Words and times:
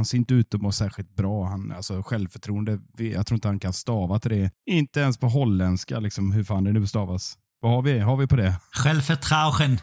han 0.00 0.04
ser 0.04 0.18
inte 0.18 0.34
ut 0.34 0.54
att 0.54 0.62
må 0.62 0.72
särskilt 0.72 1.16
bra. 1.16 1.44
Han, 1.44 1.72
alltså, 1.76 2.02
självförtroende, 2.02 2.78
jag 2.96 3.26
tror 3.26 3.36
inte 3.36 3.48
han 3.48 3.60
kan 3.60 3.72
stava 3.72 4.18
till 4.18 4.30
det. 4.30 4.50
Inte 4.66 5.00
ens 5.00 5.18
på 5.18 5.28
holländska, 5.28 6.00
liksom, 6.00 6.32
hur 6.32 6.44
fan 6.44 6.64
det 6.64 6.72
nu 6.72 6.86
stavas. 6.86 7.34
Vad 7.60 7.72
har 7.72 7.82
vi, 7.82 7.98
har 7.98 8.16
vi 8.16 8.26
på 8.26 8.36
det? 8.36 8.54
Självförtrogen. 8.72 9.78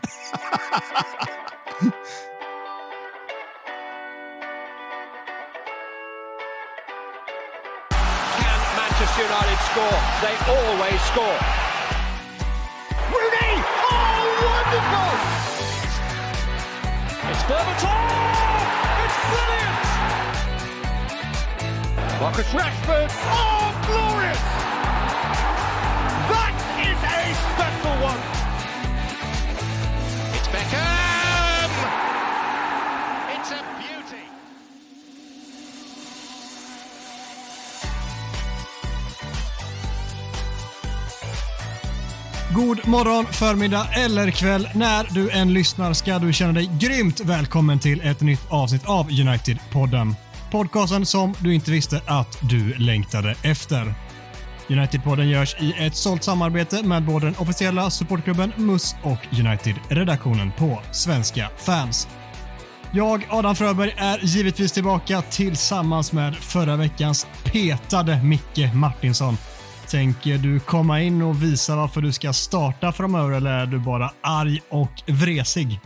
Can 8.39 8.59
Manchester 8.79 9.23
United 9.23 9.59
score? 9.69 9.97
They 10.21 10.35
always 10.55 11.01
score. 11.11 11.39
Rooney! 13.11 13.53
Oh, 13.91 14.19
wonderful! 14.47 15.13
It's 17.31 17.43
Berbatov! 17.49 18.36
Marcus 22.19 22.51
Rashford! 22.53 23.09
Oh, 23.29 23.83
glorious! 23.85 24.39
That 26.31 26.55
is 26.87 26.99
a 27.03 27.19
special 27.53 27.95
one! 28.03 28.21
It's 30.33 30.47
Beckham! 30.47 31.71
It's 33.35 33.51
a 33.51 33.61
beauty! 33.77 34.25
God 42.53 42.87
morgon, 42.87 43.25
förmiddag 43.25 43.87
eller 43.93 44.31
kväll. 44.31 44.69
När 44.75 45.07
du 45.09 45.29
än 45.31 45.53
lyssnar 45.53 45.93
ska 45.93 46.19
du 46.19 46.33
känna 46.33 46.53
dig 46.53 46.71
grymt 46.79 47.19
välkommen 47.19 47.79
till 47.79 48.01
ett 48.01 48.21
nytt 48.21 48.41
avsnitt 48.49 48.85
av 48.85 49.09
United-podden. 49.09 50.15
Podcasten 50.51 51.05
som 51.05 51.33
du 51.39 51.53
inte 51.53 51.71
visste 51.71 52.01
att 52.05 52.37
du 52.41 52.73
längtade 52.73 53.35
efter. 53.43 53.93
United-podden 54.67 55.23
görs 55.23 55.55
i 55.59 55.73
ett 55.77 55.95
sålt 55.95 56.23
samarbete 56.23 56.83
med 56.83 57.03
både 57.03 57.25
den 57.25 57.35
officiella 57.39 57.89
supportklubben 57.89 58.53
MUS 58.55 58.95
och 59.03 59.39
United-redaktionen 59.39 60.51
på 60.57 60.81
Svenska 60.91 61.49
fans. 61.57 62.07
Jag, 62.91 63.27
Adam 63.29 63.55
Fröberg, 63.55 63.93
är 63.97 64.19
givetvis 64.23 64.71
tillbaka 64.71 65.21
tillsammans 65.21 66.13
med 66.13 66.35
förra 66.35 66.75
veckans 66.75 67.27
petade 67.43 68.23
Micke 68.23 68.73
Martinsson. 68.73 69.37
Tänker 69.87 70.37
du 70.37 70.59
komma 70.59 71.01
in 71.01 71.21
och 71.21 71.43
visa 71.43 71.75
varför 71.75 72.01
du 72.01 72.11
ska 72.11 72.33
starta 72.33 72.91
framöver 72.91 73.31
eller 73.31 73.51
är 73.51 73.65
du 73.65 73.79
bara 73.79 74.11
arg 74.21 74.61
och 74.69 75.03
vresig? 75.05 75.79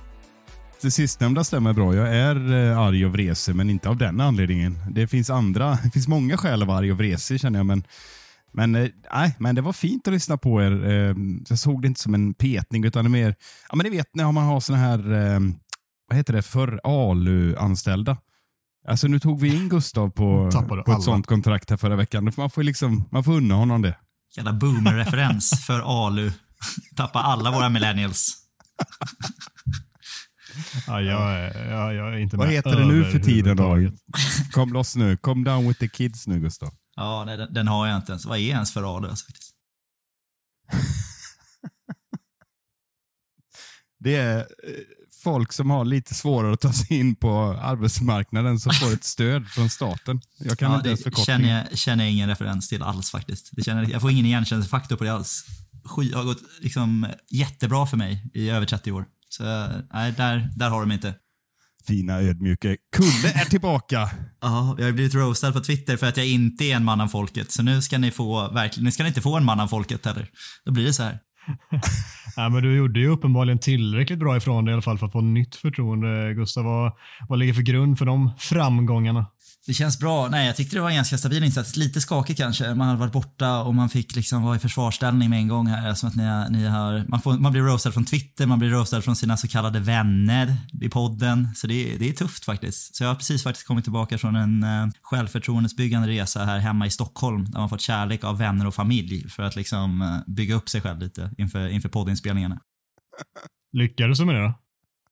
Det 0.81 0.91
sistnämnda 0.91 1.43
stämmer 1.43 1.73
bra. 1.73 1.95
Jag 1.95 2.15
är 2.15 2.53
eh, 2.71 2.77
arg 2.79 3.05
och 3.05 3.11
vresig, 3.11 3.55
men 3.55 3.69
inte 3.69 3.89
av 3.89 3.97
den 3.97 4.21
anledningen. 4.21 4.79
Det 4.91 5.07
finns 5.07 5.29
andra. 5.29 5.69
Det 5.83 5.91
finns 5.91 6.07
många 6.07 6.37
skäl 6.37 6.61
att 6.61 6.67
vara 6.67 6.77
arg 6.77 6.91
och 6.91 6.97
vresig 6.97 7.41
känner 7.41 7.59
jag, 7.59 7.65
men 7.65 7.83
men, 8.53 8.75
eh, 8.75 8.87
nej, 9.13 9.35
men 9.39 9.55
det 9.55 9.61
var 9.61 9.73
fint 9.73 10.07
att 10.07 10.13
lyssna 10.13 10.37
på 10.37 10.61
er. 10.61 10.85
Eh, 10.91 11.15
Jag 11.49 11.59
såg 11.59 11.81
det 11.81 11.87
inte 11.87 12.01
som 12.01 12.13
en 12.13 12.33
petning, 12.33 12.83
utan 12.85 13.03
det 13.05 13.09
mer... 13.09 13.35
Ja, 13.69 13.75
men 13.75 13.83
ni 13.83 13.89
vet 13.97 14.15
när 14.15 14.31
man 14.31 14.43
har 14.43 14.59
såna 14.59 14.77
här, 14.77 14.97
vad 16.09 16.17
heter 16.17 16.33
det, 16.33 16.41
för 16.41 16.79
ALU-anställda. 16.83 18.17
Alltså 18.87 19.07
nu 19.07 19.19
tog 19.19 19.39
vi 19.39 19.55
in 19.55 19.69
Gustav 19.69 20.09
på, 20.09 20.49
Tappade 20.51 20.83
på 20.83 20.91
ett 20.91 20.95
alla. 20.95 21.03
sånt 21.03 21.27
kontrakt 21.27 21.69
här 21.69 21.77
förra 21.77 21.95
veckan. 21.95 22.31
Man 22.37 22.49
får, 22.49 22.63
liksom, 22.63 23.07
man 23.11 23.23
får 23.23 23.33
unna 23.33 23.55
honom 23.55 23.81
det. 23.81 23.97
Jävla 24.37 24.53
boomer-referens 24.53 25.65
för 25.65 26.07
ALU. 26.07 26.31
Tappa 26.95 27.19
alla 27.19 27.51
våra 27.51 27.69
millennials. 27.69 28.37
Ja, 30.87 31.01
jag, 31.01 31.31
är- 31.33 31.69
jag, 31.71 31.93
jag 31.95 32.13
är 32.13 32.17
inte 32.17 32.37
Vad 32.37 32.47
med 32.47 32.55
heter 32.55 32.75
det 32.75 32.85
nu 32.85 33.05
för 33.11 33.19
tiden 33.19 33.57
då? 33.57 33.77
Kom 34.51 34.73
loss 34.73 34.95
nu. 34.95 35.17
Come 35.17 35.49
down 35.49 35.67
with 35.67 35.79
the 35.79 35.87
kids 35.87 36.27
nu 36.27 36.39
Gustav. 36.39 36.73
Ja, 36.95 37.23
nej, 37.25 37.37
den, 37.37 37.53
den 37.53 37.67
har 37.67 37.87
jag 37.87 37.97
inte 37.97 38.11
ens. 38.11 38.25
Vad 38.25 38.37
är 38.37 38.41
ens 38.41 38.73
för? 38.73 39.07
Alltså, 39.09 39.25
faktiskt? 39.25 39.51
Det 43.99 44.15
är 44.15 44.37
eh, 44.39 44.43
folk 45.23 45.53
som 45.53 45.69
har 45.69 45.85
lite 45.85 46.13
svårare 46.13 46.53
att 46.53 46.61
ta 46.61 46.73
sig 46.73 46.99
in 46.99 47.15
på 47.15 47.41
arbetsmarknaden 47.61 48.59
som 48.59 48.73
får 48.73 48.93
ett 48.93 49.03
stöd 49.03 49.47
från 49.47 49.69
staten. 49.69 50.21
Jag 50.39 50.57
kan 50.59 50.71
Ja, 50.71 50.77
inte 50.77 50.87
ens 50.89 50.99
det 50.99 51.03
förkortningen. 51.03 51.41
känner 51.41 51.67
jag, 51.69 51.77
känner 51.77 52.03
jag 52.03 52.13
ingen 52.13 52.29
referens 52.29 52.69
till 52.69 52.83
alls 52.83 53.11
faktiskt. 53.11 53.49
Det 53.51 53.63
känner, 53.63 53.89
jag 53.89 54.01
får 54.01 54.11
ingen 54.11 54.25
igenkänningsfaktor 54.25 54.95
på 54.95 55.03
det 55.03 55.13
alls. 55.13 55.45
Sky, 55.85 56.13
har 56.13 56.23
gått 56.23 56.41
liksom 56.59 57.07
jättebra 57.31 57.85
för 57.87 57.97
mig 57.97 58.25
i 58.33 58.49
över 58.49 58.65
30 58.65 58.91
år. 58.91 59.05
Så 59.33 59.43
nej, 59.93 60.13
där, 60.17 60.49
där 60.55 60.69
har 60.69 60.79
de 60.79 60.91
inte. 60.91 61.13
Fina 61.87 62.21
ödmjuka 62.21 62.75
Kulle 62.95 63.31
är 63.35 63.45
tillbaka. 63.45 64.09
Ja, 64.41 64.75
jag 64.77 64.85
har 64.85 64.91
blivit 64.91 65.15
roastad 65.15 65.51
på 65.51 65.59
Twitter 65.59 65.97
för 65.97 66.07
att 66.07 66.17
jag 66.17 66.27
inte 66.27 66.65
är 66.65 66.75
en 66.75 66.85
man 66.85 67.01
av 67.01 67.07
folket. 67.07 67.51
Så 67.51 67.63
nu 67.63 67.81
ska 67.81 67.97
ni 67.97 68.11
få, 68.11 68.51
verkligen, 68.53 68.85
nu 68.85 68.91
ska 68.91 69.03
ni 69.03 69.09
inte 69.09 69.21
få 69.21 69.37
en 69.37 69.45
man 69.45 69.59
av 69.59 69.67
folket 69.67 70.05
heller. 70.05 70.29
Då 70.65 70.71
blir 70.71 70.85
det 70.85 70.93
så 70.93 71.03
här. 71.03 71.19
Ja, 72.35 72.49
men 72.49 72.63
du 72.63 72.75
gjorde 72.75 72.99
ju 72.99 73.07
uppenbarligen 73.07 73.59
tillräckligt 73.59 74.19
bra 74.19 74.37
ifrån 74.37 74.65
dig 74.65 74.71
i 74.71 74.73
alla 74.73 74.81
fall 74.81 74.97
för 74.97 75.05
att 75.05 75.11
få 75.11 75.21
nytt 75.21 75.55
förtroende. 75.55 76.33
Gustav, 76.33 76.63
vad, 76.63 76.91
vad 77.29 77.39
ligger 77.39 77.53
för 77.53 77.61
grund 77.61 77.97
för 77.97 78.05
de 78.05 78.31
framgångarna? 78.37 79.25
Det 79.67 79.73
känns 79.73 79.99
bra. 79.99 80.27
Nej, 80.27 80.47
jag 80.47 80.55
tyckte 80.55 80.75
det 80.75 80.81
var 80.81 80.89
en 80.89 80.95
ganska 80.95 81.17
stabil 81.17 81.43
insats. 81.43 81.75
Lite 81.75 82.01
skakig 82.01 82.37
kanske. 82.37 82.75
Man 82.75 82.87
hade 82.87 82.99
varit 82.99 83.13
borta 83.13 83.61
och 83.61 83.75
man 83.75 83.89
fick 83.89 84.15
liksom 84.15 84.43
vara 84.43 84.55
i 84.55 84.59
försvarsställning 84.59 85.29
med 85.29 85.39
en 85.39 85.47
gång 85.47 85.67
här. 85.67 85.93
Som 85.93 86.09
att 86.09 86.15
ni, 86.15 86.57
ni 86.59 86.65
har, 86.65 87.05
man, 87.07 87.21
får, 87.21 87.33
man 87.33 87.51
blir 87.51 87.61
roastad 87.61 87.91
från 87.91 88.05
Twitter, 88.05 88.45
man 88.45 88.59
blir 88.59 88.69
roastad 88.69 89.01
från 89.01 89.15
sina 89.15 89.37
så 89.37 89.47
kallade 89.47 89.79
vänner 89.79 90.55
i 90.81 90.89
podden. 90.89 91.47
Så 91.55 91.67
det, 91.67 91.97
det 91.97 92.09
är 92.09 92.13
tufft 92.13 92.45
faktiskt. 92.45 92.95
Så 92.95 93.03
jag 93.03 93.09
har 93.09 93.15
precis 93.15 93.43
faktiskt 93.43 93.67
kommit 93.67 93.83
tillbaka 93.83 94.17
från 94.17 94.35
en 94.35 94.63
eh, 94.63 94.87
självförtroendesbyggande 95.01 96.07
resa 96.07 96.45
här 96.45 96.59
hemma 96.59 96.85
i 96.85 96.89
Stockholm. 96.89 97.51
Där 97.51 97.59
man 97.59 97.69
fått 97.69 97.81
kärlek 97.81 98.23
av 98.23 98.37
vänner 98.37 98.67
och 98.67 98.75
familj 98.75 99.29
för 99.29 99.43
att 99.43 99.55
liksom 99.55 100.01
eh, 100.01 100.33
bygga 100.33 100.55
upp 100.55 100.69
sig 100.69 100.81
själv 100.81 100.99
lite 100.99 101.31
inför, 101.37 101.67
inför 101.67 101.89
poddinspelningarna. 101.89 102.59
Lyckades 103.73 104.19
du 104.19 104.25
med 104.25 104.35
det 104.35 104.41
då? 104.41 104.53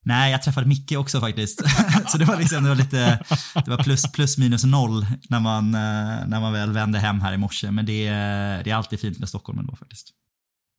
Nej, 0.05 0.31
jag 0.31 0.41
träffade 0.43 0.67
Micke 0.67 0.91
också 0.97 1.19
faktiskt. 1.19 1.61
så 2.07 2.17
det 2.17 2.25
var 2.25 2.37
liksom, 2.37 2.63
det 2.63 2.69
var 2.69 2.75
lite, 2.75 3.19
det 3.65 3.67
var 3.71 3.83
plus, 3.83 4.11
plus 4.11 4.37
minus 4.37 4.63
noll 4.63 5.05
när 5.29 5.39
man, 5.39 5.75
eh, 5.75 6.27
när 6.27 6.39
man 6.41 6.53
väl 6.53 6.71
vände 6.71 6.99
hem 6.99 7.21
här 7.21 7.33
i 7.33 7.37
morse. 7.37 7.71
Men 7.71 7.85
det, 7.85 8.07
är- 8.07 8.63
det 8.63 8.69
är 8.71 8.75
alltid 8.75 8.99
fint 8.99 9.19
med 9.19 9.29
Stockholm 9.29 9.59
ändå 9.59 9.75
faktiskt. 9.75 10.09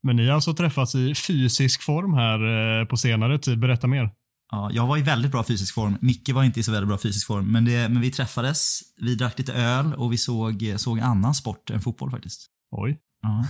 Men 0.02 0.16
ni 0.16 0.26
har 0.26 0.34
alltså 0.34 0.54
träffats 0.54 0.94
i 0.94 1.14
fysisk 1.14 1.82
form 1.82 2.14
här 2.14 2.80
eh, 2.80 2.86
på 2.86 2.96
senare 2.96 3.38
tid. 3.38 3.58
Berätta 3.58 3.86
mer. 3.86 4.10
Ja, 4.52 4.70
jag 4.72 4.86
var 4.86 4.96
i 4.96 5.02
väldigt 5.02 5.32
bra 5.32 5.44
fysisk 5.44 5.74
form. 5.74 5.96
Micke 6.00 6.28
var 6.28 6.44
inte 6.44 6.60
i 6.60 6.62
så 6.62 6.72
väldigt 6.72 6.88
bra 6.88 6.98
fysisk 6.98 7.26
form. 7.26 7.52
Men, 7.52 7.64
det, 7.64 7.88
men 7.88 8.00
vi 8.00 8.10
träffades, 8.10 8.80
vi 9.00 9.14
drack 9.14 9.38
lite 9.38 9.52
öl 9.52 9.94
och 9.94 10.12
vi 10.12 10.18
såg, 10.18 10.74
såg 10.76 11.00
annan 11.00 11.34
sport 11.34 11.70
än 11.70 11.80
fotboll 11.80 12.10
faktiskt. 12.10 12.46
Oj. 12.70 12.98
Ja. 13.22 13.46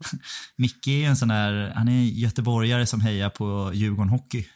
Micke 0.56 0.86
är 0.88 1.08
en 1.08 1.16
sån 1.16 1.28
där, 1.28 1.72
han 1.76 1.88
är 1.88 2.02
göteborgare 2.02 2.86
som 2.86 3.00
hejar 3.00 3.30
på 3.30 3.70
Djurgården 3.74 4.08
Hockey. 4.10 4.46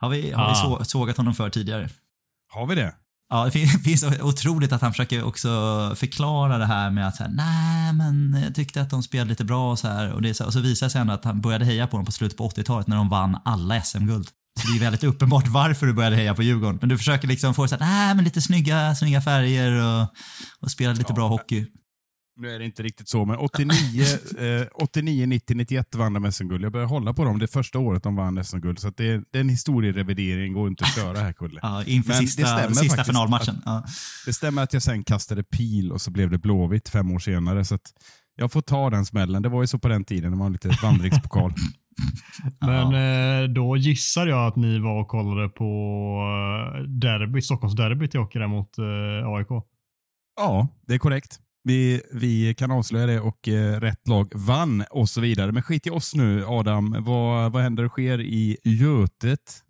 Har 0.00 0.08
vi, 0.08 0.32
har 0.32 0.46
vi 0.46 0.52
Ah. 0.52 0.54
så, 0.78 0.84
sågat 0.84 1.16
honom 1.16 1.34
för 1.34 1.50
tidigare? 1.50 1.88
Har 2.54 2.66
vi 2.66 2.74
det? 2.74 2.94
Ja, 3.30 3.44
det 3.44 3.50
fin- 3.50 3.68
finns 3.84 4.04
otroligt 4.22 4.72
att 4.72 4.82
han 4.82 4.92
försöker 4.92 5.22
också 5.24 5.48
förklara 5.96 6.58
det 6.58 6.66
här 6.66 6.90
med 6.90 7.08
att 7.08 7.16
så 7.16 7.22
här, 7.22 7.30
nej 7.30 7.92
men 7.92 8.42
jag 8.44 8.54
tyckte 8.54 8.82
att 8.82 8.90
de 8.90 9.02
spelade 9.02 9.30
lite 9.30 9.44
bra 9.44 9.70
och 9.70 9.78
så 9.78 9.88
här. 9.88 10.12
Och, 10.12 10.22
det 10.22 10.40
och 10.40 10.52
så 10.52 10.60
visar 10.60 10.86
det 10.86 10.90
sig 10.90 11.00
ändå 11.00 11.12
att 11.12 11.24
han 11.24 11.40
började 11.40 11.64
heja 11.64 11.86
på 11.86 11.96
dem 11.96 12.06
på 12.06 12.12
slutet 12.12 12.38
på 12.38 12.48
80-talet 12.48 12.86
när 12.86 12.96
de 12.96 13.08
vann 13.08 13.38
alla 13.44 13.80
SM-guld. 13.82 14.28
Så 14.60 14.68
det 14.72 14.76
är 14.78 14.80
väldigt 14.80 15.04
uppenbart 15.10 15.48
varför 15.48 15.86
du 15.86 15.92
började 15.92 16.16
heja 16.16 16.34
på 16.34 16.42
Djurgården. 16.42 16.78
Men 16.80 16.88
du 16.88 16.98
försöker 16.98 17.28
liksom 17.28 17.54
få 17.54 17.62
det 17.62 17.68
så 17.68 17.76
här, 17.76 17.86
nej 17.86 18.14
men 18.14 18.24
lite 18.24 18.40
snygga, 18.40 18.94
snygga 18.94 19.20
färger 19.20 19.72
och, 19.72 20.08
och 20.60 20.70
spela 20.70 20.92
lite 20.92 21.12
bra 21.12 21.28
hockey. 21.28 21.66
Nu 22.36 22.50
är 22.50 22.58
det 22.58 22.64
inte 22.64 22.82
riktigt 22.82 23.08
så, 23.08 23.24
men 23.24 23.36
89, 23.36 24.04
eh, 24.38 24.66
89 24.74 25.26
90, 25.26 25.56
91 25.56 25.94
vann 25.94 26.12
de 26.12 26.32
SM-guld. 26.32 26.64
Jag 26.64 26.72
började 26.72 26.88
hålla 26.88 27.12
på 27.14 27.24
dem 27.24 27.38
det 27.38 27.46
första 27.46 27.78
året 27.78 28.02
de 28.02 28.16
vann 28.16 28.44
SM-guld, 28.44 28.78
så 28.78 28.88
att 28.88 28.96
det, 28.96 29.24
det 29.30 29.38
är 29.38 29.40
en 29.40 29.48
historierevidering. 29.48 30.52
går 30.52 30.68
inte 30.68 30.84
att 30.84 30.94
köra 30.94 31.18
här, 31.18 31.32
Kulle. 31.32 31.60
Ja, 31.62 31.84
inför 31.84 32.12
Men 32.12 32.20
det 32.20 32.26
sista, 32.26 32.46
stämmer 32.46 32.74
sista 32.74 33.04
finalmatchen. 33.04 33.62
Ja. 33.64 33.84
Det 34.26 34.32
stämmer 34.32 34.62
att 34.62 34.72
jag 34.72 34.82
sen 34.82 35.04
kastade 35.04 35.44
pil 35.44 35.92
och 35.92 36.00
så 36.00 36.10
blev 36.10 36.30
det 36.30 36.38
Blåvitt 36.38 36.88
fem 36.88 37.12
år 37.12 37.18
senare. 37.18 37.64
Så 37.64 37.74
att 37.74 37.92
jag 38.36 38.52
får 38.52 38.60
ta 38.60 38.90
den 38.90 39.06
smällen. 39.06 39.42
Det 39.42 39.48
var 39.48 39.60
ju 39.62 39.66
så 39.66 39.78
på 39.78 39.88
den 39.88 40.04
tiden, 40.04 40.30
det 40.32 40.38
var 40.38 40.50
lite 40.50 40.78
vandringspokal. 40.82 41.52
Men 42.60 42.94
eh, 42.94 43.48
då 43.48 43.76
gissar 43.76 44.26
jag 44.26 44.46
att 44.46 44.56
ni 44.56 44.78
var 44.78 45.00
och 45.00 45.08
kollade 45.08 45.48
på 45.48 45.64
eh, 46.76 46.82
derby, 46.82 47.42
Stockholmsderbyt 47.42 48.14
i 48.14 48.18
hockey 48.18 48.38
mot 48.38 48.78
eh, 48.78 49.28
AIK. 49.28 49.48
ja, 50.36 50.68
det 50.86 50.94
är 50.94 50.98
korrekt. 50.98 51.40
Vi, 51.64 52.00
vi 52.12 52.54
kan 52.54 52.70
avslöja 52.70 53.06
det 53.06 53.20
och 53.20 53.48
eh, 53.48 53.80
rätt 53.80 54.08
lag 54.08 54.32
vann 54.34 54.84
och 54.90 55.08
så 55.08 55.20
vidare. 55.20 55.52
Men 55.52 55.62
skit 55.62 55.86
i 55.86 55.90
oss 55.90 56.14
nu, 56.14 56.44
Adam. 56.46 56.96
Vad, 56.98 57.52
vad 57.52 57.62
händer 57.62 57.84
och 57.84 57.90
sker 57.90 58.20
i 58.20 58.56
Götet? 58.64 59.64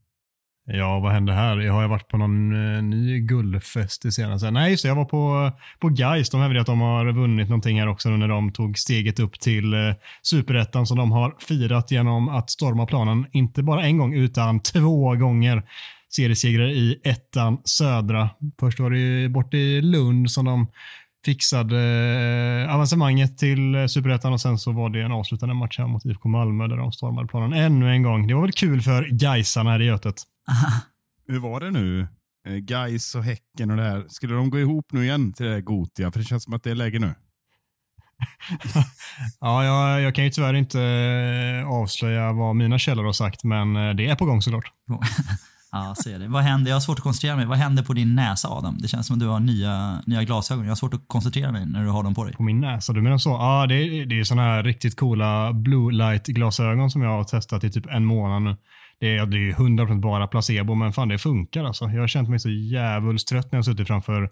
Ja, 0.66 1.00
vad 1.00 1.12
händer 1.12 1.32
här? 1.32 1.58
Jag 1.58 1.72
har 1.72 1.82
jag 1.82 1.88
varit 1.88 2.08
på 2.08 2.16
någon 2.16 2.74
eh, 2.76 2.82
ny 2.82 3.20
guldfest 3.20 4.04
i 4.04 4.12
senaste? 4.12 4.50
Nej, 4.50 4.70
just 4.70 4.82
det. 4.82 4.88
Jag 4.88 4.96
var 4.96 5.04
på, 5.04 5.46
eh, 5.46 5.78
på 5.78 5.88
Gais. 5.88 6.30
De 6.30 6.40
hävdar 6.40 6.60
att 6.60 6.66
de 6.66 6.80
har 6.80 7.12
vunnit 7.12 7.48
någonting 7.48 7.80
här 7.80 7.88
också 7.88 8.08
nu 8.08 8.16
när 8.16 8.28
de 8.28 8.52
tog 8.52 8.78
steget 8.78 9.20
upp 9.20 9.40
till 9.40 9.74
eh, 9.74 9.94
superettan 10.22 10.86
som 10.86 10.96
de 10.96 11.12
har 11.12 11.34
firat 11.38 11.90
genom 11.90 12.28
att 12.28 12.50
storma 12.50 12.86
planen, 12.86 13.26
inte 13.32 13.62
bara 13.62 13.82
en 13.82 13.98
gång 13.98 14.14
utan 14.14 14.60
två 14.60 15.14
gånger. 15.14 15.62
seriesegrar 16.16 16.68
i 16.68 17.00
ettan 17.04 17.58
södra. 17.64 18.30
Först 18.60 18.80
var 18.80 18.90
det 18.90 18.98
ju 18.98 19.28
bort 19.28 19.54
i 19.54 19.80
Lund 19.80 20.30
som 20.30 20.44
de 20.44 20.66
fixade 21.24 21.78
eh, 22.66 22.74
avancemanget 22.74 23.38
till 23.38 23.74
eh, 23.74 23.86
superettan 23.86 24.32
och 24.32 24.40
sen 24.40 24.58
så 24.58 24.72
var 24.72 24.90
det 24.90 25.02
en 25.02 25.12
avslutande 25.12 25.54
match 25.54 25.78
här 25.78 25.86
mot 25.86 26.04
IFK 26.04 26.28
Malmö 26.28 26.68
där 26.68 26.76
de 26.76 26.92
stormade 26.92 27.28
planen 27.28 27.52
ännu 27.52 27.90
en 27.90 28.02
gång. 28.02 28.26
Det 28.26 28.34
var 28.34 28.42
väl 28.42 28.52
kul 28.52 28.82
för 28.82 29.08
Gaisarna 29.10 29.70
här 29.70 29.82
i 29.82 29.84
Götet. 29.84 30.14
Hur 31.28 31.38
var 31.38 31.60
det 31.60 31.70
nu? 31.70 32.08
Eh, 32.46 32.54
Gais 32.54 33.14
och 33.14 33.24
Häcken 33.24 33.70
och 33.70 33.76
det 33.76 33.82
här. 33.82 34.04
Skulle 34.08 34.34
de 34.34 34.50
gå 34.50 34.58
ihop 34.58 34.86
nu 34.92 35.04
igen 35.04 35.32
till 35.32 35.46
det 35.46 35.52
här 35.52 35.60
Gotia? 35.60 36.12
För 36.12 36.18
det 36.18 36.24
känns 36.24 36.44
som 36.44 36.54
att 36.54 36.62
det 36.62 36.70
är 36.70 36.74
läge 36.74 36.98
nu. 36.98 37.14
ja, 39.40 39.64
jag, 39.64 40.00
jag, 40.00 40.14
kan 40.14 40.24
ju 40.24 40.30
tyvärr 40.30 40.54
inte 40.54 40.78
avslöja 41.66 42.32
vad 42.32 42.56
mina 42.56 42.78
källor 42.78 43.04
har 43.04 43.12
sagt, 43.12 43.44
men 43.44 43.96
det 43.96 44.06
är 44.06 44.14
på 44.14 44.24
gång 44.24 44.42
såklart. 44.42 44.72
ja, 45.74 45.94
ser 45.94 46.18
det. 46.18 46.28
Vad 46.28 46.42
händer? 46.42 46.70
Jag 46.70 46.76
har 46.76 46.80
svårt 46.80 46.98
att 46.98 47.02
koncentrera 47.02 47.36
mig. 47.36 47.46
Vad 47.46 47.58
händer 47.58 47.82
på 47.82 47.92
din 47.92 48.14
näsa, 48.14 48.48
Adam? 48.48 48.78
Det 48.78 48.88
känns 48.88 49.06
som 49.06 49.14
att 49.14 49.20
du 49.20 49.26
har 49.26 49.40
nya, 49.40 50.02
nya 50.06 50.22
glasögon. 50.24 50.64
Jag 50.64 50.70
har 50.70 50.76
svårt 50.76 50.94
att 50.94 51.08
koncentrera 51.08 51.52
mig 51.52 51.66
när 51.66 51.84
du 51.84 51.90
har 51.90 52.02
dem 52.02 52.14
på 52.14 52.24
dig. 52.24 52.34
På 52.34 52.42
min 52.42 52.60
näsa? 52.60 52.92
Du 52.92 53.02
menar 53.02 53.18
så? 53.18 53.30
Ja, 53.30 53.66
det, 53.68 53.74
är, 53.74 54.06
det 54.06 54.20
är 54.20 54.24
såna 54.24 54.42
här 54.42 54.62
riktigt 54.62 54.96
coola 54.96 55.52
blue 55.52 55.92
light-glasögon 55.92 56.90
som 56.90 57.02
jag 57.02 57.10
har 57.10 57.24
testat 57.24 57.64
i 57.64 57.70
typ 57.70 57.86
en 57.86 58.04
månad 58.04 58.42
nu. 58.42 58.56
Det 59.00 59.16
är, 59.16 59.26
det 59.26 59.36
är 59.36 59.52
100% 59.52 60.00
bara 60.00 60.26
placebo, 60.26 60.74
men 60.74 60.92
fan 60.92 61.08
det 61.08 61.18
funkar 61.18 61.64
alltså. 61.64 61.84
Jag 61.84 62.00
har 62.00 62.08
känt 62.08 62.28
mig 62.28 62.38
så 62.38 62.50
jävulst 62.50 63.28
trött 63.28 63.52
när 63.52 63.58
jag 63.58 63.64
suttit 63.64 63.86
framför 63.86 64.30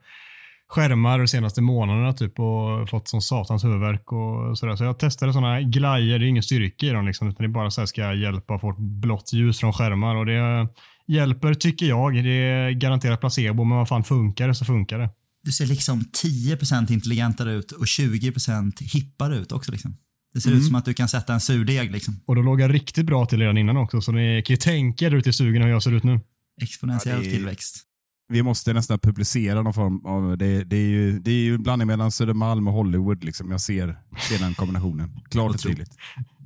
skärmar 0.72 1.18
de 1.18 1.28
senaste 1.28 1.62
månaderna 1.62 2.12
typ 2.12 2.40
och 2.40 2.88
fått 2.88 3.08
som 3.08 3.20
satans 3.20 3.64
huvudvärk 3.64 4.12
och 4.12 4.58
sådär. 4.58 4.76
Så 4.76 4.84
jag 4.84 4.98
testade 4.98 5.32
sådana 5.32 5.60
glajer, 5.60 6.18
det 6.18 6.24
är 6.24 6.28
ingen 6.28 6.42
styrka 6.42 6.86
i 6.86 6.90
dem 6.90 7.06
liksom, 7.06 7.28
utan 7.28 7.42
det 7.42 7.46
är 7.46 7.54
bara 7.54 7.70
så 7.70 7.80
här 7.80 7.86
ska 7.86 8.14
hjälpa 8.14 8.58
få 8.58 8.74
blått 8.78 9.32
ljus 9.32 9.60
från 9.60 9.72
skärmar 9.72 10.16
och 10.16 10.26
det 10.26 10.68
hjälper 11.06 11.54
tycker 11.54 11.86
jag. 11.86 12.14
Det 12.14 12.30
är 12.30 12.70
garanterat 12.70 13.20
placebo, 13.20 13.64
men 13.64 13.78
vad 13.78 13.88
fan 13.88 14.04
funkar 14.04 14.48
det 14.48 14.54
så 14.54 14.64
funkar 14.64 14.98
det. 14.98 15.10
Du 15.44 15.52
ser 15.52 15.66
liksom 15.66 16.00
10% 16.24 16.92
intelligentare 16.92 17.52
ut 17.52 17.72
och 17.72 17.84
20% 17.84 18.82
hippare 18.82 19.36
ut 19.36 19.52
också 19.52 19.72
liksom. 19.72 19.96
Det 20.34 20.40
ser 20.40 20.50
mm. 20.50 20.60
ut 20.60 20.66
som 20.66 20.74
att 20.74 20.84
du 20.84 20.94
kan 20.94 21.08
sätta 21.08 21.34
en 21.34 21.40
surdeg 21.40 21.92
liksom. 21.92 22.20
Och 22.26 22.36
då 22.36 22.42
låg 22.42 22.60
jag 22.60 22.74
riktigt 22.74 23.06
bra 23.06 23.26
till 23.26 23.38
redan 23.38 23.58
innan 23.58 23.76
också, 23.76 24.00
så 24.00 24.12
ni 24.12 24.42
kan 24.46 24.54
ju 24.54 24.58
tänka 24.58 25.06
er 25.06 25.14
ut 25.14 25.26
i 25.26 25.32
sugen 25.32 25.62
hur 25.62 25.70
jag 25.70 25.82
ser 25.82 25.92
ut 25.92 26.04
nu. 26.04 26.20
Exponentiell 26.62 27.24
ja, 27.24 27.28
är... 27.28 27.34
tillväxt 27.34 27.86
vi 28.32 28.42
måste 28.42 28.72
nästan 28.72 28.98
publicera 28.98 29.62
någon 29.62 29.74
form 29.74 30.06
av, 30.06 30.38
det, 30.38 30.64
det 30.64 30.76
är 30.76 30.88
ju, 30.88 31.18
det 31.18 31.30
är 31.30 31.42
ju 31.42 31.54
en 31.54 31.62
blandning 31.62 31.86
mellan 31.86 32.12
Södermalm 32.12 32.68
och 32.68 32.74
Hollywood. 32.74 33.24
Liksom. 33.24 33.50
Jag 33.50 33.60
ser, 33.60 33.98
ser 34.28 34.38
den 34.38 34.54
kombinationen. 34.54 35.20
Klart 35.30 35.54
och 35.54 35.60
tydligt. 35.60 35.90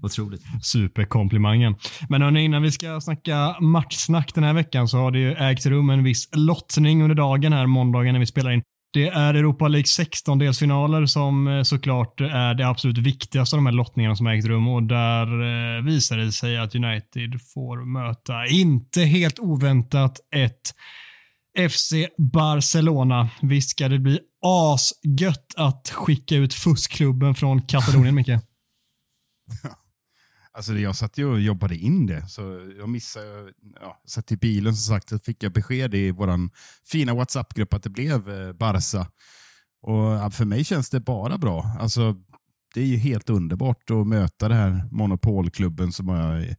Otroligt. 0.06 0.42
Superkomplimangen. 0.62 1.76
Men 2.08 2.22
hörni, 2.22 2.44
innan 2.44 2.62
vi 2.62 2.72
ska 2.72 3.00
snacka 3.00 3.56
matchsnack 3.60 4.34
den 4.34 4.44
här 4.44 4.52
veckan 4.52 4.88
så 4.88 4.98
har 4.98 5.10
det 5.10 5.18
ju 5.18 5.32
ägt 5.32 5.66
rum 5.66 5.90
en 5.90 6.04
viss 6.04 6.28
lottning 6.32 7.02
under 7.02 7.14
dagen 7.14 7.52
här, 7.52 7.66
måndagen 7.66 8.12
när 8.12 8.20
vi 8.20 8.26
spelar 8.26 8.50
in. 8.50 8.62
Det 8.92 9.08
är 9.08 9.34
Europa 9.34 9.68
League 9.68 9.84
16-delsfinaler 9.84 11.06
som 11.06 11.48
eh, 11.48 11.62
såklart 11.62 12.20
är 12.20 12.54
det 12.54 12.68
absolut 12.68 12.98
viktigaste 12.98 13.56
av 13.56 13.58
de 13.58 13.66
här 13.66 13.72
lottningarna 13.72 14.16
som 14.16 14.26
ägt 14.26 14.46
rum 14.46 14.68
och 14.68 14.82
där 14.82 15.26
eh, 15.26 15.84
visar 15.84 16.16
det 16.16 16.32
sig 16.32 16.58
att 16.58 16.74
United 16.74 17.40
får 17.54 17.84
möta, 17.84 18.46
inte 18.46 19.00
helt 19.00 19.38
oväntat, 19.38 20.20
ett 20.34 20.74
FC 21.70 21.92
Barcelona. 22.18 23.28
Visst 23.42 23.70
ska 23.70 23.88
det 23.88 23.98
bli 23.98 24.20
asgött 24.44 25.54
att 25.56 25.88
skicka 25.88 26.34
ut 26.34 26.54
fuskklubben 26.54 27.34
från 27.34 27.62
Katalonien, 27.62 28.14
Micke? 28.14 28.28
Alltså 30.56 30.74
jag 30.74 30.96
satt 30.96 31.18
ju 31.18 31.26
och 31.26 31.40
jobbade 31.40 31.76
in 31.76 32.06
det, 32.06 32.28
så 32.28 32.72
jag 32.78 32.88
missade. 32.88 33.52
Ja, 33.80 34.02
satt 34.06 34.32
i 34.32 34.36
bilen 34.36 34.76
som 34.76 34.94
sagt, 34.94 35.08
så 35.08 35.18
fick 35.18 35.42
jag 35.42 35.52
besked 35.52 35.94
i 35.94 36.10
vår 36.10 36.50
fina 36.84 37.14
WhatsApp-grupp 37.14 37.74
att 37.74 37.82
det 37.82 37.90
blev 37.90 38.30
eh, 38.30 38.52
Barca. 38.52 39.06
Och 39.82 40.34
för 40.34 40.44
mig 40.44 40.64
känns 40.64 40.90
det 40.90 41.00
bara 41.00 41.38
bra. 41.38 41.76
Alltså, 41.80 42.16
det 42.74 42.80
är 42.80 42.84
ju 42.84 42.96
helt 42.96 43.30
underbart 43.30 43.90
att 43.90 44.06
möta 44.06 44.48
den 44.48 44.58
här 44.58 44.88
monopolklubben 44.90 45.92
som 45.92 46.08
har 46.08 46.38
eh, 46.38 46.54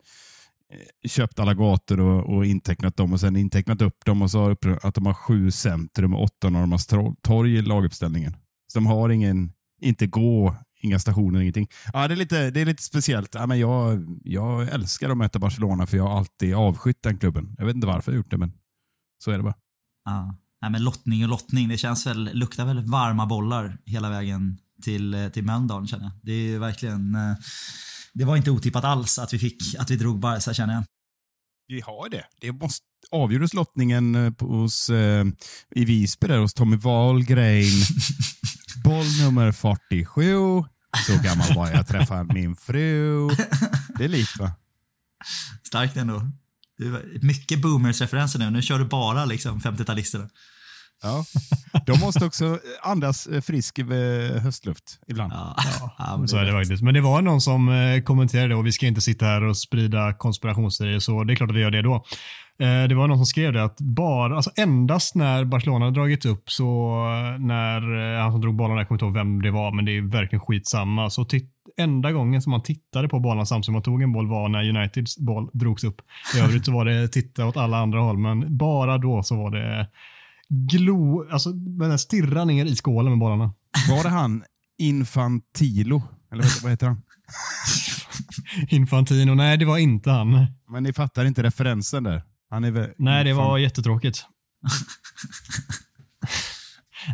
köpt 1.07 1.39
alla 1.39 1.53
gator 1.53 1.99
och, 1.99 2.35
och, 2.35 2.45
intecknat 2.45 2.97
dem 2.97 3.13
och 3.13 3.19
sen 3.19 3.35
intecknat 3.35 3.81
upp 3.81 4.05
dem 4.05 4.21
och 4.21 4.31
så 4.31 4.55
att 4.81 4.95
de 4.95 5.05
har 5.05 5.13
sju 5.13 5.51
centrum 5.51 6.13
och 6.13 6.23
åtta 6.23 6.49
Norrmalmstorg 6.49 7.57
i 7.57 7.61
laguppställningen. 7.61 8.33
Så 8.67 8.79
de 8.79 8.85
har 8.85 9.09
ingen, 9.09 9.51
inte 9.81 10.07
gå, 10.07 10.55
inga 10.79 11.00
stationer, 11.00 11.41
ingenting. 11.41 11.68
Ja, 11.94 12.07
det, 12.07 12.13
är 12.13 12.15
lite, 12.15 12.51
det 12.51 12.62
är 12.62 12.65
lite 12.65 12.83
speciellt. 12.83 13.35
Ja, 13.35 13.45
men 13.45 13.59
jag, 13.59 14.06
jag 14.24 14.69
älskar 14.69 15.09
att 15.09 15.18
möta 15.18 15.39
Barcelona 15.39 15.85
för 15.85 15.97
jag 15.97 16.03
har 16.03 16.18
alltid 16.18 16.56
avskytt 16.56 17.03
den 17.03 17.18
klubben. 17.18 17.56
Jag 17.57 17.65
vet 17.65 17.75
inte 17.75 17.88
varför 17.88 18.12
jag 18.12 18.18
gjort 18.18 18.31
det, 18.31 18.38
men 18.38 18.53
så 19.24 19.31
är 19.31 19.38
det 19.38 19.44
bara. 19.44 19.56
Ja. 20.06 20.35
Nej, 20.62 20.71
men 20.71 20.83
lottning 20.83 21.24
och 21.24 21.29
lottning, 21.29 21.68
det 21.68 21.77
känns 21.77 22.07
väl, 22.07 22.29
luktar 22.33 22.65
väl 22.65 22.83
varma 22.83 23.25
bollar 23.25 23.77
hela 23.85 24.09
vägen 24.09 24.57
till, 24.83 25.13
eh, 25.13 25.27
till 25.27 25.44
Mölndal 25.44 25.88
känner 25.88 26.03
jag. 26.03 26.13
Det 26.21 26.31
är 26.31 26.59
verkligen 26.59 27.15
eh, 27.15 27.35
det 28.18 28.25
var 28.25 28.38
inte 28.38 28.51
otippat 28.51 28.83
alls 28.83 29.19
att 29.19 29.33
vi, 29.33 29.39
fick, 29.39 29.75
att 29.80 29.91
vi 29.91 29.95
drog 29.95 30.19
Barca 30.19 30.53
känner 30.53 30.73
jag. 30.73 30.83
Vi 31.68 31.81
har 31.81 32.09
det. 32.09 32.23
Det 32.41 32.51
måste, 32.51 32.85
avgjordes 33.12 33.53
lottningen 33.53 34.15
eh, 34.15 34.33
hos, 34.39 34.89
eh, 34.89 35.25
i 35.75 35.85
Visby 35.85 36.27
där 36.27 36.39
hos 36.39 36.53
Tommy 36.53 36.77
Wahlgren. 36.77 37.63
Boll 38.87 39.05
nummer 39.21 39.51
47. 39.51 40.63
Så 41.07 41.17
gammal 41.23 41.53
var 41.55 41.69
jag 41.69 41.87
träffade 41.87 42.33
min 42.33 42.55
fru. 42.55 43.27
Det 43.97 44.03
är 44.03 44.07
likt 44.07 44.37
va? 44.37 44.51
Starkt 45.63 45.97
ändå. 45.97 46.31
mycket 47.21 47.61
boomers-referenser 47.61 48.39
nu. 48.39 48.49
Nu 48.49 48.61
kör 48.61 48.79
du 48.79 48.85
bara 48.85 49.25
liksom 49.25 49.59
50-talisterna. 49.59 50.29
Ja. 51.03 51.23
De 51.85 51.99
måste 51.99 52.25
också 52.25 52.59
andas 52.81 53.27
eh, 53.27 53.41
frisk 53.41 53.79
höstluft 54.44 54.99
ibland. 55.07 55.33
Ja, 55.33 55.55
ja 55.97 56.23
så 56.27 56.38
är 56.38 56.45
det 56.45 56.51
faktiskt. 56.51 56.83
Men 56.83 56.94
det 56.94 57.01
var 57.01 57.21
någon 57.21 57.41
som 57.41 57.69
eh, 57.69 58.01
kommenterade 58.01 58.55
och 58.55 58.65
vi 58.65 58.71
ska 58.71 58.88
inte 58.88 59.01
sitta 59.01 59.25
här 59.25 59.44
och 59.44 59.57
sprida 59.57 60.13
konspirationsteorier 60.13 60.99
så 60.99 61.23
det 61.23 61.33
är 61.33 61.35
klart 61.35 61.49
att 61.49 61.55
vi 61.55 61.61
gör 61.61 61.71
det 61.71 61.81
då. 61.81 61.95
Eh, 62.59 62.83
det 62.83 62.95
var 62.95 63.07
någon 63.07 63.17
som 63.17 63.25
skrev 63.25 63.53
det 63.53 63.63
att 63.63 63.77
bara, 63.81 64.35
alltså 64.35 64.51
endast 64.57 65.15
när 65.15 65.45
Barcelona 65.45 65.91
dragit 65.91 66.25
upp 66.25 66.49
så 66.49 66.95
när 67.39 68.17
han 68.19 68.31
som 68.31 68.41
drog 68.41 68.55
bollen, 68.55 68.77
jag 68.77 68.88
kommer 68.88 68.95
inte 68.95 69.05
ihåg 69.05 69.13
vem 69.13 69.41
det 69.41 69.51
var, 69.51 69.71
men 69.71 69.85
det 69.85 69.97
är 69.97 70.01
verkligen 70.01 70.41
skitsamma. 70.41 71.09
Så 71.09 71.25
enda 71.77 72.11
gången 72.11 72.41
som 72.41 72.51
man 72.51 72.63
tittade 72.63 73.09
på 73.09 73.19
bollen 73.19 73.45
samtidigt 73.45 73.65
som 73.65 73.73
man 73.73 73.83
tog 73.83 74.01
en 74.01 74.13
boll 74.13 74.27
var 74.27 74.49
när 74.49 74.69
Uniteds 74.69 75.17
boll 75.17 75.49
drogs 75.53 75.83
upp. 75.83 76.01
I 76.35 76.39
övrigt 76.39 76.65
så 76.65 76.71
var 76.71 76.85
det 76.85 77.07
titta 77.07 77.45
åt 77.45 77.57
alla 77.57 77.77
andra 77.77 77.99
håll, 77.99 78.17
men 78.17 78.57
bara 78.57 78.97
då 78.97 79.23
så 79.23 79.35
var 79.35 79.51
det 79.51 79.88
glo, 80.49 81.29
alltså 81.31 81.51
den 81.51 81.99
stirra 81.99 82.45
ner 82.45 82.65
i 82.65 82.75
skålen 82.75 83.11
med 83.11 83.19
bollarna. 83.19 83.54
Var 83.89 84.04
det 84.04 84.09
han 84.09 84.44
Infantilo? 84.77 86.04
Eller 86.31 86.44
vad, 86.44 86.61
vad 86.61 86.71
heter 86.71 86.87
han? 86.87 87.01
Infantino, 88.69 89.35
nej 89.35 89.57
det 89.57 89.66
var 89.66 89.77
inte 89.77 90.11
han. 90.11 90.47
Men 90.69 90.83
ni 90.83 90.94
fattar 90.94 91.25
inte 91.25 91.44
referensen 91.44 92.04
där? 92.04 92.23
Han 92.49 92.63
är 92.63 92.71
väl 92.71 92.89
nej, 92.97 93.23
det 93.23 93.33
var 93.33 93.57
jättetråkigt. 93.57 94.25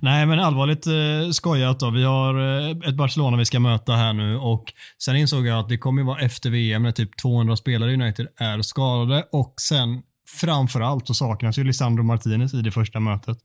Nej, 0.01 0.25
men 0.25 0.39
allvarligt 0.39 0.87
eh, 0.87 1.31
skojat 1.31 1.79
då. 1.79 1.89
Vi 1.89 2.03
har 2.03 2.59
eh, 2.59 2.89
ett 2.89 2.95
Barcelona 2.95 3.37
vi 3.37 3.45
ska 3.45 3.59
möta 3.59 3.93
här 3.93 4.13
nu 4.13 4.37
och 4.37 4.73
sen 5.03 5.15
insåg 5.15 5.47
jag 5.47 5.59
att 5.59 5.69
det 5.69 5.77
kommer 5.77 6.03
vara 6.03 6.19
efter 6.19 6.49
VM 6.49 6.83
när 6.83 6.91
typ 6.91 7.17
200 7.17 7.55
spelare 7.55 7.91
i 7.91 7.93
United 7.93 8.27
är 8.37 8.61
skadade 8.61 9.27
och 9.31 9.53
sen 9.61 10.01
framförallt 10.41 11.07
så 11.07 11.13
saknas 11.13 11.57
ju 11.57 11.63
Lisandro 11.63 12.03
Martinez 12.03 12.53
i 12.53 12.61
det 12.61 12.71
första 12.71 12.99
mötet 12.99 13.37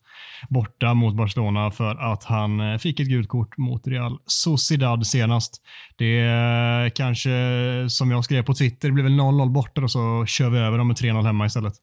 borta 0.48 0.94
mot 0.94 1.16
Barcelona 1.16 1.70
för 1.70 2.12
att 2.12 2.24
han 2.24 2.60
eh, 2.60 2.78
fick 2.78 3.00
ett 3.00 3.08
gult 3.08 3.28
kort 3.28 3.58
mot 3.58 3.86
Real 3.86 4.18
Sociedad 4.26 5.06
senast. 5.06 5.62
Det 5.96 6.18
är 6.20 6.90
kanske, 6.90 7.30
som 7.90 8.10
jag 8.10 8.24
skrev 8.24 8.42
på 8.42 8.54
Twitter, 8.54 8.88
det 8.88 8.92
blir 8.92 9.04
väl 9.04 9.12
0-0 9.12 9.52
borta 9.52 9.80
och 9.80 9.90
så 9.90 10.24
kör 10.26 10.50
vi 10.50 10.58
över 10.58 10.78
dem 10.78 10.88
med 10.88 10.96
3-0 10.96 11.26
hemma 11.26 11.46
istället. 11.46 11.74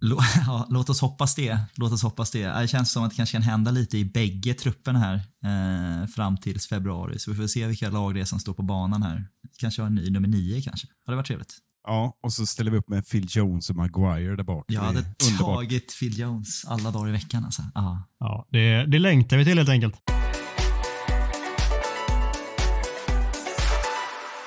Ja, 0.46 0.66
låt 0.70 0.88
oss 0.88 1.00
hoppas 1.00 1.34
det. 1.34 1.58
Låt 1.74 1.92
oss 1.92 2.02
hoppas 2.02 2.30
det. 2.30 2.46
Det 2.46 2.68
känns 2.68 2.92
som 2.92 3.04
att 3.04 3.10
det 3.10 3.16
kanske 3.16 3.36
kan 3.36 3.42
hända 3.42 3.70
lite 3.70 3.98
i 3.98 4.04
bägge 4.04 4.54
trupperna 4.54 4.98
här 4.98 5.14
eh, 5.44 6.06
fram 6.06 6.36
tills 6.36 6.68
februari. 6.68 7.18
Så 7.18 7.30
vi 7.30 7.36
får 7.36 7.46
se 7.46 7.66
vilka 7.66 7.90
lag 7.90 8.14
det 8.14 8.20
är 8.20 8.24
som 8.24 8.40
står 8.40 8.54
på 8.54 8.62
banan 8.62 9.02
här. 9.02 9.28
Kanske 9.58 9.82
har 9.82 9.86
en 9.86 9.94
ny 9.94 10.10
nummer 10.10 10.28
nio 10.28 10.62
kanske. 10.62 10.86
Hade 11.06 11.16
varit 11.16 11.26
trevligt. 11.26 11.58
Ja, 11.88 12.18
och 12.22 12.32
så 12.32 12.46
ställer 12.46 12.70
vi 12.70 12.76
upp 12.76 12.88
med 12.88 13.08
Phil 13.08 13.26
Jones 13.28 13.70
och 13.70 13.76
Maguire 13.76 14.36
där 14.36 14.44
bak. 14.44 14.64
Jag 14.68 14.80
hade 14.80 15.04
tagit 15.38 15.98
Phil 16.00 16.18
Jones 16.18 16.64
alla 16.64 16.90
dagar 16.90 17.08
i 17.08 17.12
veckan 17.12 17.44
alltså. 17.44 17.62
Aha. 17.74 18.08
Ja, 18.20 18.46
det, 18.50 18.86
det 18.86 18.98
längtar 18.98 19.36
vi 19.36 19.44
till 19.44 19.58
helt 19.58 19.68
enkelt. 19.68 19.94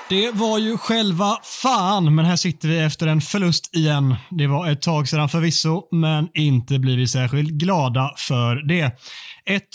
Det 0.10 0.32
var 0.32 0.58
ju 0.60 0.78
själva 0.78 1.38
fan, 1.44 2.16
men 2.16 2.26
här 2.26 2.36
sitter 2.36 2.68
vi 2.68 2.80
efter 2.80 3.08
en 3.08 3.22
förlust 3.22 3.76
igen. 3.76 4.16
Det 4.30 4.48
var 4.48 4.70
ett 4.70 4.82
tag 4.82 5.08
sedan 5.08 5.30
förvisso, 5.30 5.88
men 5.92 6.30
inte 6.34 6.80
blir 6.80 6.98
vi 6.98 7.08
särskilt 7.08 7.50
glada 7.50 8.14
för 8.18 8.56
det. 8.68 9.00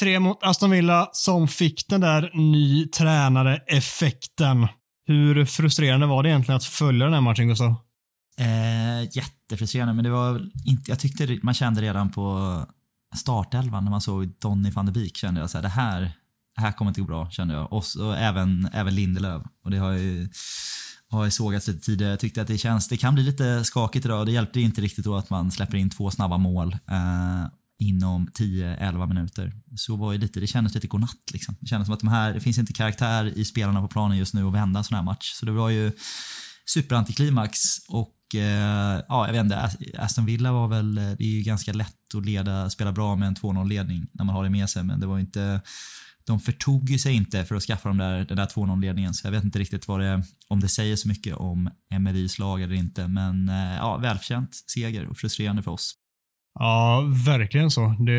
1-3 0.01 0.19
mot 0.19 0.39
Aston 0.43 0.71
Villa 0.71 1.09
som 1.13 1.49
fick 1.49 1.89
den 1.89 2.01
där 2.01 2.31
ny 2.35 2.87
tränare-effekten. 2.89 4.69
Hur 5.07 5.45
frustrerande 5.45 6.07
var 6.07 6.23
det 6.23 6.29
egentligen 6.29 6.57
att 6.57 6.65
följa 6.65 7.05
den 7.05 7.15
här 7.15 7.21
matchen, 7.21 7.49
Gustav? 7.49 7.75
Eh, 8.39 9.17
jättefrustrerande, 9.17 9.95
men 9.95 10.05
det 10.05 10.11
var 10.11 10.51
inte, 10.65 10.91
jag 10.91 10.99
tyckte 10.99 11.39
man 11.43 11.55
kände 11.55 11.83
redan 11.83 12.11
på 12.11 12.67
startelvan 13.17 13.85
när 13.85 13.91
man 13.91 14.01
såg 14.01 14.29
Donny 14.41 14.71
van 14.71 14.87
de 14.87 14.93
Beek 14.93 15.17
kände 15.17 15.41
jag 15.41 15.51
så 15.51 15.59
här, 15.59 15.63
det 15.63 15.69
här, 15.69 16.01
det 16.57 16.61
här 16.61 16.73
kommer 16.73 16.91
inte 16.91 17.01
gå 17.01 17.07
bra 17.07 17.31
kände 17.31 17.55
jag. 17.55 17.73
Och, 17.73 17.85
så, 17.85 18.13
även, 18.13 18.69
även 18.73 18.95
Lindelöf. 18.95 19.43
Och 19.65 19.71
det 19.71 19.79
har 19.79 19.93
ju 19.93 20.29
har 21.09 21.25
ju 21.25 21.31
sågats 21.31 21.69
lite 21.69 21.81
tidigare. 21.81 22.13
Jag 22.13 22.21
tyckte 22.21 22.43
att 22.43 22.49
det 22.49 22.59
känns, 22.59 22.89
det 22.89 22.97
kan 22.97 23.15
bli 23.15 23.23
lite 23.23 23.65
skakigt 23.65 24.07
idag. 24.07 24.27
Det 24.27 24.33
hjälpte 24.33 24.61
inte 24.61 24.81
riktigt 24.81 25.05
då 25.05 25.17
att 25.17 25.31
man 25.31 25.51
släpper 25.51 25.77
in 25.77 25.91
två 25.91 26.11
snabba 26.11 26.37
mål 26.39 26.73
eh, 26.73 27.47
inom 27.79 28.29
10-11 28.29 29.07
minuter. 29.09 29.53
Så 29.77 29.97
var 29.97 30.13
ju 30.13 30.19
lite, 30.19 30.41
det 30.41 30.47
kändes 30.47 30.75
lite 30.75 30.87
godnatt 30.87 31.31
liksom. 31.33 31.57
Det 31.61 31.67
kändes 31.67 31.87
som 31.87 31.95
att 31.95 32.01
de 32.01 32.09
här, 32.09 32.35
det 32.35 32.41
finns 32.41 32.59
inte 32.59 32.73
karaktär 32.73 33.39
i 33.39 33.45
spelarna 33.45 33.81
på 33.81 33.89
planen 33.89 34.19
just 34.19 34.35
nu 34.35 34.47
att 34.47 34.55
vända 34.55 34.79
en 34.79 34.85
sån 34.85 34.97
här 34.97 35.05
match. 35.05 35.33
Så 35.35 35.47
det 35.47 35.53
var 35.53 35.71
ju 35.71 35.93
superantiklimax 36.75 37.59
och 37.89 38.35
eh, 38.35 39.03
ja, 39.09 39.27
jag 39.27 39.33
vet 39.33 39.45
inte, 39.45 39.71
Aston 39.99 40.27
Villa 40.27 40.53
var 40.53 40.69
väl, 40.69 40.99
eh, 40.99 41.05
det 41.05 41.25
är 41.25 41.37
ju 41.37 41.43
ganska 41.43 41.73
lätt 41.73 42.15
att 42.15 42.27
leda, 42.27 42.71
spela 42.71 42.93
bra 42.93 43.17
med 43.17 43.29
en 43.29 43.35
2-0 43.35 43.69
ledning 43.69 44.07
när 44.13 44.25
man 44.25 44.35
har 44.35 44.45
det 44.45 44.51
med 44.51 44.71
sig, 44.71 44.85
men 44.85 45.01
det 45.01 45.07
var 45.07 45.19
inte 45.19 45.61
de 46.27 46.41
förtog 46.41 46.91
ju 46.91 46.99
sig 46.99 47.15
inte 47.15 47.45
för 47.45 47.55
att 47.55 47.63
skaffa 47.63 47.89
de 47.89 47.99
där, 47.99 48.25
den 48.25 48.37
där 48.37 48.47
2-0-ledningen, 48.47 49.15
så 49.15 49.27
jag 49.27 49.33
vet 49.33 49.45
inte 49.45 49.59
riktigt 49.59 49.89
vad 49.89 50.01
det, 50.01 50.23
om 50.49 50.61
det 50.61 50.69
säger 50.69 50.97
så 50.97 51.09
mycket 51.09 51.37
om 51.37 51.71
MRIs 51.91 52.39
lag 52.39 52.63
eller 52.63 52.75
inte. 52.75 53.09
Men 53.09 53.49
eh, 53.49 53.77
ja, 53.77 53.97
välförtjänt 53.97 54.51
seger 54.75 55.07
och 55.07 55.19
frustrerande 55.19 55.63
för 55.63 55.71
oss. 55.71 55.95
Ja, 56.59 57.05
verkligen 57.27 57.71
så. 57.71 57.95
Det, 57.99 58.13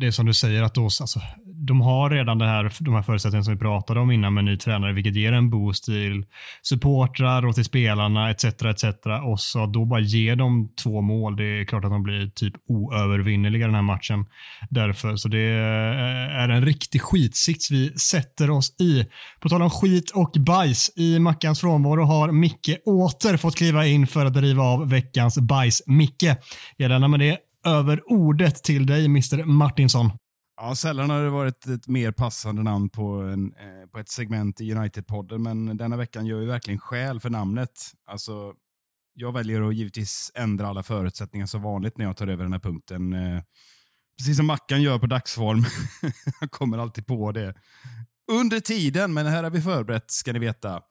det 0.00 0.06
är 0.06 0.10
som 0.10 0.26
du 0.26 0.34
säger, 0.34 0.62
att 0.62 0.74
då, 0.74 0.84
alltså, 0.84 1.20
de 1.66 1.80
har 1.80 2.10
redan 2.10 2.38
det 2.38 2.46
här, 2.46 2.72
de 2.80 2.94
här 2.94 3.02
förutsättningarna 3.02 3.44
som 3.44 3.54
vi 3.54 3.60
pratade 3.60 4.00
om 4.00 4.10
innan 4.10 4.34
med 4.34 4.44
ny 4.44 4.56
tränare, 4.56 4.92
vilket 4.92 5.16
ger 5.16 5.32
en 5.32 5.50
boost 5.50 5.84
till 5.84 6.24
supportrar 6.62 7.46
och 7.46 7.54
till 7.54 7.64
spelarna 7.64 8.30
etc. 8.30 8.44
etc. 8.44 8.84
Och 9.24 9.40
så 9.40 9.66
då 9.66 9.84
bara 9.84 10.00
ge 10.00 10.34
dem 10.34 10.68
två 10.82 11.00
mål. 11.00 11.36
Det 11.36 11.44
är 11.44 11.64
klart 11.64 11.84
att 11.84 11.90
de 11.90 12.02
blir 12.02 12.26
typ 12.26 12.54
oövervinneliga 12.68 13.66
den 13.66 13.74
här 13.74 13.82
matchen. 13.82 14.26
Därför, 14.70 15.16
så 15.16 15.28
det 15.28 15.38
är 15.38 16.48
en 16.48 16.64
riktig 16.64 17.02
skitsits 17.02 17.70
vi 17.70 17.98
sätter 17.98 18.50
oss 18.50 18.80
i. 18.80 19.06
På 19.40 19.48
tal 19.48 19.62
om 19.62 19.70
skit 19.70 20.10
och 20.10 20.32
bajs, 20.46 20.92
i 20.96 21.18
Mackans 21.18 21.60
frånvaro 21.60 22.04
har 22.04 22.32
Micke 22.32 22.76
åter 22.86 23.36
fått 23.36 23.56
kliva 23.56 23.86
in 23.86 24.06
för 24.06 24.26
att 24.26 24.34
driva 24.34 24.62
av 24.62 24.90
veckans 24.90 25.38
bajs. 25.38 25.82
Micke, 25.86 26.36
jag 26.76 26.88
lämnar 26.88 27.08
med 27.08 27.20
det 27.20 27.38
över 27.66 28.00
ordet 28.06 28.64
till 28.64 28.86
dig, 28.86 29.04
Mr 29.04 29.44
Martinsson. 29.44 30.10
Ja, 30.56 30.74
sällan 30.74 31.10
har 31.10 31.22
det 31.22 31.30
varit 31.30 31.66
ett 31.66 31.88
mer 31.88 32.12
passande 32.12 32.62
namn 32.62 32.88
på, 32.88 33.04
en, 33.04 33.54
eh, 33.54 33.88
på 33.92 33.98
ett 33.98 34.08
segment 34.08 34.60
i 34.60 34.74
United-podden, 34.74 35.38
men 35.38 35.76
denna 35.76 35.96
veckan 35.96 36.26
gör 36.26 36.40
ju 36.40 36.46
verkligen 36.46 36.80
skäl 36.80 37.20
för 37.20 37.30
namnet. 37.30 37.70
Alltså, 38.06 38.54
jag 39.14 39.32
väljer 39.32 39.68
att 39.68 39.74
givetvis 39.74 40.32
ändra 40.34 40.68
alla 40.68 40.82
förutsättningar 40.82 41.46
som 41.46 41.62
vanligt 41.62 41.98
när 41.98 42.04
jag 42.04 42.16
tar 42.16 42.26
över 42.26 42.42
den 42.42 42.52
här 42.52 42.60
punkten. 42.60 43.12
Eh, 43.12 43.42
precis 44.18 44.36
som 44.36 44.46
Mackan 44.46 44.82
gör 44.82 44.98
på 44.98 45.06
dagsform. 45.06 45.64
Han 46.40 46.48
kommer 46.48 46.78
alltid 46.78 47.06
på 47.06 47.32
det 47.32 47.54
under 48.32 48.60
tiden, 48.60 49.14
men 49.14 49.26
här 49.26 49.42
har 49.42 49.50
vi 49.50 49.62
förberett 49.62 50.10
ska 50.10 50.32
ni 50.32 50.38
veta. 50.38 50.82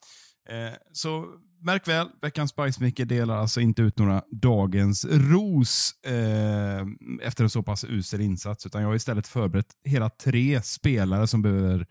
Eh, 0.50 0.74
så 0.92 1.26
märk 1.60 1.88
väl, 1.88 2.08
veckans 2.22 2.50
Spice 2.50 3.04
delar 3.04 3.36
alltså 3.36 3.60
inte 3.60 3.82
ut 3.82 3.98
några 3.98 4.22
dagens 4.30 5.04
ros 5.10 5.92
eh, 6.06 6.86
efter 7.22 7.44
en 7.44 7.50
så 7.50 7.62
pass 7.62 7.84
usel 7.84 8.20
insats, 8.20 8.66
utan 8.66 8.82
jag 8.82 8.88
har 8.88 8.94
istället 8.94 9.26
förberett 9.26 9.66
hela 9.84 10.10
tre 10.10 10.62
spelare 10.62 11.26
som 11.26 11.42
behöver 11.42 11.86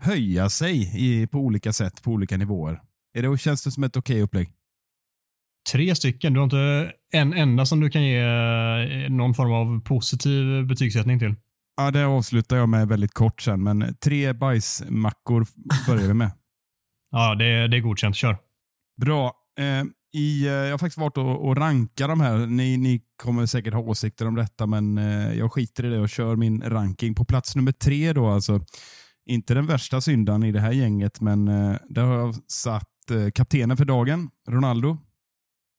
höja 0.00 0.50
sig 0.50 0.92
i, 0.96 1.26
på 1.26 1.38
olika 1.38 1.72
sätt, 1.72 2.02
på 2.02 2.10
olika 2.10 2.36
nivåer. 2.36 2.80
Är 3.14 3.22
det, 3.22 3.38
känns 3.38 3.64
det 3.64 3.70
som 3.70 3.84
ett 3.84 3.96
okej 3.96 4.14
okay 4.14 4.22
upplägg? 4.22 4.50
Tre 5.72 5.94
stycken? 5.94 6.32
Du 6.32 6.40
har 6.40 6.44
inte 6.44 6.92
en 7.12 7.32
enda 7.32 7.66
som 7.66 7.80
du 7.80 7.90
kan 7.90 8.04
ge 8.04 8.20
eh, 8.20 9.10
någon 9.10 9.34
form 9.34 9.52
av 9.52 9.80
positiv 9.80 10.66
betygssättning 10.66 11.18
till? 11.18 11.34
Ja, 11.76 11.90
det 11.90 12.04
avslutar 12.04 12.56
jag 12.56 12.68
med 12.68 12.88
väldigt 12.88 13.14
kort 13.14 13.42
sen, 13.42 13.62
men 13.62 13.96
tre 14.04 14.32
bajsmackor 14.32 15.46
börjar 15.86 16.06
vi 16.06 16.14
med 16.14 16.30
ja, 17.14 17.34
det, 17.34 17.68
det 17.68 17.76
är 17.76 17.80
godkänt. 17.80 18.16
Kör. 18.16 18.36
Bra. 19.00 19.32
Eh, 19.58 19.84
i, 20.14 20.46
eh, 20.46 20.52
jag 20.52 20.70
har 20.70 20.78
faktiskt 20.78 20.98
varit 20.98 21.16
och, 21.16 21.48
och 21.48 21.56
rankat 21.56 22.08
de 22.08 22.20
här. 22.20 22.46
Ni, 22.46 22.76
ni 22.76 23.00
kommer 23.22 23.46
säkert 23.46 23.74
ha 23.74 23.80
åsikter 23.80 24.26
om 24.26 24.34
detta, 24.34 24.66
men 24.66 24.98
eh, 24.98 25.38
jag 25.38 25.52
skiter 25.52 25.84
i 25.84 25.88
det 25.88 26.00
och 26.00 26.08
kör 26.08 26.36
min 26.36 26.62
ranking. 26.62 27.14
På 27.14 27.24
plats 27.24 27.56
nummer 27.56 27.72
tre 27.72 28.12
då 28.12 28.26
alltså. 28.26 28.60
Inte 29.26 29.54
den 29.54 29.66
värsta 29.66 30.00
syndan 30.00 30.42
i 30.42 30.52
det 30.52 30.60
här 30.60 30.72
gänget, 30.72 31.20
men 31.20 31.48
eh, 31.48 31.76
där 31.88 32.02
har 32.02 32.18
jag 32.18 32.34
satt 32.34 33.10
eh, 33.10 33.30
kaptenen 33.30 33.76
för 33.76 33.84
dagen, 33.84 34.30
Ronaldo. 34.48 34.98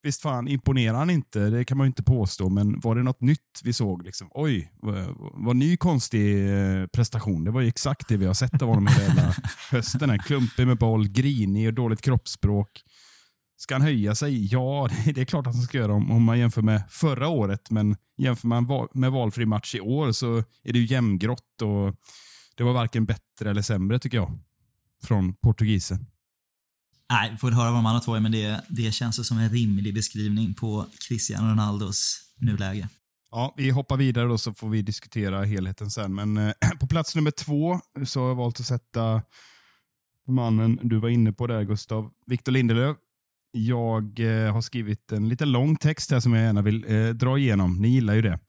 Visst 0.06 0.22
fan 0.22 0.48
imponerar 0.48 0.98
han 0.98 1.10
inte, 1.10 1.50
det 1.50 1.66
kan 1.66 1.78
man 1.78 1.86
ju 1.86 1.88
inte 1.88 2.04
påstå, 2.04 2.50
men 2.50 2.80
var 2.80 2.96
det 2.96 3.04
något 3.04 3.22
nytt 3.22 3.62
vi 3.64 3.74
såg? 3.74 4.04
Liksom, 4.04 4.28
Oj, 4.32 4.72
vad, 5.34 5.56
ny 5.56 5.78
konstig 5.78 6.50
eh, 6.50 6.88
prestation. 6.88 7.44
Det 7.44 7.52
var 7.52 7.62
ju 7.62 7.68
exakt 7.68 8.08
det 8.08 8.18
vi 8.18 8.26
har 8.26 8.34
sett 8.34 8.62
av 8.62 8.68
honom 8.70 8.88
hela 8.88 9.36
hösten. 9.72 10.20
Klumpig 10.20 10.68
med 10.68 10.78
boll, 10.78 11.08
grinig 11.08 11.68
och 11.68 11.74
dåligt 11.74 12.02
kroppsspråk. 12.02 12.84
Ska 13.58 13.76
han 13.76 13.82
höja 13.82 14.16
sig? 14.16 14.46
Ja, 14.46 14.90
det 15.16 15.22
är 15.22 15.26
klart 15.26 15.48
att 15.48 15.56
han 15.56 15.64
ska 15.64 15.78
göra 15.78 15.94
om, 15.94 16.12
om 16.12 16.24
man 16.24 16.40
jämför 16.40 16.62
med 16.62 16.84
förra 16.90 17.28
året. 17.28 17.72
Men 17.72 17.96
jämför 18.18 18.48
man 18.48 18.88
med 18.94 19.12
valfri 19.12 19.46
match 19.46 19.76
i 19.76 19.80
år 19.80 20.12
så 20.12 20.38
är 20.38 20.74
det 20.74 20.80
ju 20.80 20.86
jämngrått 20.86 21.62
och 21.62 21.96
det 22.56 22.64
var 22.64 22.74
varken 22.74 23.06
bättre 23.06 23.50
eller 23.50 23.62
sämre 23.62 24.00
tycker 24.00 24.18
jag. 24.18 24.40
Från 25.04 25.34
portugisen. 25.34 26.06
Nej, 27.10 27.32
vi 27.32 27.38
får 27.38 27.52
höra 27.52 27.72
vad 27.72 27.78
de 27.80 27.86
andra 27.86 28.00
två 28.00 28.16
är, 28.16 28.20
men 28.20 28.32
det, 28.32 28.62
det 28.70 28.92
känns 28.92 29.28
som 29.28 29.38
en 29.38 29.50
rimlig 29.50 29.94
beskrivning 29.94 30.54
på 30.54 30.86
Cristiano 31.08 31.52
Ronaldos 31.52 32.22
nuläge. 32.38 32.90
Ja, 33.32 33.54
vi 33.58 33.70
hoppar 33.70 33.98
vidare 33.98 34.28
då 34.28 34.38
så 34.38 34.54
får 34.54 34.70
vi 34.70 34.82
diskutera 34.82 35.44
helheten 35.44 35.92
sen. 35.92 36.16
Men 36.16 36.38
eh, 36.38 36.54
på 36.80 36.88
plats 36.88 37.16
nummer 37.16 37.32
två 37.32 37.80
så 38.06 38.22
har 38.22 38.28
jag 38.28 38.36
valt 38.36 38.60
att 38.60 38.66
sätta 38.66 39.22
mannen 40.28 40.80
du 40.84 41.00
var 41.00 41.10
inne 41.10 41.34
på 41.34 41.48
där 41.48 41.64
Gustav, 41.64 42.12
Victor 42.26 42.52
Lindelöf. 42.52 42.98
Jag 43.52 44.20
eh, 44.20 44.54
har 44.54 44.62
skrivit 44.62 45.12
en 45.12 45.30
lite 45.30 45.46
lång 45.46 45.76
text 45.76 46.12
här 46.12 46.20
som 46.20 46.34
jag 46.34 46.44
gärna 46.44 46.62
vill 46.62 46.86
eh, 46.88 47.10
dra 47.10 47.38
igenom. 47.38 47.82
Ni 47.82 47.88
gillar 47.88 48.14
ju 48.14 48.22
det. 48.22 48.40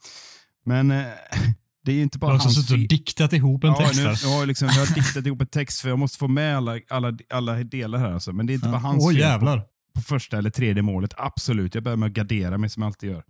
Men 0.65 0.91
eh, 0.91 1.07
det 1.87 1.93
är 1.93 1.97
ju 1.97 2.02
inte 2.02 2.19
bara. 2.19 2.37
Du 2.37 2.43
har 2.43 2.50
suttit 2.50 2.71
och 2.71 2.78
diktat 2.78 3.33
ihop 3.33 3.64
en 3.64 3.75
text 3.75 4.00
ja, 4.00 4.11
nu, 4.11 4.14
jag, 4.23 4.28
har 4.28 4.47
liksom, 4.47 4.69
jag 4.69 4.87
har 4.87 4.95
diktat 4.95 5.26
ihop 5.26 5.40
en 5.40 5.47
text 5.47 5.81
för 5.81 5.88
jag 5.88 5.99
måste 5.99 6.19
få 6.19 6.28
med 6.28 6.57
alla, 6.57 6.81
alla, 6.88 7.19
alla 7.31 7.55
delar 7.55 7.99
här. 7.99 8.12
Alltså. 8.12 8.33
Men 8.33 8.47
det 8.47 8.52
är 8.52 8.55
inte 8.55 8.66
ja. 8.66 8.73
bara 8.73 8.81
hans 8.81 9.05
oh, 9.05 9.14
jävlar. 9.14 9.59
På, 9.59 9.66
på, 9.95 10.00
första 10.00 10.38
eller 10.38 10.50
tredje 10.50 10.83
målet. 10.83 11.14
Absolut, 11.16 11.75
jag 11.75 11.85
börjar 11.85 11.97
med 11.97 12.07
att 12.07 12.12
gardera 12.12 12.59
mig 12.59 12.71
som 12.71 12.83
jag 12.83 12.87
alltid 12.88 13.11
gör. 13.11 13.25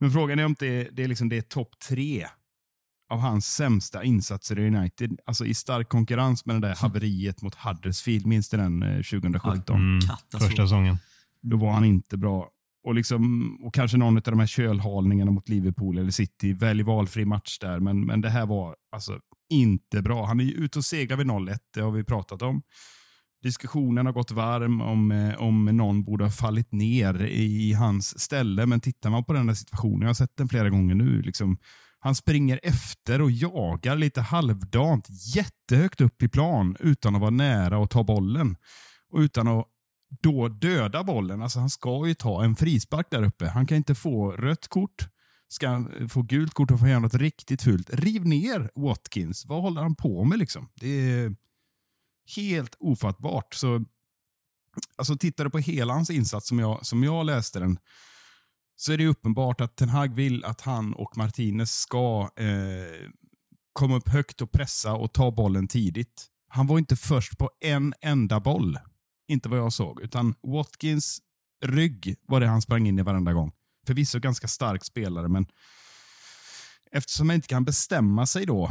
Men 0.00 0.10
frågan 0.10 0.38
är 0.38 0.44
om 0.44 0.56
det 0.58 0.66
är, 0.66 0.88
det 0.92 1.04
är, 1.04 1.08
liksom, 1.08 1.32
är 1.32 1.40
topp 1.40 1.68
tre 1.88 2.26
av 3.10 3.18
hans 3.18 3.46
sämsta 3.46 4.04
insatser 4.04 4.58
i 4.58 4.66
United. 4.66 5.18
Alltså 5.26 5.46
i 5.46 5.54
stark 5.54 5.88
konkurrens 5.88 6.46
med 6.46 6.56
det 6.56 6.68
där 6.68 6.74
haveriet 6.74 7.42
mot 7.42 7.54
Huddersfield. 7.54 8.26
Minns 8.26 8.48
du 8.48 8.56
den 8.56 8.80
2017? 8.80 9.76
Mm, 9.76 10.00
första 10.32 10.62
säsongen. 10.62 10.98
Då 11.42 11.56
var 11.56 11.72
han 11.72 11.84
inte 11.84 12.16
bra. 12.16 12.48
Och, 12.86 12.94
liksom, 12.94 13.50
och 13.62 13.74
kanske 13.74 13.96
någon 13.96 14.16
av 14.16 14.22
de 14.22 14.38
här 14.38 14.46
kölhalningarna 14.46 15.30
mot 15.30 15.48
Liverpool 15.48 15.98
eller 15.98 16.10
City. 16.10 16.52
Välj 16.52 16.82
valfri 16.82 17.24
match 17.24 17.58
där, 17.58 17.80
men, 17.80 18.06
men 18.06 18.20
det 18.20 18.30
här 18.30 18.46
var 18.46 18.76
alltså 18.92 19.20
inte 19.50 20.02
bra. 20.02 20.26
Han 20.26 20.40
är 20.40 20.44
ju 20.44 20.52
ute 20.52 20.78
och 20.78 20.84
seglar 20.84 21.16
vid 21.16 21.26
0-1, 21.26 21.58
det 21.74 21.80
har 21.80 21.90
vi 21.90 22.04
pratat 22.04 22.42
om. 22.42 22.62
Diskussionen 23.42 24.06
har 24.06 24.12
gått 24.12 24.30
varm 24.30 24.80
om, 24.80 25.12
eh, 25.12 25.34
om 25.42 25.64
någon 25.64 26.04
borde 26.04 26.24
ha 26.24 26.30
fallit 26.30 26.72
ner 26.72 27.22
i 27.22 27.72
hans 27.72 28.20
ställe, 28.20 28.66
men 28.66 28.80
tittar 28.80 29.10
man 29.10 29.24
på 29.24 29.32
den 29.32 29.48
här 29.48 29.54
situationen, 29.54 30.00
jag 30.00 30.08
har 30.08 30.14
sett 30.14 30.36
den 30.36 30.48
flera 30.48 30.70
gånger 30.70 30.94
nu, 30.94 31.22
liksom, 31.22 31.58
han 31.98 32.14
springer 32.14 32.60
efter 32.62 33.20
och 33.20 33.30
jagar 33.30 33.96
lite 33.96 34.20
halvdant 34.20 35.08
jättehögt 35.36 36.00
upp 36.00 36.22
i 36.22 36.28
plan 36.28 36.76
utan 36.80 37.14
att 37.14 37.20
vara 37.20 37.30
nära 37.30 37.78
och 37.78 37.90
ta 37.90 38.04
bollen. 38.04 38.56
Och 39.12 39.18
utan 39.18 39.48
att 39.48 39.66
då 40.22 40.48
döda 40.48 41.04
bollen. 41.04 41.42
Alltså 41.42 41.58
han 41.58 41.70
ska 41.70 42.06
ju 42.06 42.14
ta 42.14 42.44
en 42.44 42.56
frispark 42.56 43.06
där 43.10 43.22
uppe. 43.22 43.48
Han 43.48 43.66
kan 43.66 43.76
inte 43.76 43.94
få 43.94 44.32
rött 44.32 44.68
kort. 44.68 45.08
Ska 45.48 45.68
han 45.68 46.08
få 46.08 46.22
gult 46.22 46.54
kort 46.54 46.70
och 46.70 46.80
få 46.80 46.88
göra 46.88 46.98
något 46.98 47.14
riktigt 47.14 47.62
fult. 47.62 47.90
Riv 47.90 48.26
ner 48.26 48.70
Watkins. 48.74 49.46
Vad 49.46 49.62
håller 49.62 49.82
han 49.82 49.94
på 49.94 50.24
med 50.24 50.38
liksom? 50.38 50.68
Det 50.74 51.10
är 51.10 51.36
helt 52.36 52.76
ofattbart. 52.80 53.54
Så, 53.54 53.84
alltså 54.96 55.16
tittar 55.16 55.44
du 55.44 55.50
på 55.50 55.58
hela 55.58 55.92
hans 55.92 56.10
insats 56.10 56.48
som 56.48 56.58
jag, 56.58 56.86
som 56.86 57.04
jag 57.04 57.26
läste 57.26 57.58
den 57.58 57.78
så 58.76 58.92
är 58.92 58.98
det 58.98 59.06
uppenbart 59.06 59.60
att 59.60 59.76
Ten 59.76 59.88
Hag 59.88 60.14
vill 60.14 60.44
att 60.44 60.60
han 60.60 60.94
och 60.94 61.16
Martinez 61.16 61.70
ska 61.70 62.30
eh, 62.36 63.10
komma 63.72 63.96
upp 63.96 64.08
högt 64.08 64.40
och 64.40 64.52
pressa 64.52 64.92
och 64.92 65.12
ta 65.12 65.30
bollen 65.30 65.68
tidigt. 65.68 66.26
Han 66.48 66.66
var 66.66 66.78
inte 66.78 66.96
först 66.96 67.38
på 67.38 67.50
en 67.60 67.94
enda 68.00 68.40
boll. 68.40 68.78
Inte 69.28 69.48
vad 69.48 69.58
jag 69.58 69.72
såg. 69.72 70.00
Utan 70.00 70.34
Watkins 70.42 71.20
rygg 71.64 72.16
var 72.28 72.40
det 72.40 72.46
han 72.46 72.62
sprang 72.62 72.86
in 72.86 72.98
i 72.98 73.02
varenda 73.02 73.32
gång. 73.32 73.52
Förvisso 73.86 74.18
ganska 74.18 74.48
stark 74.48 74.84
spelare, 74.84 75.28
men 75.28 75.46
eftersom 76.90 77.26
man 77.26 77.36
inte 77.36 77.48
kan 77.48 77.64
bestämma 77.64 78.26
sig 78.26 78.46
då 78.46 78.64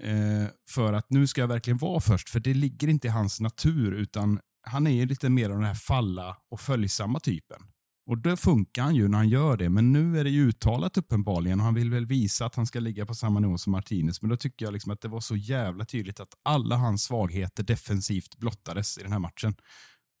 eh, 0.00 0.46
för 0.68 0.92
att 0.92 1.10
nu 1.10 1.26
ska 1.26 1.40
jag 1.40 1.48
verkligen 1.48 1.78
vara 1.78 2.00
först, 2.00 2.28
för 2.28 2.40
det 2.40 2.54
ligger 2.54 2.88
inte 2.88 3.06
i 3.06 3.10
hans 3.10 3.40
natur, 3.40 3.92
utan 3.92 4.40
han 4.62 4.86
är 4.86 4.90
ju 4.90 5.06
lite 5.06 5.28
mer 5.28 5.50
av 5.50 5.56
den 5.56 5.64
här 5.64 5.74
falla 5.74 6.36
och 6.50 6.60
följsamma 6.60 7.20
typen. 7.20 7.62
Och 8.06 8.18
det 8.18 8.36
funkar 8.36 8.82
han 8.82 8.94
ju 8.94 9.08
när 9.08 9.18
han 9.18 9.28
gör 9.28 9.56
det, 9.56 9.68
men 9.68 9.92
nu 9.92 10.18
är 10.20 10.24
det 10.24 10.30
ju 10.30 10.48
uttalat 10.48 10.96
uppenbarligen 10.96 11.60
och 11.60 11.64
han 11.64 11.74
vill 11.74 11.90
väl 11.90 12.06
visa 12.06 12.46
att 12.46 12.54
han 12.54 12.66
ska 12.66 12.80
ligga 12.80 13.06
på 13.06 13.14
samma 13.14 13.40
nivå 13.40 13.58
som 13.58 13.70
Martinez. 13.70 14.22
Men 14.22 14.30
då 14.30 14.36
tycker 14.36 14.66
jag 14.66 14.72
liksom 14.72 14.92
att 14.92 15.00
det 15.00 15.08
var 15.08 15.20
så 15.20 15.36
jävla 15.36 15.84
tydligt 15.84 16.20
att 16.20 16.34
alla 16.42 16.76
hans 16.76 17.04
svagheter 17.04 17.62
defensivt 17.62 18.36
blottades 18.36 18.98
i 18.98 19.02
den 19.02 19.12
här 19.12 19.18
matchen. 19.18 19.54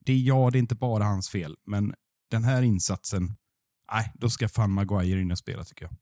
Det 0.04 0.12
är 0.12 0.18
ja, 0.18 0.50
det 0.50 0.58
är 0.58 0.60
inte 0.60 0.74
bara 0.74 1.04
hans 1.04 1.28
fel, 1.28 1.56
men 1.66 1.94
den 2.30 2.44
här 2.44 2.62
insatsen, 2.62 3.36
nej, 3.92 4.12
då 4.14 4.30
ska 4.30 4.48
fan 4.48 4.72
Maguire 4.72 5.20
in 5.20 5.32
och 5.32 5.38
spela 5.38 5.64
tycker 5.64 5.84
jag. 5.84 5.94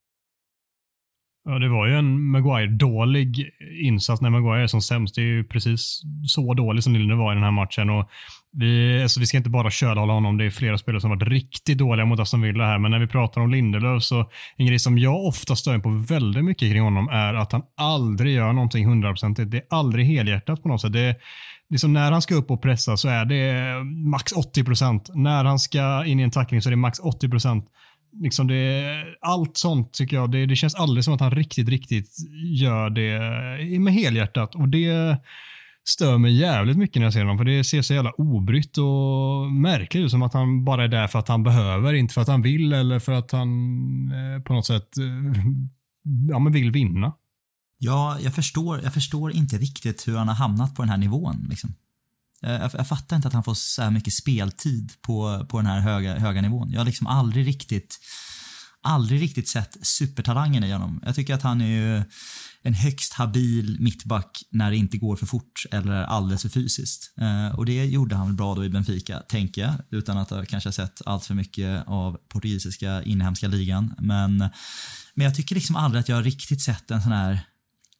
Ja, 1.46 1.58
det 1.58 1.68
var 1.68 1.86
ju 1.86 1.94
en 1.94 2.20
Maguire-dålig 2.20 3.50
insats 3.82 4.22
när 4.22 4.30
Maguire 4.30 4.62
är 4.62 4.66
som 4.66 4.82
sämst. 4.82 5.14
Det 5.14 5.20
är 5.20 5.26
ju 5.26 5.44
precis 5.44 6.02
så 6.26 6.54
dålig 6.54 6.82
som 6.84 6.92
Lindelöf 6.92 7.18
var 7.18 7.32
i 7.32 7.34
den 7.34 7.44
här 7.44 7.50
matchen. 7.50 7.90
Och 7.90 8.10
vi, 8.52 9.02
alltså 9.02 9.20
vi 9.20 9.26
ska 9.26 9.36
inte 9.36 9.50
bara 9.50 9.70
kölhålla 9.70 10.12
honom. 10.12 10.36
Det 10.38 10.44
är 10.44 10.50
flera 10.50 10.78
spelare 10.78 11.00
som 11.00 11.10
varit 11.10 11.28
riktigt 11.28 11.78
dåliga 11.78 12.06
mot 12.06 12.20
Aston 12.20 12.42
Villa 12.42 12.66
här. 12.66 12.78
Men 12.78 12.90
när 12.90 12.98
vi 12.98 13.06
pratar 13.06 13.40
om 13.40 13.50
Lindelöf 13.50 14.02
så 14.02 14.30
en 14.56 14.66
grej 14.66 14.78
som 14.78 14.98
jag 14.98 15.24
ofta 15.24 15.56
stör 15.56 15.78
på 15.78 15.90
väldigt 15.90 16.44
mycket 16.44 16.72
kring 16.72 16.82
honom 16.82 17.08
är 17.08 17.34
att 17.34 17.52
han 17.52 17.62
aldrig 17.76 18.34
gör 18.34 18.52
någonting 18.52 18.86
hundraprocentigt. 18.86 19.50
Det 19.50 19.56
är 19.56 19.64
aldrig 19.70 20.06
helhjärtat 20.06 20.62
på 20.62 20.68
något 20.68 20.80
sätt. 20.80 20.92
Det 20.92 21.16
liksom 21.70 21.92
när 21.92 22.12
han 22.12 22.22
ska 22.22 22.34
upp 22.34 22.50
och 22.50 22.62
pressa 22.62 22.96
så 22.96 23.08
är 23.08 23.24
det 23.24 23.74
max 23.84 24.32
80 24.32 24.64
procent. 24.64 25.10
När 25.14 25.44
han 25.44 25.58
ska 25.58 26.04
in 26.04 26.20
i 26.20 26.22
en 26.22 26.30
tackling 26.30 26.62
så 26.62 26.68
är 26.68 26.70
det 26.70 26.76
max 26.76 26.98
80 26.98 27.28
procent 27.28 27.64
liksom 28.20 28.46
det, 28.46 28.94
allt 29.20 29.56
sånt 29.56 29.92
tycker 29.92 30.16
jag, 30.16 30.30
det, 30.30 30.46
det 30.46 30.56
känns 30.56 30.74
aldrig 30.74 31.04
som 31.04 31.14
att 31.14 31.20
han 31.20 31.30
riktigt, 31.30 31.68
riktigt 31.68 32.10
gör 32.44 32.90
det 32.90 33.80
med 33.80 33.92
helhjärtat. 33.92 34.54
Och 34.54 34.68
det 34.68 35.18
stör 35.88 36.18
mig 36.18 36.36
jävligt 36.36 36.76
mycket 36.76 36.96
när 36.96 37.06
jag 37.06 37.12
ser 37.12 37.20
honom, 37.20 37.38
för 37.38 37.44
det 37.44 37.64
ser 37.64 37.82
så 37.82 37.94
jävla 37.94 38.12
obrytt 38.12 38.78
och 38.78 39.52
märkligt 39.52 40.04
ut. 40.04 40.10
Som 40.10 40.22
att 40.22 40.34
han 40.34 40.64
bara 40.64 40.84
är 40.84 40.88
där 40.88 41.06
för 41.06 41.18
att 41.18 41.28
han 41.28 41.42
behöver, 41.42 41.94
inte 41.94 42.14
för 42.14 42.20
att 42.20 42.28
han 42.28 42.42
vill 42.42 42.72
eller 42.72 42.98
för 42.98 43.12
att 43.12 43.32
han 43.32 43.48
eh, 44.12 44.42
på 44.42 44.52
något 44.52 44.66
sätt 44.66 44.98
eh, 44.98 45.44
ja, 46.28 46.38
men 46.38 46.52
vill 46.52 46.70
vinna. 46.70 47.12
Ja, 47.78 48.18
jag 48.20 48.34
förstår, 48.34 48.80
jag 48.82 48.94
förstår 48.94 49.32
inte 49.32 49.58
riktigt 49.58 50.08
hur 50.08 50.16
han 50.16 50.28
har 50.28 50.34
hamnat 50.34 50.74
på 50.74 50.82
den 50.82 50.88
här 50.88 50.98
nivån. 50.98 51.46
Liksom. 51.50 51.74
Eh, 52.42 52.52
jag, 52.52 52.70
jag, 52.74 52.88
fattar 52.88 53.16
inte 53.16 53.28
att 53.28 53.34
han 53.34 53.44
får 53.44 53.54
så 53.54 53.82
här 53.82 53.90
mycket 53.90 54.14
speltid 54.14 54.92
på, 55.02 55.46
på 55.48 55.56
den 55.56 55.66
här 55.66 55.80
höga, 55.80 56.18
höga 56.18 56.40
nivån. 56.40 56.70
Jag 56.70 56.80
har 56.80 56.84
liksom 56.84 57.06
aldrig 57.06 57.46
riktigt 57.46 57.98
aldrig 58.84 59.22
riktigt 59.22 59.48
sett 59.48 59.76
supertalangen 59.82 60.64
i 60.64 60.72
honom. 60.72 61.00
Jag 61.04 61.14
tycker 61.14 61.34
att 61.34 61.42
han 61.42 61.60
är 61.60 61.66
ju 61.66 62.02
en 62.62 62.74
högst 62.74 63.12
habil 63.12 63.76
mittback 63.80 64.42
när 64.50 64.70
det 64.70 64.76
inte 64.76 64.98
går 64.98 65.16
för 65.16 65.26
fort 65.26 65.66
eller 65.70 66.02
alldeles 66.02 66.42
för 66.42 66.48
fysiskt. 66.48 67.12
Eh, 67.20 67.58
och 67.58 67.66
det 67.66 67.84
gjorde 67.84 68.14
han 68.16 68.26
väl 68.26 68.36
bra 68.36 68.54
då 68.54 68.64
i 68.64 68.68
Benfica, 68.68 69.20
tänker 69.20 69.62
jag, 69.62 69.74
utan 69.90 70.18
att 70.18 70.30
ha 70.30 70.44
kanske 70.44 70.72
sett 70.72 71.02
allt 71.06 71.24
för 71.24 71.34
mycket 71.34 71.84
av 71.86 72.18
portugisiska 72.28 73.02
inhemska 73.02 73.48
ligan. 73.48 73.94
Men, 73.98 74.38
men 75.14 75.24
jag 75.24 75.34
tycker 75.34 75.54
liksom 75.54 75.76
aldrig 75.76 76.00
att 76.00 76.08
jag 76.08 76.26
riktigt 76.26 76.62
sett 76.62 76.90
en 76.90 77.02
sån 77.02 77.12
här 77.12 77.40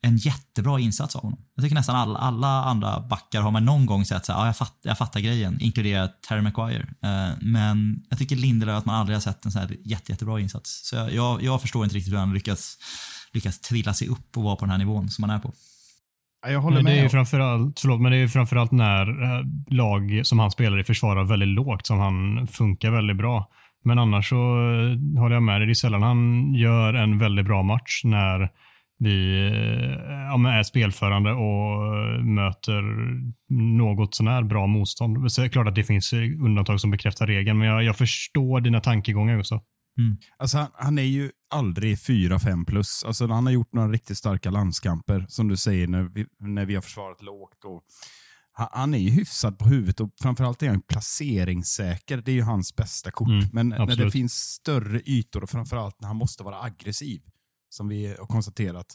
en 0.05 0.17
jättebra 0.17 0.81
insats 0.81 1.17
av 1.17 1.23
honom. 1.23 1.39
Jag 1.55 1.63
tycker 1.63 1.75
nästan 1.75 1.97
alla, 1.97 2.19
alla 2.19 2.65
andra 2.65 3.01
backar 3.01 3.41
har 3.41 3.51
man 3.51 3.65
någon 3.65 3.87
gång 3.87 4.05
sett 4.05 4.25
så 4.25 4.33
här, 4.33 4.41
ja, 4.41 4.47
jag, 4.47 4.57
fatt, 4.57 4.79
jag 4.83 4.99
fattar 4.99 5.21
grejen, 5.21 5.61
inkluderat 5.61 6.23
Terry 6.23 6.41
Maguire. 6.41 6.83
Uh, 6.83 7.37
men 7.41 8.03
jag 8.11 8.19
tycker 8.19 8.37
Lindelöf 8.37 8.79
att 8.79 8.87
man 8.87 8.95
aldrig 8.95 9.17
har 9.17 9.21
sett 9.21 9.45
en 9.45 9.53
så 9.53 9.59
här 9.59 9.77
jätte, 9.85 10.13
jättebra 10.13 10.41
insats. 10.41 10.89
Så 10.89 10.97
jag, 10.97 11.13
jag, 11.13 11.43
jag 11.43 11.61
förstår 11.61 11.85
inte 11.85 11.97
riktigt 11.97 12.13
hur 12.13 12.19
han 12.19 12.35
lyckas, 12.35 12.79
lyckas 13.33 13.61
trilla 13.61 13.95
sig 13.95 14.09
upp 14.09 14.37
och 14.37 14.43
vara 14.43 14.57
på 14.57 14.65
den 14.65 14.71
här 14.71 14.79
nivån 14.79 15.09
som 15.09 15.25
han 15.25 15.37
är 15.37 15.41
på. 15.41 15.53
Jag 16.47 16.61
håller 16.61 16.77
men 16.77 16.85
med. 16.85 16.93
Det 16.93 17.01
är 17.01 17.09
framförallt, 17.09 17.81
förlåt, 17.81 18.01
men 18.01 18.13
det 18.13 18.19
är 18.19 18.29
framförallt 18.29 18.73
när 18.73 19.23
eh, 19.23 19.45
lag 19.69 20.21
som 20.25 20.39
han 20.39 20.51
spelar 20.51 20.81
i 20.81 20.85
försvarar 20.85 21.25
väldigt 21.25 21.49
lågt 21.49 21.87
som 21.87 21.99
han 21.99 22.47
funkar 22.47 22.91
väldigt 22.91 23.17
bra. 23.17 23.51
Men 23.85 23.99
annars 23.99 24.29
så 24.29 24.37
eh, 24.37 25.21
håller 25.21 25.35
jag 25.35 25.43
med 25.43 25.61
dig. 25.61 25.67
Det 25.67 25.73
är 25.73 25.75
sällan 25.75 26.03
han 26.03 26.55
gör 26.55 26.95
en 26.95 27.19
väldigt 27.19 27.45
bra 27.45 27.63
match 27.63 28.01
när 28.05 28.51
vi 28.99 29.47
eh, 29.47 30.15
ja, 30.43 30.51
är 30.51 30.63
spelförande 30.63 31.33
och 31.33 32.25
möter 32.25 32.83
något 33.77 34.15
sånär 34.15 34.43
bra 34.43 34.67
motstånd. 34.67 35.33
Så 35.33 35.41
det 35.41 35.47
är 35.47 35.49
klart 35.49 35.69
att 35.69 35.75
det 35.75 35.85
finns 35.85 36.13
undantag 36.13 36.81
som 36.81 36.91
bekräftar 36.91 37.27
regeln, 37.27 37.59
men 37.59 37.69
jag, 37.69 37.85
jag 37.85 37.97
förstår 37.97 38.61
dina 38.61 38.81
tankegångar 38.81 39.39
också. 39.39 39.61
Mm. 39.99 40.17
Alltså, 40.39 40.59
han, 40.59 40.69
han, 40.75 40.99
är 40.99 41.03
ju 41.03 41.31
aldrig 41.51 41.97
4-5 41.97 42.65
plus. 42.65 43.05
Alltså, 43.07 43.27
han 43.27 43.47
har 43.47 43.53
gjort 43.53 43.73
några 43.73 43.89
riktigt 43.89 44.19
starka 44.19 44.51
landskamper, 44.51 45.27
som 45.29 45.49
du 45.49 45.57
säger, 45.57 45.87
när 45.87 46.03
vi, 46.03 46.27
när 46.39 46.67
vi 46.67 46.75
har 46.75 46.83
försvarat 46.83 47.23
lågt. 47.23 47.65
Och, 47.65 47.83
han, 48.53 48.69
han 48.73 48.95
är 48.95 48.99
ju 48.99 49.11
hyfsad 49.11 49.59
på 49.59 49.65
huvudet 49.65 50.01
och 50.01 50.11
framförallt 50.23 50.63
är 50.63 50.69
han 50.69 50.83
placeringssäker. 50.83 52.17
Det 52.17 52.31
är 52.31 52.35
ju 52.35 52.43
hans 52.43 52.77
bästa 52.77 53.11
kort. 53.11 53.29
Mm, 53.29 53.49
Men 53.53 53.73
absolut. 53.73 53.99
när 53.99 54.05
det 54.05 54.11
finns 54.11 54.33
större 54.33 55.01
ytor 55.01 55.43
och 55.43 55.51
framförallt 55.51 56.01
när 56.01 56.09
han 56.09 56.17
måste 56.17 56.43
vara 56.43 56.63
aggressiv, 56.63 57.23
som 57.75 57.89
vi 57.89 58.07
har 58.07 58.27
konstaterat, 58.27 58.87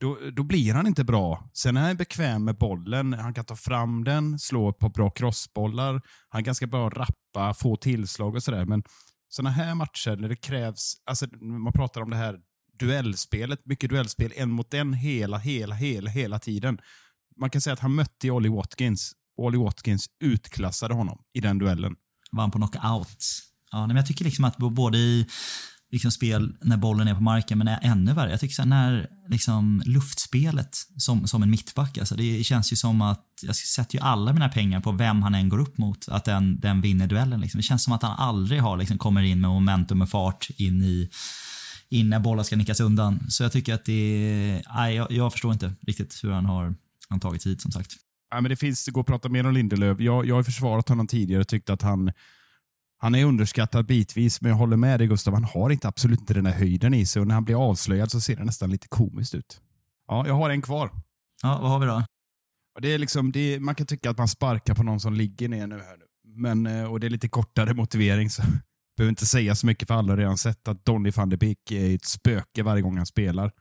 då, 0.00 0.18
då 0.32 0.42
blir 0.42 0.74
han 0.74 0.86
inte 0.86 1.04
bra. 1.04 1.50
Sen 1.52 1.76
är 1.76 1.80
han 1.80 1.96
bekväm 1.96 2.44
med 2.44 2.58
bollen. 2.58 3.12
Han 3.12 3.34
kan 3.34 3.44
ta 3.44 3.56
fram 3.56 4.04
den, 4.04 4.38
slå 4.38 4.68
ett 4.68 4.78
par 4.78 4.88
bra 4.88 5.10
crossbollar. 5.10 6.02
Han 6.28 6.38
är 6.38 6.44
ganska 6.44 6.66
bra 6.66 6.88
att 6.88 6.94
rappa, 6.94 7.54
få 7.54 7.76
tillslag 7.76 8.34
och 8.34 8.42
sådär. 8.42 8.64
Men 8.64 8.82
sådana 9.28 9.50
här 9.50 9.74
matcher 9.74 10.16
när 10.16 10.28
det 10.28 10.36
krävs, 10.36 10.94
alltså 11.06 11.26
man 11.40 11.72
pratar 11.72 12.00
om 12.00 12.10
det 12.10 12.16
här 12.16 12.38
duellspelet, 12.78 13.60
mycket 13.64 13.90
duellspel, 13.90 14.32
en 14.36 14.50
mot 14.50 14.74
en 14.74 14.92
hela, 14.92 15.38
hela, 15.38 15.74
hela, 15.74 16.10
hela 16.10 16.38
tiden. 16.38 16.78
Man 17.36 17.50
kan 17.50 17.60
säga 17.60 17.74
att 17.74 17.80
han 17.80 17.94
mötte 17.94 18.30
Ollie 18.30 18.50
Watkins. 18.50 19.12
Ollie 19.36 19.58
Watkins 19.58 20.06
utklassade 20.20 20.94
honom 20.94 21.18
i 21.32 21.40
den 21.40 21.58
duellen. 21.58 21.96
Vann 22.32 22.50
på 22.50 22.58
knockout? 22.58 23.24
Ja, 23.70 23.86
men 23.86 23.96
jag 23.96 24.06
tycker 24.06 24.24
liksom 24.24 24.44
att 24.44 24.56
både 24.56 24.98
i 24.98 25.26
liksom 25.92 26.10
spel 26.10 26.54
när 26.60 26.76
bollen 26.76 27.08
är 27.08 27.14
på 27.14 27.20
marken, 27.20 27.58
men 27.58 27.68
är 27.68 27.78
ännu 27.82 28.12
värre. 28.12 28.30
Jag 28.30 28.40
tycker 28.40 28.54
så 28.54 28.62
här, 28.62 28.68
när 28.68 29.08
liksom 29.28 29.82
luftspelet 29.86 30.76
som, 30.96 31.26
som 31.26 31.42
en 31.42 31.50
mittback, 31.50 31.98
alltså 31.98 32.14
det 32.14 32.44
känns 32.44 32.72
ju 32.72 32.76
som 32.76 33.02
att 33.02 33.24
jag 33.42 33.56
sätter 33.56 33.98
ju 33.98 34.04
alla 34.04 34.32
mina 34.32 34.48
pengar 34.48 34.80
på 34.80 34.92
vem 34.92 35.22
han 35.22 35.34
än 35.34 35.48
går 35.48 35.58
upp 35.58 35.78
mot, 35.78 36.08
att 36.08 36.24
den, 36.24 36.60
den 36.60 36.80
vinner 36.80 37.06
duellen. 37.06 37.40
Liksom. 37.40 37.58
Det 37.58 37.62
känns 37.62 37.84
som 37.84 37.92
att 37.92 38.02
han 38.02 38.16
aldrig 38.16 38.60
har, 38.60 38.76
liksom, 38.76 38.98
kommer 38.98 39.22
in 39.22 39.40
med 39.40 39.50
momentum 39.50 40.02
och 40.02 40.08
fart 40.08 40.48
in 40.56 40.82
i 40.82 41.10
in 41.88 42.10
när 42.10 42.20
bollar 42.20 42.42
ska 42.42 42.56
nickas 42.56 42.80
undan. 42.80 43.30
Så 43.30 43.42
jag 43.42 43.52
tycker 43.52 43.74
att 43.74 43.84
det 43.84 44.62
nej, 44.74 44.94
jag, 44.94 45.12
jag 45.12 45.32
förstår 45.32 45.52
inte 45.52 45.72
riktigt 45.86 46.20
hur 46.22 46.30
han 46.30 46.46
har 46.46 46.74
han 47.08 47.20
tagit 47.20 47.46
hit 47.46 47.60
som 47.60 47.70
sagt. 47.70 47.92
Ja, 48.30 48.40
men 48.40 48.50
det 48.50 48.56
finns, 48.56 48.84
det 48.84 48.90
går 48.90 49.00
att 49.00 49.06
prata 49.06 49.28
mer 49.28 49.46
om 49.46 49.54
Lindelöf. 49.54 50.00
Jag, 50.00 50.26
jag 50.26 50.34
har 50.34 50.42
försvarat 50.42 50.88
honom 50.88 51.06
tidigare 51.06 51.40
och 51.40 51.48
tyckt 51.48 51.70
att 51.70 51.82
han 51.82 52.12
han 53.02 53.14
är 53.14 53.24
underskattad 53.24 53.86
bitvis, 53.86 54.40
men 54.40 54.50
jag 54.50 54.56
håller 54.56 54.76
med 54.76 55.00
dig 55.00 55.06
Gustav. 55.06 55.34
Han 55.34 55.44
har 55.44 55.70
inte 55.70 55.88
absolut 55.88 56.20
inte 56.20 56.34
den 56.34 56.46
här 56.46 56.54
höjden 56.54 56.94
i 56.94 57.06
sig 57.06 57.20
och 57.20 57.26
när 57.26 57.34
han 57.34 57.44
blir 57.44 57.70
avslöjad 57.70 58.10
så 58.10 58.20
ser 58.20 58.36
det 58.36 58.44
nästan 58.44 58.70
lite 58.70 58.88
komiskt 58.88 59.34
ut. 59.34 59.60
Ja, 60.08 60.26
jag 60.26 60.34
har 60.34 60.50
en 60.50 60.62
kvar. 60.62 60.90
Ja, 61.42 61.58
vad 61.62 61.70
har 61.70 61.78
vi 61.78 61.86
då? 61.86 62.04
Det 62.80 62.94
är 62.94 62.98
liksom, 62.98 63.32
det 63.32 63.54
är, 63.54 63.60
man 63.60 63.74
kan 63.74 63.86
tycka 63.86 64.10
att 64.10 64.18
man 64.18 64.28
sparkar 64.28 64.74
på 64.74 64.82
någon 64.82 65.00
som 65.00 65.14
ligger 65.14 65.48
ner 65.48 65.66
nu. 65.66 65.74
Här 65.74 65.96
nu. 65.96 66.04
Men, 66.24 66.66
eh, 66.66 66.84
och 66.84 67.00
det 67.00 67.06
är 67.06 67.10
lite 67.10 67.28
kortare 67.28 67.74
motivering, 67.74 68.30
så 68.30 68.42
behöver 68.96 69.10
inte 69.10 69.26
säga 69.26 69.54
så 69.54 69.66
mycket 69.66 69.88
för 69.88 69.94
alla 69.94 70.12
har 70.12 70.16
redan 70.16 70.38
sett 70.38 70.68
att 70.68 70.84
Donny 70.84 71.10
van 71.10 71.28
de 71.28 71.36
Beek 71.36 71.70
är 71.70 71.94
ett 71.94 72.04
spöke 72.04 72.62
varje 72.62 72.82
gång 72.82 72.96
han 72.96 73.06
spelar. 73.06 73.52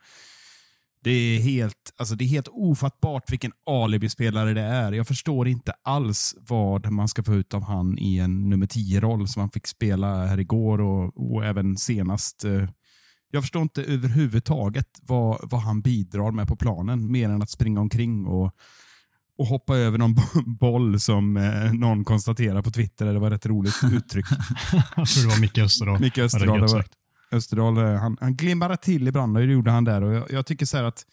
Det 1.03 1.11
är 1.11 1.39
helt, 1.39 1.93
alltså 1.97 2.15
det 2.15 2.23
är 2.23 2.27
helt 2.27 2.47
ofattbart 2.47 3.31
vilken 3.31 3.51
alibi-spelare 3.65 4.53
det 4.53 4.61
är. 4.61 4.91
Jag 4.91 5.07
förstår 5.07 5.47
inte 5.47 5.73
alls 5.83 6.35
vad 6.39 6.91
man 6.91 7.07
ska 7.07 7.23
få 7.23 7.33
ut 7.33 7.53
av 7.53 7.63
han 7.63 7.99
i 7.99 8.17
en 8.17 8.49
nummer 8.49 8.65
10-roll 8.65 9.27
som 9.27 9.39
han 9.39 9.49
fick 9.49 9.67
spela 9.67 10.25
här 10.25 10.39
igår 10.39 10.81
och, 10.81 11.33
och 11.33 11.45
även 11.45 11.77
senast. 11.77 12.43
Eh, 12.43 12.69
jag 13.31 13.43
förstår 13.43 13.61
inte 13.61 13.83
överhuvudtaget 13.83 14.87
vad, 15.01 15.39
vad 15.43 15.61
han 15.61 15.81
bidrar 15.81 16.31
med 16.31 16.47
på 16.47 16.55
planen, 16.55 17.11
mer 17.11 17.29
än 17.29 17.41
att 17.41 17.49
springa 17.49 17.81
omkring 17.81 18.25
och, 18.25 18.55
och 19.37 19.45
hoppa 19.45 19.77
över 19.77 19.97
någon 19.97 20.15
boll 20.59 20.99
som 20.99 21.37
eh, 21.37 21.73
någon 21.73 22.03
konstaterar 22.03 22.61
på 22.61 22.71
Twitter. 22.71 23.05
Det 23.05 23.19
var 23.19 23.27
ett 23.27 23.33
rätt 23.33 23.45
roligt 23.45 23.75
uttryck. 23.93 24.25
jag 24.95 25.07
tror 25.07 25.23
det 25.23 25.29
var 25.29 25.41
Micke 25.41 25.57
Österdahl. 25.57 25.99
Micke 25.99 26.17
Österdahl. 26.17 26.61
Det 26.61 26.73
var, 26.73 26.85
Österdahl, 27.31 27.77
eh, 27.77 27.93
han, 27.93 28.17
han 28.21 28.35
glimmade 28.35 28.77
till 28.77 29.07
ibland 29.07 29.37
och 29.37 29.47
det 29.47 29.53
gjorde 29.53 29.71
han 29.71 29.83
där. 29.83 30.01
Och 30.03 30.13
jag, 30.13 30.31
jag 30.31 30.45
tycker 30.45 30.65
så 30.65 30.77
att 30.77 31.05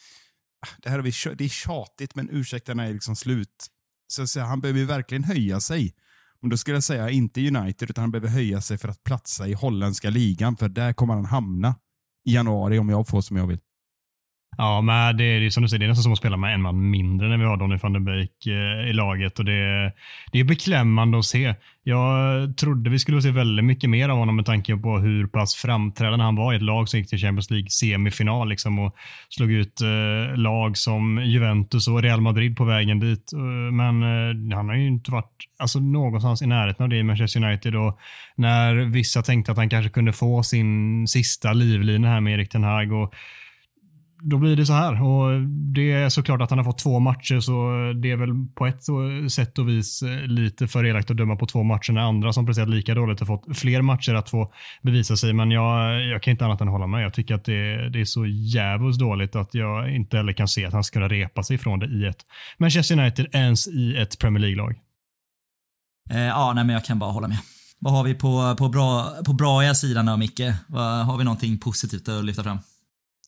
ah, 0.67 0.71
det, 0.83 0.91
här 0.91 0.99
är, 0.99 1.03
vi, 1.03 1.13
det 1.35 1.45
är 1.45 1.49
tjatigt, 1.49 2.15
men 2.15 2.31
ursäkterna 2.31 2.87
är 2.87 2.93
liksom 2.93 3.17
slut. 3.17 3.67
Så, 4.13 4.27
så 4.27 4.41
han 4.41 4.61
behöver 4.61 4.85
verkligen 4.85 5.25
höja 5.25 5.61
sig. 5.61 5.95
Men 6.41 6.51
då 6.51 6.57
skulle 6.57 6.77
jag 6.77 6.85
säga 6.85 7.11
inte 7.11 7.49
United, 7.49 7.91
utan 7.91 8.03
han 8.03 8.11
behöver 8.11 8.29
höja 8.29 8.61
sig 8.61 8.79
för 8.79 8.89
att 8.89 9.05
platsa 9.05 9.49
i 9.49 9.53
holländska 9.53 10.11
ligan, 10.11 10.57
för 10.57 10.69
där 10.69 10.93
kommer 10.93 11.15
han 11.15 11.25
hamna 11.25 11.75
i 12.25 12.35
januari 12.35 12.79
om 12.79 12.89
jag 12.89 13.09
får 13.09 13.21
som 13.21 13.37
jag 13.37 13.47
vill. 13.47 13.59
Ja, 14.61 14.81
men 14.81 15.17
det 15.17 15.25
är 15.25 15.41
ju 15.41 15.51
som 15.51 15.63
du 15.63 15.69
säger, 15.69 15.79
det 15.79 15.87
är 15.87 15.89
nästan 15.89 16.03
som 16.03 16.13
att 16.13 16.19
spela 16.19 16.37
med 16.37 16.55
en 16.55 16.63
man 16.63 16.91
mindre 16.91 17.29
när 17.29 17.39
vi 17.39 17.45
har 17.45 17.57
Donny 17.57 17.77
van 17.83 17.93
der 17.93 18.01
Beek 18.01 18.47
eh, 18.47 18.91
i 18.91 18.93
laget 18.93 19.39
och 19.39 19.45
det, 19.45 19.93
det 20.33 20.41
är 20.41 20.45
beklämmande 20.45 21.19
att 21.19 21.25
se. 21.25 21.55
Jag 21.83 22.57
trodde 22.57 22.91
vi 22.91 22.99
skulle 22.99 23.23
se 23.23 23.31
väldigt 23.31 23.65
mycket 23.65 23.91
mer 23.91 24.09
av 24.09 24.19
honom 24.19 24.37
med 24.37 24.47
tanke 24.47 24.77
på 24.77 24.99
hur 24.99 25.27
pass 25.27 25.55
framträdande 25.55 26.25
han 26.25 26.37
var 26.37 26.53
i 26.53 26.57
ett 26.57 26.63
lag 26.63 26.89
som 26.89 26.99
gick 26.99 27.09
till 27.09 27.19
Champions 27.19 27.51
League 27.51 27.71
semifinal 27.71 28.49
liksom 28.49 28.79
och 28.79 28.95
slog 29.29 29.53
ut 29.53 29.81
eh, 29.81 30.37
lag 30.37 30.77
som 30.77 31.23
Juventus 31.25 31.89
och 31.89 32.03
Real 32.03 32.21
Madrid 32.21 32.57
på 32.57 32.65
vägen 32.65 33.01
dit. 33.01 33.33
Eh, 33.33 33.73
men 33.73 34.03
han 34.53 34.69
har 34.69 34.77
ju 34.77 34.87
inte 34.87 35.11
varit 35.11 35.45
alltså, 35.59 35.81
någonstans 35.81 36.43
i 36.43 36.47
närheten 36.47 36.85
av 36.85 36.89
det 36.89 36.97
i 36.97 37.03
Manchester 37.03 37.45
United 37.45 37.77
och 37.77 37.99
när 38.37 38.75
vissa 38.75 39.23
tänkte 39.23 39.53
att 39.53 39.59
han 39.59 39.69
kanske 39.69 39.91
kunde 39.91 40.13
få 40.13 40.43
sin 40.43 41.07
sista 41.09 41.53
livlina 41.53 42.09
här 42.09 42.21
med 42.21 42.35
Erik 42.35 42.49
Ten 42.49 42.65
Hag 42.65 42.93
och 42.93 43.15
då 44.21 44.39
blir 44.39 44.57
det 44.57 44.67
så 44.67 44.73
här. 44.73 45.03
Och 45.03 45.41
Det 45.75 45.93
är 45.93 46.09
såklart 46.09 46.43
att 46.43 46.51
han 46.51 46.59
har 46.59 46.65
fått 46.65 46.79
två 46.79 46.99
matcher, 46.99 47.41
så 47.41 47.53
det 48.03 48.11
är 48.11 48.17
väl 48.17 48.31
på 48.55 48.67
ett 48.67 48.83
sätt 49.33 49.59
och 49.59 49.69
vis 49.69 50.03
eh, 50.03 50.27
lite 50.27 50.69
för 50.69 50.85
elakt 50.85 51.11
att 51.11 51.17
döma 51.17 51.37
på 51.37 51.47
två 51.47 51.63
matcher 51.63 51.93
när 51.93 52.01
andra 52.01 52.33
som 52.33 52.47
presterat 52.47 52.69
lika 52.69 52.95
dåligt 52.95 53.21
har 53.21 53.27
fått 53.27 53.59
fler 53.59 53.83
matcher 53.83 54.15
att 54.15 54.31
få 54.31 54.53
bevisa 54.83 55.17
sig. 55.17 55.33
Men 55.33 55.51
jag, 55.51 56.05
jag 56.07 56.23
kan 56.23 56.31
inte 56.31 56.45
annat 56.45 56.61
än 56.61 56.69
hålla 56.69 56.87
med. 56.87 57.05
Jag 57.05 57.15
tycker 57.15 57.35
att 57.35 57.45
det, 57.45 57.91
det 57.91 58.01
är 58.01 58.05
så 58.05 58.27
jävligt 58.27 58.99
dåligt 58.99 59.37
att 59.37 59.55
jag 59.55 59.95
inte 59.95 60.17
heller 60.17 60.33
kan 60.33 60.49
se 60.49 60.67
att 60.67 60.73
han 60.73 60.85
ska 60.85 60.95
kunna 60.95 61.09
repa 61.09 61.43
sig 61.43 61.57
ifrån 61.57 61.79
det 61.79 61.87
i 61.87 62.07
ett 62.07 62.25
Manchester 62.59 62.99
United 62.99 63.27
ens 63.33 63.69
i 63.69 63.97
ett 63.97 64.19
Premier 64.19 64.41
League-lag. 64.41 64.75
Eh, 66.11 66.21
ja, 66.21 66.53
nej, 66.55 66.65
men 66.65 66.75
jag 66.75 66.85
kan 66.85 66.99
bara 66.99 67.11
hålla 67.11 67.29
med. 67.29 67.39
Vad 67.81 67.93
har 67.93 68.05
vi 68.05 68.15
på, 68.15 68.57
på, 68.59 68.69
bra, 68.69 69.13
på 69.27 69.33
braiga 69.33 69.75
sidan 69.75 70.07
då, 70.07 70.17
Micke? 70.17 70.41
Vad, 70.69 71.07
har 71.07 71.19
vi 71.19 71.25
någonting 71.25 71.59
positivt 71.59 72.09
att 72.09 72.25
lyfta 72.25 72.43
fram? 72.43 72.59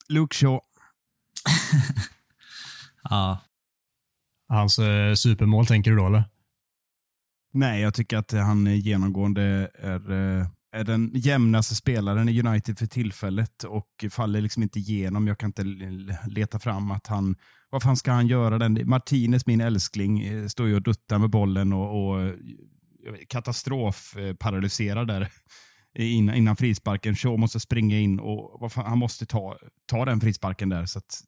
Luke 0.09 0.35
Shaw. 0.35 0.59
ja. 3.09 3.39
Hans 4.47 4.79
eh, 4.79 5.13
supermål 5.13 5.65
tänker 5.65 5.91
du 5.91 5.97
då 5.97 6.07
eller? 6.07 6.23
Nej, 7.53 7.81
jag 7.81 7.93
tycker 7.93 8.17
att 8.17 8.31
han 8.31 8.65
genomgående 8.65 9.71
är, 9.73 10.11
eh, 10.11 10.47
är 10.71 10.83
den 10.83 11.11
jämnaste 11.13 11.75
spelaren 11.75 12.29
i 12.29 12.39
United 12.39 12.77
för 12.77 12.85
tillfället 12.85 13.63
och 13.63 14.05
faller 14.09 14.41
liksom 14.41 14.63
inte 14.63 14.79
igenom. 14.79 15.27
Jag 15.27 15.37
kan 15.37 15.49
inte 15.49 15.63
leta 16.27 16.59
fram 16.59 16.91
att 16.91 17.07
han, 17.07 17.35
vad 17.69 17.83
fan 17.83 17.97
ska 17.97 18.11
han 18.11 18.27
göra? 18.27 18.57
Den? 18.57 18.89
Martinez, 18.89 19.45
min 19.45 19.61
älskling, 19.61 20.21
eh, 20.21 20.47
står 20.47 20.67
ju 20.67 20.75
och 20.75 20.81
duttar 20.81 21.17
med 21.17 21.29
bollen 21.29 21.73
och, 21.73 22.09
och 22.09 22.33
katastrofparalyserad 23.27 25.07
där 25.07 25.31
innan, 25.95 26.35
innan 26.35 26.55
frisparken. 26.55 27.15
Shaw 27.15 27.37
måste 27.37 27.59
springa 27.59 27.99
in 27.99 28.19
och 28.19 28.71
fan, 28.71 28.85
han 28.85 28.97
måste 28.97 29.25
ta, 29.25 29.57
ta 29.85 30.05
den 30.05 30.19
frisparken 30.19 30.69
där. 30.69 30.85
Så 30.85 30.99
att, 30.99 31.23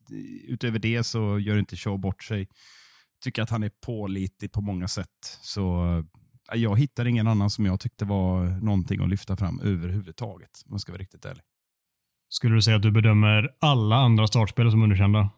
utöver 0.47 0.79
det 0.79 1.03
så 1.03 1.39
gör 1.39 1.57
inte 1.57 1.75
Shaw 1.75 1.97
bort 1.97 2.23
sig. 2.23 2.47
Tycker 3.23 3.41
att 3.41 3.49
han 3.49 3.63
är 3.63 3.71
pålitlig 3.85 4.51
på 4.51 4.61
många 4.61 4.87
sätt. 4.87 5.39
Så 5.41 5.85
eh, 6.51 6.59
jag 6.59 6.79
hittar 6.79 7.05
ingen 7.05 7.27
annan 7.27 7.49
som 7.49 7.65
jag 7.65 7.79
tyckte 7.79 8.05
var 8.05 8.45
någonting 8.45 9.03
att 9.03 9.09
lyfta 9.09 9.35
fram 9.35 9.59
överhuvudtaget. 9.59 10.63
Om 10.65 10.71
jag 10.71 10.81
ska 10.81 10.91
vara 10.91 11.01
riktigt 11.01 11.25
ärlig. 11.25 11.43
Skulle 12.29 12.55
du 12.55 12.61
säga 12.61 12.75
att 12.75 12.81
du 12.81 12.91
bedömer 12.91 13.49
alla 13.59 13.95
andra 13.95 14.27
startspelare 14.27 14.71
som 14.71 14.83
underkända? 14.83 15.29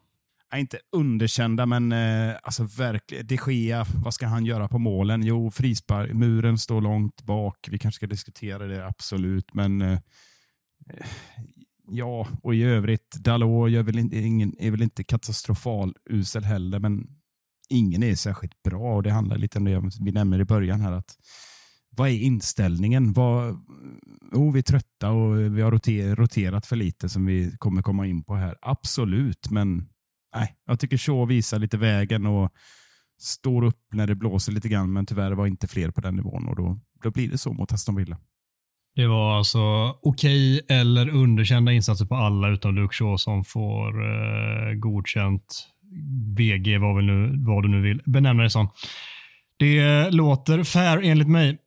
Inte 0.58 0.78
underkända, 0.92 1.66
men 1.66 1.92
eh, 1.92 2.34
alltså 2.42 2.64
verkligen. 2.64 3.26
De 3.26 3.38
Gea, 3.46 3.86
vad 4.04 4.14
ska 4.14 4.26
han 4.26 4.46
göra 4.46 4.68
på 4.68 4.78
målen? 4.78 5.22
Jo, 5.22 5.50
frispark, 5.50 6.12
muren 6.12 6.58
står 6.58 6.80
långt 6.80 7.22
bak. 7.22 7.68
Vi 7.70 7.78
kanske 7.78 7.96
ska 7.96 8.06
diskutera 8.06 8.66
det, 8.66 8.86
absolut. 8.86 9.54
Men 9.54 9.82
eh, 9.82 9.98
ja, 11.88 12.28
och 12.42 12.54
i 12.54 12.62
övrigt, 12.62 13.10
Dalot 13.10 13.70
är 13.70 13.82
väl 13.82 13.98
inte, 13.98 14.18
ingen, 14.18 14.54
är 14.58 14.70
väl 14.70 14.82
inte 14.82 15.04
katastrofal 15.04 15.94
usel 16.10 16.44
heller, 16.44 16.78
men 16.78 17.06
ingen 17.68 18.02
är 18.02 18.14
särskilt 18.14 18.62
bra 18.62 18.96
och 18.96 19.02
det 19.02 19.10
handlar 19.10 19.36
lite 19.36 19.58
om 19.58 19.64
det 19.64 19.82
vi 20.00 20.12
nämner 20.12 20.40
i 20.40 20.44
början 20.44 20.80
här. 20.80 20.92
att 20.92 21.16
vad 21.90 22.08
är 22.08 22.12
inställningen? 22.12 23.12
Vad, 23.12 23.50
oh, 24.32 24.52
vi 24.52 24.58
är 24.58 24.62
trötta 24.62 25.10
och 25.10 25.40
vi 25.40 25.62
har 25.62 26.16
roterat 26.16 26.66
för 26.66 26.76
lite 26.76 27.08
som 27.08 27.26
vi 27.26 27.56
kommer 27.58 27.82
komma 27.82 28.06
in 28.06 28.24
på 28.24 28.34
här. 28.34 28.56
Absolut, 28.62 29.50
men 29.50 29.88
nej, 30.36 30.56
jag 30.66 30.80
tycker 30.80 30.96
Shaw 30.96 31.26
visar 31.26 31.58
lite 31.58 31.76
vägen 31.76 32.26
och 32.26 32.52
står 33.18 33.64
upp 33.64 33.80
när 33.92 34.06
det 34.06 34.14
blåser 34.14 34.52
lite 34.52 34.68
grann, 34.68 34.92
men 34.92 35.06
tyvärr 35.06 35.32
var 35.32 35.46
inte 35.46 35.68
fler 35.68 35.90
på 35.90 36.00
den 36.00 36.16
nivån 36.16 36.48
och 36.48 36.56
då, 36.56 36.80
då 37.02 37.10
blir 37.10 37.30
det 37.30 37.38
så 37.38 37.52
mot 37.52 37.72
Aston 37.72 37.96
Villa. 37.96 38.18
Det 38.94 39.06
var 39.06 39.38
alltså 39.38 39.60
okej 40.02 40.60
okay 40.60 40.76
eller 40.78 41.08
underkända 41.08 41.72
insatser 41.72 42.06
på 42.06 42.14
alla 42.14 42.48
utom 42.48 42.74
Luke 42.74 42.94
Shaw 42.94 43.16
som 43.16 43.44
får 43.44 44.04
eh, 44.04 44.74
godkänt 44.74 45.68
VG, 46.36 46.78
vad, 46.78 47.04
nu, 47.04 47.34
vad 47.46 47.62
du 47.62 47.68
nu 47.68 47.82
vill 47.82 48.02
benämna 48.06 48.42
det 48.42 48.50
som. 48.50 48.68
Det 49.58 50.10
låter 50.10 50.64
fair 50.64 51.00
enligt 51.04 51.28
mig. 51.28 51.58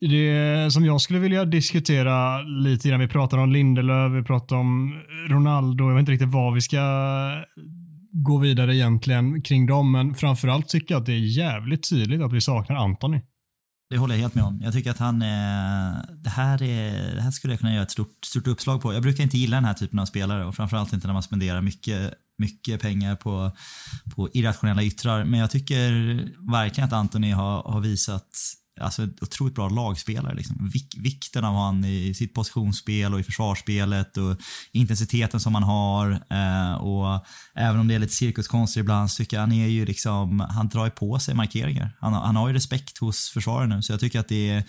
Det 0.00 0.72
som 0.72 0.84
jag 0.84 1.00
skulle 1.00 1.18
vilja 1.18 1.44
diskutera 1.44 2.42
lite 2.42 2.88
grann, 2.88 3.00
vi 3.00 3.08
pratar 3.08 3.38
om 3.38 3.52
Lindelöf, 3.52 4.12
vi 4.12 4.22
pratar 4.22 4.56
om 4.56 5.00
Ronaldo, 5.28 5.84
jag 5.84 5.94
vet 5.94 6.00
inte 6.00 6.12
riktigt 6.12 6.32
vad 6.32 6.54
vi 6.54 6.60
ska 6.60 6.80
gå 8.12 8.38
vidare 8.38 8.76
egentligen 8.76 9.42
kring 9.42 9.66
dem, 9.66 9.92
men 9.92 10.14
framförallt 10.14 10.68
tycker 10.68 10.94
jag 10.94 11.00
att 11.00 11.06
det 11.06 11.12
är 11.12 11.38
jävligt 11.38 11.90
tydligt 11.90 12.20
att 12.20 12.32
vi 12.32 12.40
saknar 12.40 12.76
Antoni. 12.76 13.22
Det 13.90 13.98
håller 13.98 14.14
jag 14.14 14.20
helt 14.20 14.34
med 14.34 14.44
om. 14.44 14.60
Jag 14.62 14.72
tycker 14.72 14.90
att 14.90 14.98
han 14.98 15.22
är, 15.22 16.06
det 16.16 16.30
här, 16.30 16.62
är, 16.62 17.14
det 17.14 17.22
här 17.22 17.30
skulle 17.30 17.52
jag 17.52 17.60
kunna 17.60 17.72
göra 17.72 17.82
ett 17.82 17.90
stort, 17.90 18.24
stort 18.24 18.46
uppslag 18.46 18.82
på. 18.82 18.94
Jag 18.94 19.02
brukar 19.02 19.22
inte 19.24 19.38
gilla 19.38 19.56
den 19.56 19.64
här 19.64 19.74
typen 19.74 19.98
av 19.98 20.06
spelare 20.06 20.44
och 20.44 20.54
framförallt 20.54 20.92
inte 20.92 21.06
när 21.06 21.14
man 21.14 21.22
spenderar 21.22 21.62
mycket, 21.62 22.14
mycket 22.38 22.82
pengar 22.82 23.16
på, 23.16 23.52
på 24.14 24.28
irrationella 24.32 24.82
yttrar. 24.82 25.24
Men 25.24 25.40
jag 25.40 25.50
tycker 25.50 25.90
verkligen 26.52 26.86
att 26.86 26.92
Antoni 26.92 27.30
har, 27.30 27.62
har 27.62 27.80
visat 27.80 28.30
alltså, 28.80 29.08
otroligt 29.20 29.54
bra 29.54 29.68
lagspelare. 29.68 30.34
Liksom. 30.34 30.70
Vik 30.72 30.94
vikten 30.98 31.44
av 31.44 31.54
han 31.54 31.84
i 31.84 32.14
sitt 32.14 32.34
positionsspel 32.34 33.14
och 33.14 33.20
i 33.20 33.22
försvarsspelet 33.22 34.16
och 34.16 34.36
intensiteten 34.72 35.40
som 35.40 35.54
han 35.54 35.62
har. 35.62 36.10
Eh, 36.10 36.72
och 36.72 37.26
Även 37.54 37.80
om 37.80 37.88
det 37.88 37.94
är 37.94 37.98
lite 37.98 38.12
cirkuskonster 38.12 38.80
ibland 38.80 39.10
så 39.10 39.16
tycker 39.16 39.36
jag 39.36 39.42
han 39.42 39.52
är 39.52 39.66
ju 39.66 39.84
liksom, 39.84 40.40
han 40.40 40.68
drar 40.68 40.84
ju 40.84 40.90
på 40.90 41.18
sig 41.18 41.34
markeringar. 41.34 41.96
Han, 42.00 42.12
han 42.12 42.36
har 42.36 42.48
ju 42.48 42.54
respekt 42.54 42.98
hos 42.98 43.30
försvararen 43.30 43.68
nu 43.68 43.82
så 43.82 43.92
jag 43.92 44.00
tycker 44.00 44.20
att 44.20 44.28
det 44.28 44.50
är, 44.50 44.64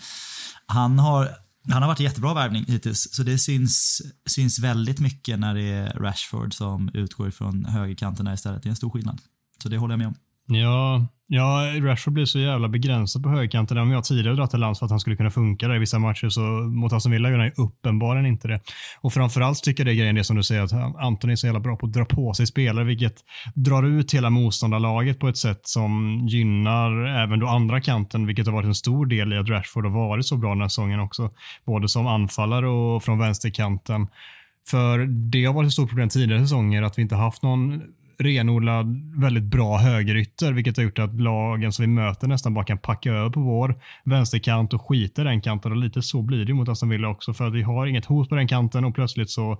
han 0.66 0.98
har 0.98 1.28
han 1.70 1.82
har 1.82 1.88
varit 1.88 2.00
en 2.00 2.04
jättebra 2.04 2.34
värvning 2.34 2.64
hittills, 2.68 3.08
så 3.12 3.22
det 3.22 3.38
syns, 3.38 4.02
syns 4.26 4.58
väldigt 4.58 5.00
mycket 5.00 5.38
när 5.38 5.54
det 5.54 5.62
är 5.62 5.94
Rashford 5.94 6.54
som 6.54 6.90
utgår 6.94 7.30
från 7.30 7.64
högerkanten 7.64 8.26
istället. 8.26 8.62
Det 8.62 8.66
är 8.66 8.70
en 8.70 8.76
stor 8.76 8.90
skillnad. 8.90 9.18
Så 9.62 9.68
det 9.68 9.76
håller 9.76 9.92
jag 9.92 9.98
med 9.98 10.06
om. 10.06 10.14
Ja, 10.46 11.06
ja, 11.34 11.72
Rashford 11.80 12.14
blir 12.14 12.24
så 12.24 12.38
jävla 12.38 12.68
begränsad 12.68 13.22
på 13.22 13.28
högerkanten. 13.28 13.78
Om 13.78 13.90
jag 13.90 14.04
tidigare 14.04 14.36
dragit 14.36 14.50
till 14.50 14.60
lands 14.60 14.78
för 14.78 14.86
att 14.86 14.90
han 14.90 15.00
skulle 15.00 15.16
kunna 15.16 15.30
funka 15.30 15.68
där 15.68 15.76
i 15.76 15.78
vissa 15.78 15.98
matcher 15.98 16.28
så 16.28 16.40
mot 16.40 16.92
Aston 16.92 17.12
Villa 17.12 17.30
gör 17.30 17.38
han 17.38 17.46
ju 17.46 17.52
uppenbarligen 17.56 18.26
inte 18.26 18.48
det. 18.48 18.60
Och 19.00 19.12
framförallt 19.12 19.62
tycker 19.62 19.80
jag 19.80 19.86
det 19.86 19.92
är 19.92 20.00
grejen 20.00 20.14
det 20.14 20.24
som 20.24 20.36
du 20.36 20.42
säger 20.42 20.62
att 20.62 20.72
Anthony 20.96 21.32
är 21.32 21.36
så 21.36 21.46
jävla 21.46 21.60
bra 21.60 21.76
på 21.76 21.86
att 21.86 21.92
dra 21.92 22.04
på 22.04 22.34
sig 22.34 22.46
spelare 22.46 22.84
vilket 22.84 23.14
drar 23.54 23.82
ut 23.82 24.14
hela 24.14 24.30
motståndarlaget 24.30 25.18
på 25.18 25.28
ett 25.28 25.36
sätt 25.36 25.60
som 25.62 26.20
gynnar 26.28 27.22
även 27.22 27.40
då 27.40 27.46
andra 27.46 27.80
kanten 27.80 28.26
vilket 28.26 28.46
har 28.46 28.52
varit 28.52 28.66
en 28.66 28.74
stor 28.74 29.06
del 29.06 29.32
i 29.32 29.38
att 29.38 29.48
Rashford 29.48 29.84
har 29.84 29.92
varit 29.92 30.26
så 30.26 30.36
bra 30.36 30.50
den 30.50 30.60
här 30.60 30.68
säsongen 30.68 31.00
också. 31.00 31.30
Både 31.66 31.88
som 31.88 32.06
anfallare 32.06 32.68
och 32.68 33.02
från 33.02 33.18
vänsterkanten. 33.18 34.06
För 34.66 34.98
det 35.06 35.44
har 35.44 35.54
varit 35.54 35.66
ett 35.66 35.72
stort 35.72 35.88
problem 35.88 36.08
tidigare 36.08 36.40
säsonger 36.40 36.82
att 36.82 36.98
vi 36.98 37.02
inte 37.02 37.16
haft 37.16 37.42
någon 37.42 37.82
renodlad, 38.18 39.12
väldigt 39.20 39.44
bra 39.44 39.78
högerytter, 39.78 40.52
vilket 40.52 40.76
har 40.76 40.84
gjort 40.84 40.98
att 40.98 41.20
lagen 41.20 41.72
som 41.72 41.82
vi 41.82 41.86
möter 41.86 42.28
nästan 42.28 42.54
bara 42.54 42.64
kan 42.64 42.78
packa 42.78 43.10
över 43.10 43.30
på 43.30 43.40
vår 43.40 43.74
vänsterkant 44.04 44.74
och 44.74 44.88
skita 44.88 45.22
i 45.22 45.24
den 45.24 45.40
kanten. 45.40 45.72
Och 45.72 45.78
lite 45.78 46.02
så 46.02 46.22
blir 46.22 46.44
det 46.44 46.54
mot 46.54 46.68
Aston 46.68 46.88
Villa 46.88 47.08
också, 47.08 47.34
för 47.34 47.46
att 47.46 47.52
vi 47.52 47.62
har 47.62 47.86
inget 47.86 48.04
hot 48.04 48.28
på 48.28 48.34
den 48.34 48.48
kanten 48.48 48.84
och 48.84 48.94
plötsligt 48.94 49.30
så 49.30 49.58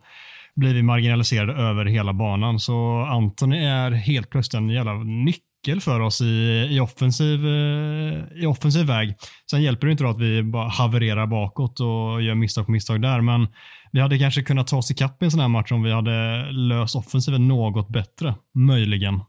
blir 0.55 0.75
vi 0.75 0.83
marginaliserade 0.83 1.53
över 1.53 1.85
hela 1.85 2.13
banan. 2.13 2.59
Så 2.59 3.01
Anton 3.01 3.53
är 3.53 3.91
helt 3.91 4.31
plötsligt 4.31 4.61
en 4.61 4.69
jävla 4.69 4.95
nyckel 4.95 5.81
för 5.81 6.01
oss 6.01 6.21
i, 6.21 6.69
i, 6.71 6.81
offensiv, 6.81 7.47
eh, 7.47 8.43
i 8.43 8.47
offensiv 8.47 8.87
väg. 8.87 9.15
Sen 9.51 9.63
hjälper 9.63 9.87
det 9.87 9.91
inte 9.91 10.05
då 10.05 10.11
att 10.11 10.21
vi 10.21 10.43
bara 10.43 10.69
havererar 10.69 11.27
bakåt 11.27 11.81
och 11.81 12.23
gör 12.23 12.35
misstag 12.35 12.67
på 12.67 12.73
misstag 12.73 13.03
där, 13.03 13.21
men 13.21 13.47
vi 13.93 14.01
hade 14.01 14.19
kanske 14.19 14.43
kunnat 14.43 14.67
ta 14.67 14.77
oss 14.77 14.91
ikapp 14.91 15.23
i 15.23 15.25
en 15.25 15.31
sån 15.31 15.41
här 15.41 15.49
match 15.49 15.73
om 15.73 15.83
vi 15.83 15.93
hade 15.93 16.47
löst 16.53 16.97
offensiven 16.97 17.49
något 17.49 17.89
bättre. 17.89 18.35
Möjligen. 18.55 19.21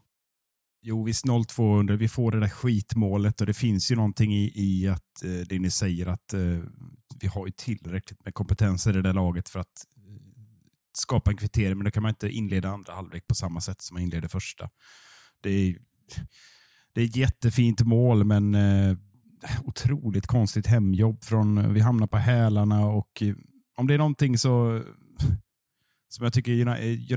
Jo, 0.82 1.04
visst 1.04 1.24
0-2 1.24 1.78
under. 1.78 1.96
Vi 1.96 2.08
får 2.08 2.32
det 2.32 2.40
där 2.40 2.48
skitmålet 2.48 3.40
och 3.40 3.46
det 3.46 3.54
finns 3.54 3.90
ju 3.90 3.96
någonting 3.96 4.34
i, 4.34 4.52
i 4.54 4.88
att 4.88 5.24
eh, 5.24 5.46
det 5.48 5.58
ni 5.58 5.70
säger 5.70 6.06
att 6.06 6.34
eh, 6.34 6.40
vi 7.20 7.26
har 7.28 7.46
ju 7.46 7.52
tillräckligt 7.52 8.24
med 8.24 8.34
kompetenser 8.34 8.90
i 8.90 8.94
det 8.94 9.02
där 9.02 9.12
laget 9.12 9.48
för 9.48 9.60
att 9.60 9.86
eh, 9.96 10.14
skapa 10.92 11.30
en 11.30 11.36
kvittering, 11.36 11.78
men 11.78 11.84
då 11.84 11.90
kan 11.90 12.02
man 12.02 12.10
inte 12.10 12.28
inleda 12.28 12.68
andra 12.68 12.92
halvlek 12.92 13.26
på 13.26 13.34
samma 13.34 13.60
sätt 13.60 13.82
som 13.82 13.94
man 13.94 14.02
inleder 14.02 14.28
första. 14.28 14.70
Det 15.42 15.50
är, 15.50 15.76
det 16.94 17.00
är 17.00 17.04
ett 17.04 17.16
jättefint 17.16 17.80
mål, 17.80 18.24
men 18.24 18.54
eh, 18.54 18.96
otroligt 19.64 20.26
konstigt 20.26 20.66
hemjobb. 20.66 21.24
från 21.24 21.74
Vi 21.74 21.80
hamnar 21.80 22.06
på 22.06 22.16
hälarna 22.16 22.86
och 22.86 23.22
eh, 23.22 23.34
om 23.76 23.86
det 23.86 23.94
är 23.94 23.98
någonting 23.98 24.38
så, 24.38 24.82
som 26.08 26.24
jag 26.24 26.32
tycker 26.32 26.52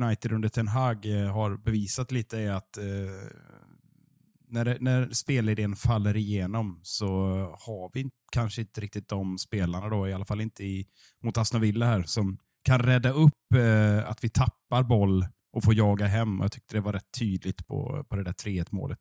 United 0.02 0.32
under 0.32 0.50
Ten 0.50 0.68
Hag 0.68 1.06
eh, 1.06 1.34
har 1.34 1.58
bevisat 1.58 2.12
lite 2.12 2.40
är 2.40 2.52
att 2.52 2.78
eh, 2.78 2.84
när, 4.48 4.78
när 4.80 5.10
spelidén 5.12 5.76
faller 5.76 6.18
igenom 6.18 6.80
så 6.84 7.08
har 7.60 7.92
vi 7.94 8.10
kanske 8.32 8.62
inte 8.62 8.82
riktigt 8.82 9.10
de 9.10 9.38
spelarna, 9.38 9.90
då, 9.90 10.08
i 10.08 10.14
alla 10.14 10.26
fall 10.26 10.42
inte 10.42 10.64
i, 10.64 10.88
mot 11.24 11.38
Aston 11.38 11.62
Villa 11.62 11.86
här, 11.86 12.04
som 12.04 12.38
kan 12.64 12.80
rädda 12.80 13.10
upp 13.10 13.54
eh, 13.56 14.10
att 14.10 14.24
vi 14.24 14.30
tappar 14.30 14.84
boll 14.84 15.26
och 15.52 15.64
får 15.64 15.74
jaga 15.74 16.06
hem. 16.06 16.40
Jag 16.42 16.52
tyckte 16.52 16.76
det 16.76 16.82
var 16.82 16.94
rätt 16.94 17.12
tydligt 17.20 17.68
på, 17.68 18.06
på 18.10 18.16
det 18.16 18.24
där 18.24 18.32
3-1 18.32 18.68
målet. 18.72 19.00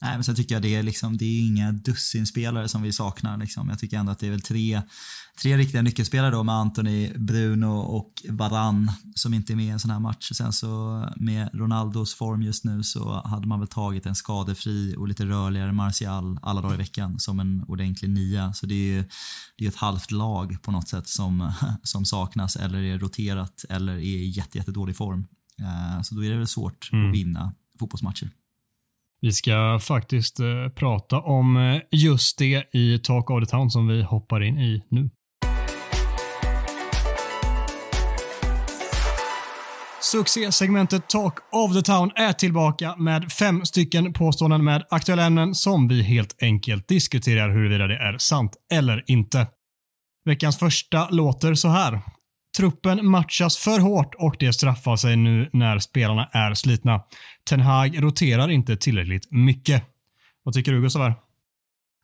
Nej, 0.00 0.14
men 0.14 0.24
sen 0.24 0.34
tycker 0.34 0.54
jag 0.54 0.62
det 0.62 0.74
är, 0.74 0.82
liksom, 0.82 1.16
det 1.16 1.24
är 1.24 1.46
inga 1.46 1.72
dussinspelare 1.72 2.68
som 2.68 2.82
vi 2.82 2.92
saknar. 2.92 3.36
Liksom. 3.36 3.68
Jag 3.68 3.78
tycker 3.78 3.98
ändå 3.98 4.12
att 4.12 4.18
det 4.18 4.26
är 4.26 4.30
väl 4.30 4.42
tre, 4.42 4.82
tre 5.42 5.56
riktiga 5.56 5.82
nyckelspelare 5.82 6.30
då 6.30 6.42
med 6.42 6.54
Anthony, 6.54 7.12
Bruno 7.16 7.78
och 7.78 8.12
Varann 8.28 8.92
som 9.14 9.34
inte 9.34 9.52
är 9.52 9.56
med 9.56 9.64
i 9.64 9.68
en 9.68 9.80
sån 9.80 9.90
här 9.90 9.98
match. 9.98 10.30
Sen 10.34 10.52
så 10.52 11.04
med 11.16 11.50
Ronaldos 11.52 12.14
form 12.14 12.42
just 12.42 12.64
nu 12.64 12.82
så 12.82 13.22
hade 13.24 13.46
man 13.46 13.58
väl 13.58 13.68
tagit 13.68 14.06
en 14.06 14.14
skadefri 14.14 14.94
och 14.98 15.08
lite 15.08 15.26
rörligare 15.26 15.72
Martial 15.72 16.38
alla 16.42 16.60
dagar 16.60 16.74
i 16.74 16.78
veckan 16.78 17.18
som 17.18 17.40
en 17.40 17.64
ordentlig 17.68 18.10
nia. 18.10 18.52
Så 18.52 18.66
det 18.66 18.98
är 18.98 19.04
det 19.56 19.64
är 19.64 19.68
ett 19.68 19.76
halvt 19.76 20.10
lag 20.10 20.62
på 20.62 20.70
något 20.70 20.88
sätt 20.88 21.08
som, 21.08 21.52
som 21.82 22.04
saknas 22.04 22.56
eller 22.56 22.82
är 22.82 22.98
roterat 22.98 23.64
eller 23.68 23.92
är 23.92 23.98
i 23.98 24.28
jätte, 24.28 24.58
jätte 24.58 24.70
dålig 24.70 24.96
form. 24.96 25.26
Uh, 25.60 26.02
så 26.02 26.14
då 26.14 26.24
är 26.24 26.30
det 26.30 26.36
väl 26.36 26.46
svårt 26.46 26.90
mm. 26.92 27.08
att 27.08 27.14
vinna 27.14 27.52
fotbollsmatcher. 27.78 28.30
Vi 29.20 29.32
ska 29.32 29.78
faktiskt 29.82 30.40
eh, 30.40 30.68
prata 30.74 31.20
om 31.20 31.56
eh, 31.56 31.80
just 31.90 32.38
det 32.38 32.64
i 32.72 32.98
Talk 32.98 33.30
of 33.30 33.44
the 33.44 33.50
Town 33.50 33.70
som 33.70 33.88
vi 33.88 34.02
hoppar 34.02 34.42
in 34.42 34.58
i 34.58 34.82
nu. 34.90 35.10
Succésegmentet 40.12 41.08
Talk 41.08 41.34
of 41.52 41.74
the 41.74 41.82
Town 41.82 42.10
är 42.14 42.32
tillbaka 42.32 42.96
med 42.96 43.32
fem 43.32 43.64
stycken 43.64 44.12
påståenden 44.12 44.64
med 44.64 44.84
aktuella 44.90 45.24
ämnen 45.24 45.54
som 45.54 45.88
vi 45.88 46.02
helt 46.02 46.42
enkelt 46.42 46.88
diskuterar 46.88 47.50
huruvida 47.50 47.86
det 47.86 47.96
är 47.96 48.18
sant 48.18 48.52
eller 48.72 49.04
inte. 49.06 49.46
Veckans 50.24 50.58
första 50.58 51.08
låter 51.10 51.54
så 51.54 51.68
här. 51.68 52.00
Truppen 52.58 53.06
matchas 53.06 53.56
för 53.56 53.80
hårt 53.80 54.14
och 54.14 54.36
det 54.38 54.52
straffar 54.52 54.96
sig 54.96 55.16
nu 55.16 55.50
när 55.52 55.78
spelarna 55.78 56.24
är 56.32 56.54
slitna. 56.54 57.00
Ten 57.48 57.60
Hag 57.60 58.02
roterar 58.02 58.48
inte 58.48 58.76
tillräckligt 58.76 59.30
mycket. 59.30 59.84
Vad 60.42 60.54
tycker 60.54 60.72
du 60.72 60.80
Gustav? 60.80 61.12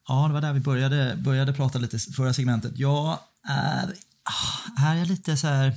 Ja, 0.08 0.26
det 0.26 0.34
var 0.34 0.40
där 0.40 0.52
vi 0.52 0.60
började, 0.60 1.16
började 1.24 1.52
prata 1.52 1.78
lite 1.78 1.98
förra 1.98 2.32
segmentet. 2.32 2.72
Jag 2.76 3.18
är, 3.48 3.94
ah, 4.24 4.80
här 4.80 4.94
är 4.94 4.98
jag 4.98 5.08
lite 5.08 5.36
så 5.36 5.46
här, 5.46 5.72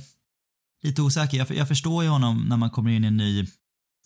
lite 0.82 1.02
osäker. 1.02 1.38
Jag, 1.38 1.50
jag 1.50 1.68
förstår 1.68 2.04
ju 2.04 2.10
honom 2.10 2.46
när 2.48 2.56
man 2.56 2.70
kommer 2.70 2.90
in 2.90 3.04
i 3.04 3.06
en 3.06 3.16
ny, 3.16 3.46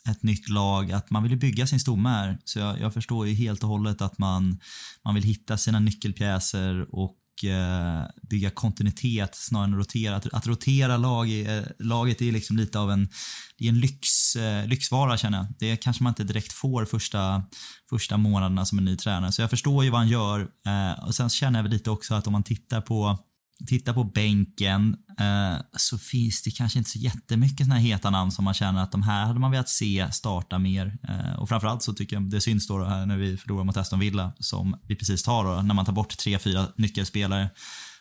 ett 0.09 0.23
nytt 0.23 0.49
lag, 0.49 0.91
att 0.91 1.09
man 1.09 1.23
vill 1.23 1.37
bygga 1.37 1.67
sin 1.67 1.79
stomme 1.79 2.09
här. 2.09 2.37
Så 2.43 2.59
jag, 2.59 2.79
jag, 2.79 2.93
förstår 2.93 3.27
ju 3.27 3.33
helt 3.33 3.63
och 3.63 3.69
hållet 3.69 4.01
att 4.01 4.17
man, 4.17 4.59
man 5.05 5.15
vill 5.15 5.23
hitta 5.23 5.57
sina 5.57 5.79
nyckelpjäser 5.79 6.95
och 6.95 7.17
Eh, 7.43 8.03
bygga 8.29 8.49
kontinuitet 8.49 9.35
snarare 9.35 9.67
än 9.67 9.73
att 9.73 9.79
rotera. 9.79 10.15
Att, 10.15 10.33
att 10.33 10.47
rotera 10.47 10.97
lag, 10.97 11.41
eh, 11.41 11.63
laget 11.79 12.21
är 12.21 12.31
liksom 12.31 12.57
lite 12.57 12.79
av 12.79 12.91
en, 12.91 13.09
det 13.57 13.65
är 13.65 13.69
en 13.69 13.79
lyx, 13.79 14.35
eh, 14.35 14.67
lyxvara 14.67 15.17
känner 15.17 15.37
jag. 15.37 15.47
Det 15.59 15.77
kanske 15.77 16.03
man 16.03 16.11
inte 16.11 16.23
direkt 16.23 16.53
får 16.53 16.85
första, 16.85 17.43
första 17.89 18.17
månaderna 18.17 18.65
som 18.65 18.77
en 18.77 18.85
ny 18.85 18.97
tränare. 18.97 19.31
Så 19.31 19.41
jag 19.41 19.49
förstår 19.49 19.83
ju 19.83 19.89
vad 19.89 19.99
han 19.99 20.09
gör. 20.09 20.39
Eh, 20.39 21.05
och 21.05 21.15
sen 21.15 21.29
känner 21.29 21.59
jag 21.59 21.63
väl 21.63 21.71
lite 21.71 21.89
också 21.89 22.13
att 22.13 22.27
om 22.27 22.33
man 22.33 22.43
tittar 22.43 22.81
på 22.81 23.19
tittar 23.67 23.93
på 23.93 24.03
bänken 24.03 24.95
eh, 25.19 25.61
så 25.77 25.97
finns 25.97 26.43
det 26.43 26.51
kanske 26.51 26.79
inte 26.79 26.89
så 26.89 26.99
jättemycket 26.99 27.65
såna 27.65 27.75
här 27.75 27.81
heta 27.81 28.09
namn 28.09 28.31
som 28.31 28.45
man 28.45 28.53
känner 28.53 28.83
att 28.83 28.91
de 28.91 29.03
här 29.03 29.25
hade 29.25 29.39
man 29.39 29.51
velat 29.51 29.69
se 29.69 30.07
starta 30.11 30.59
mer. 30.59 30.97
Eh, 31.09 31.39
och 31.39 31.49
framförallt 31.49 31.83
så 31.83 31.93
tycker 31.93 32.15
jag 32.15 32.29
det 32.29 32.41
syns 32.41 32.67
då, 32.67 32.85
här 32.85 33.05
när 33.05 33.17
vi 33.17 33.37
förlorar 33.37 33.63
mot 33.63 33.77
Aston 33.77 33.99
Villa 33.99 34.33
som 34.39 34.79
vi 34.87 34.95
precis 34.95 35.23
tar 35.23 35.43
då, 35.43 35.61
när 35.61 35.73
man 35.73 35.85
tar 35.85 35.93
bort 35.93 36.17
tre, 36.17 36.39
fyra 36.39 36.67
nyckelspelare 36.77 37.49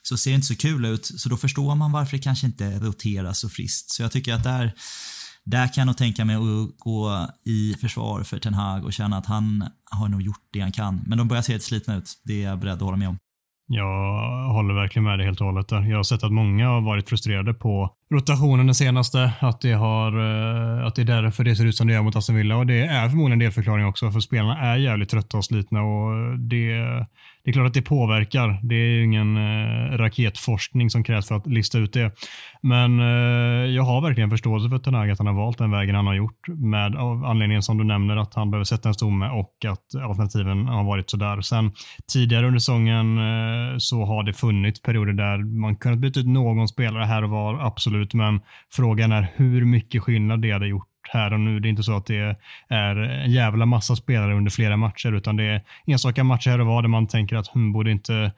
så 0.03 0.17
ser 0.17 0.31
det 0.31 0.35
inte 0.35 0.47
så 0.47 0.57
kul 0.57 0.85
ut. 0.85 1.07
Så 1.07 1.29
då 1.29 1.37
förstår 1.37 1.75
man 1.75 1.93
varför 1.93 2.17
det 2.17 2.23
kanske 2.23 2.47
inte 2.47 2.79
roteras 2.79 3.39
så 3.39 3.49
friskt. 3.49 3.91
Så 3.91 4.03
jag 4.03 4.13
tycker 4.13 4.35
att 4.35 4.45
där 4.45 4.75
där 5.45 5.67
kan 5.67 5.83
jag 5.83 5.87
nog 5.87 5.97
tänka 5.97 6.25
mig 6.25 6.37
att 6.37 6.79
gå 6.79 7.29
i 7.45 7.75
försvar 7.81 8.23
för 8.23 8.39
Ten 8.39 8.55
Hag 8.55 8.85
och 8.85 8.93
känna 8.93 9.19
att 9.19 9.27
han 9.27 9.69
har 9.85 10.09
nog 10.09 10.23
gjort 10.23 10.49
det 10.53 10.61
han 10.61 10.73
kan. 10.73 11.03
Men 11.07 11.19
de 11.19 11.29
börjar 11.29 11.43
se 11.43 11.53
lite 11.53 11.65
slitna 11.65 11.97
ut. 11.97 12.13
Det 12.25 12.45
är 12.45 12.49
jag 12.49 12.61
beredd 12.61 12.75
att 12.75 12.81
hålla 12.81 12.97
med 12.97 13.09
om. 13.09 13.19
Jag 13.75 14.45
håller 14.53 14.75
verkligen 14.75 15.05
med 15.05 15.19
dig 15.19 15.27
helt 15.27 15.41
och 15.41 15.47
hållet 15.47 15.69
där. 15.69 15.83
Jag 15.83 15.97
har 15.97 16.03
sett 16.03 16.25
att 16.25 16.33
många 16.33 16.69
har 16.69 16.81
varit 16.81 17.09
frustrerade 17.09 17.55
på 17.55 17.91
rotationen 18.15 18.67
den 18.67 18.75
senaste. 18.75 19.33
Att 19.41 19.61
det, 19.61 19.73
har, 19.73 20.13
eh, 20.19 20.87
att 20.87 20.95
det 20.95 21.03
är 21.03 21.07
därför 21.07 21.45
det 21.45 21.57
ser 21.57 21.67
ut 21.67 21.77
som 21.77 21.87
det 21.87 21.93
gör 21.93 22.03
mot 22.03 22.17
Aston 22.17 22.37
Villa. 22.37 22.57
Och 22.57 22.67
det 22.67 22.81
är 22.81 23.09
förmodligen 23.09 23.33
en 23.33 23.39
delförklaring 23.39 23.87
också, 23.87 24.11
för 24.11 24.21
spelarna 24.21 24.59
är 24.59 24.77
jävligt 24.77 25.09
trötta 25.09 25.37
och 25.37 25.45
slitna. 25.45 25.83
Och 25.83 26.39
det, 26.39 26.73
det 27.45 27.51
är 27.51 27.53
klart 27.53 27.67
att 27.67 27.75
det 27.75 27.83
påverkar. 27.83 28.61
Det 28.63 28.75
är 28.75 28.87
ju 28.87 29.05
ingen 29.05 29.37
eh, 29.37 29.97
raketforskning 29.97 30.91
som 30.91 31.05
krävs 31.05 31.29
för 31.29 31.35
att 31.35 31.47
lista 31.47 31.79
ut 31.79 31.93
det. 31.93 32.11
Men 32.63 33.01
eh, 33.01 33.67
jag 33.71 33.83
har 33.83 34.01
verkligen 34.01 34.31
förståelse 34.31 34.69
för 34.69 34.79
Tanaga 34.79 35.13
att 35.13 35.19
han 35.19 35.27
har 35.27 35.35
valt 35.35 35.59
den 35.59 35.71
vägen 35.71 35.95
han 35.95 36.07
har 36.07 36.15
gjort 36.15 36.49
med 36.49 36.97
av 36.97 37.25
anledningen 37.25 37.63
som 37.63 37.79
du 37.79 37.85
nämner 37.85 38.17
att 38.17 38.35
han 38.35 38.51
behöver 38.51 38.65
sätta 38.65 38.89
en 38.89 38.95
stomme 38.95 39.29
och 39.29 39.65
att 39.69 40.03
alternativen 40.03 40.69
har 40.69 40.85
varit 40.85 41.11
sådär. 41.11 41.41
Sen 41.41 41.73
tidigare 42.13 42.47
under 42.47 42.59
säsongen 42.59 43.19
eh, 43.19 43.75
så 43.79 44.05
har 44.05 44.23
det 44.23 44.33
funnits 44.33 44.83
perioder 44.83 45.13
där 45.13 45.61
man 45.61 45.77
kunnat 45.77 45.99
byta 45.99 46.21
ut 46.21 46.27
någon 46.27 46.69
spelare 46.69 47.05
här 47.05 47.25
och 47.25 47.31
var, 47.31 47.67
absolut, 47.67 48.15
men 48.15 48.41
frågan 48.73 49.13
är 49.13 49.33
hur 49.35 49.65
mycket 49.65 50.03
skillnad 50.03 50.43
det 50.43 50.51
hade 50.51 50.67
gjort 50.67 50.92
här 51.09 51.33
och 51.33 51.41
nu. 51.41 51.61
Det 51.61 51.69
är 51.69 51.71
inte 51.71 51.83
så 51.83 51.97
att 51.97 52.07
det 52.07 52.37
är 52.69 52.97
en 52.97 53.33
jävla 53.33 53.67
massa 53.67 53.97
spelare 53.97 54.35
under 54.35 54.51
flera 54.51 54.77
matcher, 54.77 55.13
utan 55.13 55.37
det 55.37 55.45
är 55.45 55.63
enstaka 55.87 56.25
matcher 56.25 56.51
här 56.51 56.61
och 56.61 56.67
var 56.67 56.83
där 56.83 56.89
man 56.89 57.07
tänker 57.07 57.37
att 57.37 57.55
hm, 57.55 57.73
borde 57.73 57.91
inte 57.91 58.33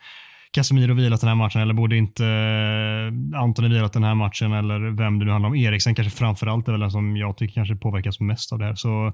Casemiro 0.55 0.95
vilat 0.95 1.21
den 1.21 1.29
här 1.29 1.35
matchen 1.35 1.63
eller 1.63 1.75
borde 1.75 1.97
inte 1.97 2.27
eh, 2.27 3.41
Antoni 3.41 3.69
vilat 3.69 3.93
den 3.93 4.05
här 4.05 4.15
matchen 4.15 4.53
eller 4.53 4.97
vem 4.97 5.19
det 5.19 5.25
nu 5.25 5.31
handlar 5.31 5.49
om. 5.49 5.57
Eriksen 5.57 5.95
kanske 5.95 6.19
framförallt 6.19 6.69
är 6.69 6.73
väl 6.73 6.81
den 6.81 6.91
som 6.91 7.17
jag 7.17 7.37
tycker 7.37 7.55
kanske 7.55 7.77
påverkas 7.77 8.21
mest 8.21 8.53
av 8.53 8.59
det 8.59 8.65
här. 8.65 8.75
Så 8.75 9.13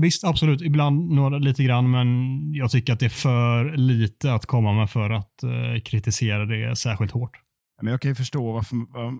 visst, 0.00 0.24
absolut, 0.24 0.62
ibland 0.62 1.10
några, 1.10 1.38
lite 1.38 1.64
grann, 1.64 1.90
men 1.90 2.08
jag 2.54 2.70
tycker 2.70 2.92
att 2.92 3.00
det 3.00 3.06
är 3.06 3.10
för 3.10 3.76
lite 3.76 4.34
att 4.34 4.46
komma 4.46 4.72
med 4.72 4.90
för 4.90 5.10
att 5.10 5.42
eh, 5.42 5.80
kritisera 5.84 6.46
det 6.46 6.76
särskilt 6.76 7.12
hårt. 7.12 7.45
Men 7.82 7.90
jag 7.90 8.00
kan 8.00 8.10
ju 8.10 8.14
förstå 8.14 8.52
varför, 8.52 8.76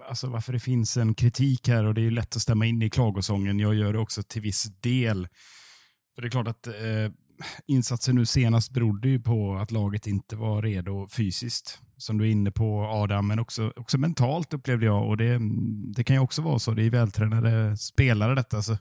alltså 0.08 0.26
varför 0.26 0.52
det 0.52 0.60
finns 0.60 0.96
en 0.96 1.14
kritik 1.14 1.68
här 1.68 1.84
och 1.84 1.94
det 1.94 2.06
är 2.06 2.10
lätt 2.10 2.36
att 2.36 2.42
stämma 2.42 2.66
in 2.66 2.82
i 2.82 2.90
klagosången. 2.90 3.58
Jag 3.58 3.74
gör 3.74 3.92
det 3.92 3.98
också 3.98 4.22
till 4.22 4.42
viss 4.42 4.64
del. 4.80 5.28
För 6.14 6.22
Det 6.22 6.28
är 6.28 6.30
klart 6.30 6.48
att 6.48 6.66
eh, 6.66 6.74
insatsen 7.66 8.14
nu 8.14 8.26
senast 8.26 8.70
berodde 8.70 9.08
ju 9.08 9.20
på 9.20 9.56
att 9.56 9.70
laget 9.70 10.06
inte 10.06 10.36
var 10.36 10.62
redo 10.62 11.08
fysiskt. 11.08 11.80
Som 11.98 12.18
du 12.18 12.24
är 12.24 12.30
inne 12.30 12.50
på 12.50 12.82
Adam, 12.82 13.26
men 13.26 13.38
också, 13.38 13.72
också 13.76 13.98
mentalt 13.98 14.54
upplevde 14.54 14.86
jag. 14.86 15.08
Och 15.08 15.16
det, 15.16 15.38
det 15.96 16.04
kan 16.04 16.16
ju 16.16 16.20
också 16.20 16.42
vara 16.42 16.58
så. 16.58 16.72
Det 16.72 16.82
är 16.82 16.90
vältränade 16.90 17.76
spelare 17.76 18.34
detta. 18.34 18.62
Så 18.62 18.76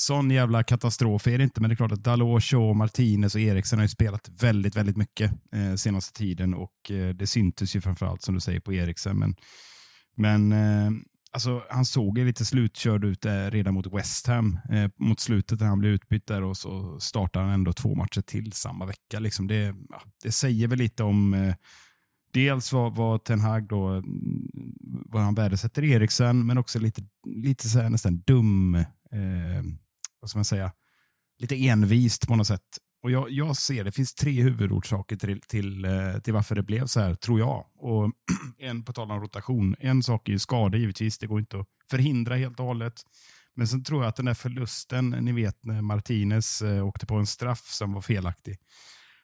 sån 0.00 0.30
jävla 0.30 0.62
katastrof 0.62 1.26
är 1.26 1.38
det 1.38 1.44
inte, 1.44 1.60
men 1.60 1.70
det 1.70 1.74
är 1.74 1.76
klart 1.76 1.92
att 1.92 2.04
Dalot, 2.04 2.44
Shaw, 2.44 2.74
Martinez 2.74 3.34
och 3.34 3.40
Eriksen 3.40 3.78
har 3.78 3.84
ju 3.84 3.88
spelat 3.88 4.30
väldigt, 4.40 4.76
väldigt 4.76 4.96
mycket 4.96 5.32
eh, 5.54 5.74
senaste 5.74 6.18
tiden 6.18 6.54
och 6.54 6.90
eh, 6.90 7.14
det 7.14 7.26
syntes 7.26 7.76
ju 7.76 7.80
framförallt 7.80 8.22
som 8.22 8.34
du 8.34 8.40
säger 8.40 8.60
på 8.60 8.72
Eriksen. 8.72 9.18
Men, 9.18 9.34
men 10.16 10.52
eh, 10.52 10.90
alltså, 11.32 11.62
han 11.70 11.84
såg 11.84 12.18
ju 12.18 12.24
lite 12.24 12.44
slutkörd 12.44 13.04
ut 13.04 13.24
eh, 13.24 13.46
redan 13.46 13.74
mot 13.74 13.94
West 13.94 14.26
Ham 14.26 14.58
eh, 14.70 14.90
mot 14.96 15.20
slutet 15.20 15.60
när 15.60 15.66
han 15.66 15.78
blev 15.78 15.92
utbytt 15.92 16.26
där 16.26 16.42
och 16.42 16.56
så 16.56 17.00
startar 17.00 17.40
han 17.40 17.50
ändå 17.50 17.72
två 17.72 17.94
matcher 17.94 18.20
till 18.20 18.52
samma 18.52 18.86
vecka. 18.86 19.18
Liksom 19.18 19.46
det, 19.46 19.74
ja, 19.88 20.02
det 20.22 20.32
säger 20.32 20.68
väl 20.68 20.78
lite 20.78 21.02
om 21.02 21.34
eh, 21.34 21.54
Dels 22.32 22.72
vad, 22.72 22.96
vad 22.96 23.24
Ten 23.24 23.40
Hag 23.40 23.68
då, 23.68 23.88
mm, 23.88 24.48
vad 24.82 25.22
han 25.22 25.34
värdesätter 25.34 25.84
Eriksen, 25.84 26.46
men 26.46 26.58
också 26.58 26.78
lite, 26.78 27.02
lite 27.26 27.68
så 27.68 27.78
här, 27.78 27.90
nästan 27.90 28.22
dum 28.26 28.74
eh, 29.12 29.62
vad 30.20 30.30
ska 30.30 30.38
man 30.38 30.44
säga, 30.44 30.72
lite 31.38 31.66
envist 31.66 32.28
på 32.28 32.36
något 32.36 32.46
sätt. 32.46 32.78
Och 33.02 33.10
jag, 33.10 33.30
jag 33.30 33.56
ser, 33.56 33.84
det 33.84 33.92
finns 33.92 34.14
tre 34.14 34.42
huvudorsaker 34.42 35.16
till, 35.16 35.40
till, 35.40 35.84
eh, 35.84 36.18
till 36.18 36.32
varför 36.32 36.54
det 36.54 36.62
blev 36.62 36.86
så 36.86 37.00
här, 37.00 37.14
tror 37.14 37.38
jag. 37.38 37.66
Och 37.74 38.12
en 38.58 38.84
på 38.84 38.92
tal 38.92 39.10
om 39.10 39.20
rotation. 39.20 39.76
En 39.78 40.02
sak 40.02 40.28
är 40.28 40.32
ju 40.32 40.38
skada 40.38 40.78
givetvis, 40.78 41.18
det 41.18 41.26
går 41.26 41.40
inte 41.40 41.60
att 41.60 41.66
förhindra 41.90 42.36
helt 42.36 42.60
och 42.60 42.66
hållet. 42.66 43.02
Men 43.54 43.68
sen 43.68 43.84
tror 43.84 44.02
jag 44.02 44.08
att 44.08 44.16
den 44.16 44.26
där 44.26 44.34
förlusten, 44.34 45.10
ni 45.10 45.32
vet 45.32 45.64
när 45.64 45.82
Martinez 45.82 46.62
eh, 46.62 46.86
åkte 46.86 47.06
på 47.06 47.14
en 47.14 47.26
straff 47.26 47.66
som 47.66 47.92
var 47.92 48.00
felaktig 48.00 48.58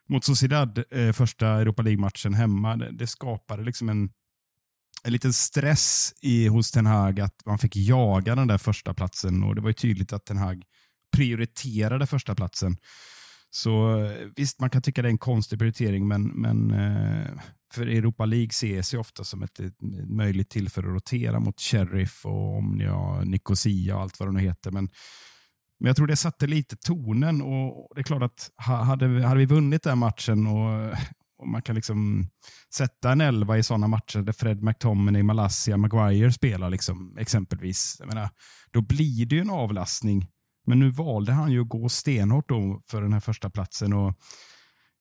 mot 0.08 0.24
Sociedad, 0.24 0.84
eh, 0.90 1.12
första 1.12 1.46
Europa 1.46 1.82
League-matchen 1.82 2.34
hemma, 2.34 2.76
det, 2.76 2.92
det 2.92 3.06
skapade 3.06 3.62
liksom 3.62 3.88
en, 3.88 4.10
en 5.04 5.12
liten 5.12 5.32
stress 5.32 6.14
i, 6.22 6.46
hos 6.48 6.70
Ten 6.70 6.86
Hag 6.86 7.20
att 7.20 7.46
man 7.46 7.58
fick 7.58 7.76
jaga 7.76 8.34
den 8.34 8.48
där 8.48 8.58
första 8.58 8.94
platsen 8.94 9.42
och 9.42 9.54
det 9.54 9.60
var 9.60 9.68
ju 9.68 9.74
tydligt 9.74 10.12
att 10.12 10.24
Ten 10.26 10.36
Hag 10.36 10.62
prioriterade 11.16 12.06
första 12.06 12.34
platsen. 12.34 12.76
Så 13.50 14.00
eh, 14.00 14.28
visst, 14.36 14.60
man 14.60 14.70
kan 14.70 14.82
tycka 14.82 15.02
det 15.02 15.08
är 15.08 15.10
en 15.10 15.18
konstig 15.18 15.58
prioritering, 15.58 16.08
men, 16.08 16.22
men 16.22 16.70
eh, 16.70 17.30
för 17.74 17.86
Europa 17.86 18.24
League 18.24 18.48
ses 18.50 18.94
ju 18.94 18.98
ofta 18.98 19.24
som 19.24 19.42
ett, 19.42 19.60
ett 19.60 19.82
möjligt 20.08 20.50
tillfälle 20.50 20.88
att 20.88 20.94
rotera 20.94 21.40
mot 21.40 21.60
Sheriff 21.60 22.26
och 22.26 22.58
Omnia, 22.58 23.20
Nicosia 23.24 23.96
och 23.96 24.02
allt 24.02 24.20
vad 24.20 24.28
de 24.28 24.34
nu 24.34 24.40
heter. 24.40 24.70
Men, 24.70 24.88
men 25.80 25.86
jag 25.86 25.96
tror 25.96 26.06
det 26.06 26.16
satte 26.16 26.46
lite 26.46 26.76
tonen 26.76 27.42
och 27.42 27.92
det 27.94 28.00
är 28.00 28.04
klart 28.04 28.22
att 28.22 28.50
hade, 28.56 29.26
hade 29.26 29.40
vi 29.40 29.46
vunnit 29.46 29.82
den 29.82 29.98
matchen 29.98 30.46
och, 30.46 30.92
och 31.38 31.48
man 31.48 31.62
kan 31.62 31.74
liksom 31.74 32.28
sätta 32.74 33.12
en 33.12 33.20
elva 33.20 33.58
i 33.58 33.62
sådana 33.62 33.88
matcher 33.88 34.18
där 34.18 34.32
Fred 34.32 34.62
McTominay, 34.62 35.22
Malaysia, 35.22 35.76
Maguire 35.76 36.32
spelar 36.32 36.70
liksom, 36.70 37.16
exempelvis. 37.18 37.96
Jag 37.98 38.08
menar, 38.08 38.30
då 38.70 38.80
blir 38.80 39.26
det 39.26 39.34
ju 39.34 39.40
en 39.40 39.50
avlastning. 39.50 40.28
Men 40.66 40.78
nu 40.78 40.90
valde 40.90 41.32
han 41.32 41.52
ju 41.52 41.62
att 41.62 41.68
gå 41.68 41.88
stenhårt 41.88 42.48
då 42.48 42.80
för 42.84 43.02
den 43.02 43.12
här 43.12 43.20
första 43.20 43.50
platsen 43.50 43.92
och 43.92 44.14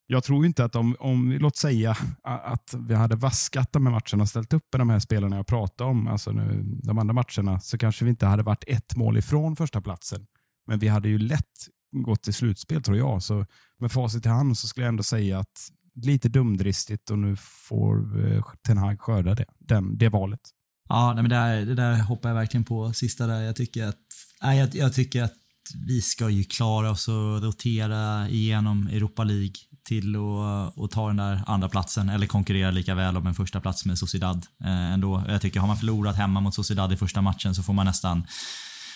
jag 0.08 0.24
tror 0.24 0.46
inte 0.46 0.66
att 0.66 0.76
om, 0.76 0.96
om 1.00 1.32
låt 1.32 1.58
säga 1.58 1.98
att 2.24 2.76
vi 2.88 2.94
hade 2.94 3.16
vaskat 3.16 3.74
de 3.74 3.86
här 3.86 3.92
matcherna 3.94 4.22
och 4.24 4.30
ställt 4.30 4.54
upp 4.54 4.64
med 4.74 4.80
de 4.80 4.90
här 4.90 5.00
spelarna 5.00 5.36
jag 5.36 5.48
pratade 5.48 5.90
om, 5.90 6.08
alltså 6.08 6.32
nu, 6.32 6.64
de 6.84 6.98
andra 7.00 7.14
matcherna, 7.14 7.60
så 7.60 7.78
kanske 7.78 8.06
vi 8.06 8.10
inte 8.10 8.26
hade 8.26 8.44
varit 8.44 8.64
ett 8.68 8.96
mål 8.96 9.18
ifrån 9.18 9.56
första 9.56 9.82
platsen. 9.82 10.26
Men 10.68 10.80
vi 10.80 10.88
hade 10.88 11.10
ju 11.10 11.18
lätt 11.18 11.68
gått 11.92 12.24
till 12.24 12.34
slutspel 12.34 12.84
tror 12.84 12.98
jag. 12.98 13.24
Så 13.24 13.46
med 13.80 13.92
facit 13.92 14.26
i 14.26 14.30
hand 14.30 14.58
så 14.58 14.68
skulle 14.68 14.86
jag 14.86 14.90
ändå 14.90 15.04
säga 15.04 15.40
att 15.40 15.70
lite 15.96 16.30
dumdristigt 16.30 17.10
och 17.10 17.20
nu 17.20 17.36
får 17.68 18.26
eh, 18.26 18.44
Ten 18.68 18.78
Hag 18.78 19.02
skörda 19.02 19.36
det, 19.36 19.46
den, 19.60 19.98
det 19.98 20.10
valet. 20.10 20.42
Ja, 20.90 21.14
nej, 21.14 21.24
men 21.24 21.30
det, 21.30 21.36
där, 21.36 21.66
det 21.66 21.76
där 21.76 22.02
hoppar 22.02 22.30
jag 22.30 22.36
verkligen 22.36 22.64
på 22.64 22.94
sista 22.94 23.28
där. 23.28 23.42
Jag 23.42 23.56
tycker 23.56 23.86
att, 23.88 24.00
nej, 24.42 24.60
jag, 24.60 24.76
jag 24.76 24.94
tycker 24.94 25.24
att 25.24 25.34
vi 25.88 26.02
ska 26.02 26.30
ju 26.30 26.44
klara 26.44 26.92
oss 26.92 27.08
och 27.08 27.42
rotera 27.44 28.30
igenom 28.30 28.88
Europa 28.88 29.24
League 29.24 29.56
till 29.88 30.16
att, 30.16 30.80
att 30.80 30.92
ta 30.92 31.08
den 31.08 31.18
där 31.18 31.42
andra 31.48 31.70
platsen 31.70 32.10
eller 32.10 32.28
konkurrera 32.28 32.72
lika 32.72 32.96
väl 32.96 33.18
om 33.18 33.28
en 33.28 33.36
första 33.36 33.62
plats 33.62 33.86
med 33.86 33.98
Sociedad 33.98 34.46
eh, 34.64 34.94
ändå. 34.94 35.24
Jag 35.28 35.42
tycker 35.42 35.60
har 35.60 35.68
man 35.68 35.78
förlorat 35.78 36.16
hemma 36.16 36.40
mot 36.40 36.56
Sociedad 36.56 36.94
i 36.94 36.98
första 36.98 37.22
matchen 37.22 37.56
så 37.56 37.64
får 37.64 37.74
man 37.74 37.86
nästan 37.86 38.28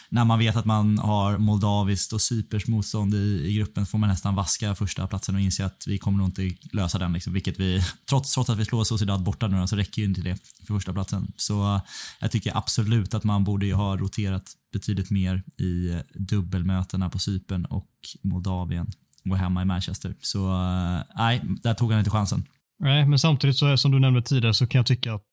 när 0.10 0.26
man 0.26 0.39
vet 0.39 0.56
att 0.56 0.65
man 0.65 0.98
har 0.98 1.38
moldaviskt 1.38 2.13
och 2.13 2.22
Cypers 2.22 2.67
motstånd 2.67 3.13
i, 3.13 3.45
i 3.45 3.54
gruppen 3.54 3.86
får 3.86 3.98
man 3.98 4.10
nästan 4.10 4.36
vaska 4.36 4.76
första 4.76 5.08
platsen 5.08 5.36
och 5.36 5.41
inse 5.41 5.65
att 5.65 5.84
vi 5.88 5.98
kommer 5.98 6.17
nog 6.17 6.28
inte 6.28 6.58
lösa 6.72 7.00
den. 7.00 7.13
Liksom, 7.13 7.34
vilket 7.34 7.60
vi, 7.60 7.84
trots, 8.10 8.34
trots 8.34 8.50
att 8.50 8.58
vi 8.58 8.65
slår 8.65 8.84
Sociedad 8.84 9.24
borta 9.24 9.48
nu 9.48 9.67
så 9.67 9.76
räcker 9.76 10.02
ju 10.02 10.08
inte 10.08 10.22
det 10.22 10.38
för 10.58 10.65
första 10.65 10.93
platsen. 10.93 11.32
Så 11.38 11.76
eh, 11.76 11.82
jag 12.19 12.32
tycker 12.32 12.58
absolut 12.58 13.13
att 13.13 13.24
man 13.24 13.43
borde 13.43 13.74
ha 13.74 13.98
roterat 13.98 14.52
betydligt 14.74 15.10
mer 15.10 15.43
i 15.58 15.89
eh, 15.89 16.00
dubbelmötena 16.13 17.10
på 17.10 17.19
Cypern 17.19 17.65
och 17.65 17.89
Moldavien 18.24 18.91
och 19.30 19.38
hemma 19.38 19.62
i 19.62 19.65
Manchester. 19.65 20.15
Så 20.22 20.52
eh, 20.54 21.02
nej, 21.15 21.41
där 21.63 21.74
tog 21.74 21.91
han 21.91 22.00
inte 22.00 22.12
chansen. 22.12 22.45
Nej, 22.82 23.06
men 23.06 23.20
samtidigt 23.20 23.56
så 23.56 23.78
som 23.78 23.92
du 23.92 24.00
nämnde 24.00 24.22
tidigare 24.22 24.54
så 24.54 24.68
kan 24.68 24.80
jag 24.80 24.86
tycka 24.86 25.13
att 25.13 25.26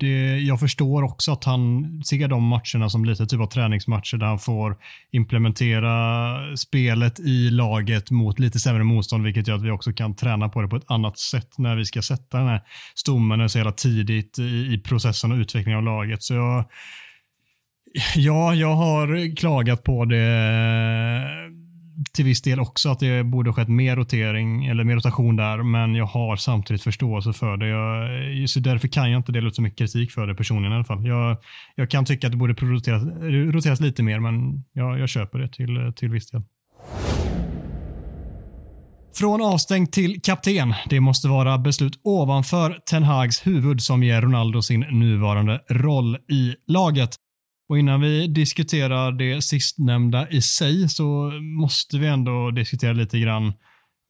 det, 0.00 0.38
jag 0.38 0.60
förstår 0.60 1.02
också 1.02 1.32
att 1.32 1.44
han 1.44 1.84
ser 2.04 2.28
de 2.28 2.44
matcherna 2.44 2.90
som 2.90 3.04
lite 3.04 3.26
typ 3.26 3.40
av 3.40 3.46
träningsmatcher 3.46 4.16
där 4.16 4.26
han 4.26 4.38
får 4.38 4.76
implementera 5.10 6.56
spelet 6.56 7.20
i 7.20 7.50
laget 7.50 8.10
mot 8.10 8.38
lite 8.38 8.58
sämre 8.58 8.84
motstånd, 8.84 9.24
vilket 9.24 9.48
gör 9.48 9.56
att 9.56 9.62
vi 9.62 9.70
också 9.70 9.92
kan 9.92 10.16
träna 10.16 10.48
på 10.48 10.62
det 10.62 10.68
på 10.68 10.76
ett 10.76 10.90
annat 10.90 11.18
sätt 11.18 11.58
när 11.58 11.76
vi 11.76 11.84
ska 11.84 12.02
sätta 12.02 12.38
den 12.38 12.48
här 12.48 12.60
stommen 12.94 13.48
så 13.48 13.58
jävla 13.58 13.72
tidigt 13.72 14.38
i, 14.38 14.74
i 14.74 14.82
processen 14.84 15.32
och 15.32 15.38
utvecklingen 15.38 15.78
av 15.78 15.84
laget. 15.84 16.22
Så 16.22 16.34
jag, 16.34 16.64
ja, 18.16 18.54
jag 18.54 18.74
har 18.74 19.36
klagat 19.36 19.84
på 19.84 20.04
det 20.04 20.20
till 22.12 22.24
viss 22.24 22.42
del 22.42 22.60
också 22.60 22.88
att 22.88 22.98
det 22.98 23.24
borde 23.24 23.52
skett 23.52 23.68
mer 23.68 23.96
rotering 23.96 24.66
eller 24.66 24.84
mer 24.84 24.94
rotation 24.94 25.36
där, 25.36 25.62
men 25.62 25.94
jag 25.94 26.06
har 26.06 26.36
samtidigt 26.36 26.82
förståelse 26.82 27.32
för 27.32 27.56
det. 27.56 27.68
Jag, 27.68 28.48
så 28.48 28.60
därför 28.60 28.88
kan 28.88 29.10
jag 29.10 29.18
inte 29.18 29.32
dela 29.32 29.48
ut 29.48 29.56
så 29.56 29.62
mycket 29.62 29.78
kritik 29.78 30.12
för 30.12 30.26
det 30.26 30.34
personligen 30.34 30.72
i 30.72 30.74
alla 30.74 30.84
fall. 30.84 31.06
Jag, 31.06 31.36
jag 31.74 31.90
kan 31.90 32.04
tycka 32.04 32.26
att 32.26 32.32
det 32.32 32.36
borde 32.36 32.52
roteras, 32.52 33.02
roteras 33.54 33.80
lite 33.80 34.02
mer, 34.02 34.20
men 34.20 34.64
jag, 34.72 34.98
jag 34.98 35.08
köper 35.08 35.38
det 35.38 35.48
till, 35.48 35.92
till 35.96 36.08
viss 36.08 36.30
del. 36.30 36.42
Från 39.14 39.42
avstängd 39.42 39.92
till 39.92 40.20
kapten. 40.22 40.74
Det 40.88 41.00
måste 41.00 41.28
vara 41.28 41.58
beslut 41.58 42.00
ovanför 42.04 42.78
Ten 42.90 43.02
Hags 43.02 43.46
huvud 43.46 43.82
som 43.82 44.02
ger 44.02 44.22
Ronaldo 44.22 44.62
sin 44.62 44.80
nuvarande 44.80 45.60
roll 45.70 46.16
i 46.16 46.54
laget. 46.66 47.10
Och 47.70 47.78
innan 47.78 48.00
vi 48.00 48.26
diskuterar 48.26 49.12
det 49.12 49.42
sistnämnda 49.42 50.28
i 50.30 50.42
sig 50.42 50.88
så 50.88 51.30
måste 51.60 51.98
vi 51.98 52.06
ändå 52.06 52.50
diskutera 52.50 52.92
lite 52.92 53.18
grann 53.18 53.52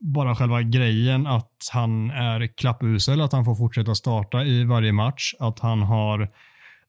bara 0.01 0.35
själva 0.35 0.63
grejen 0.63 1.27
att 1.27 1.69
han 1.73 2.11
är 2.11 2.57
klappusel, 2.57 3.21
att 3.21 3.33
han 3.33 3.45
får 3.45 3.55
fortsätta 3.55 3.95
starta 3.95 4.45
i 4.45 4.65
varje 4.65 4.93
match, 4.93 5.35
att 5.39 5.59
han 5.59 5.83
har 5.83 6.29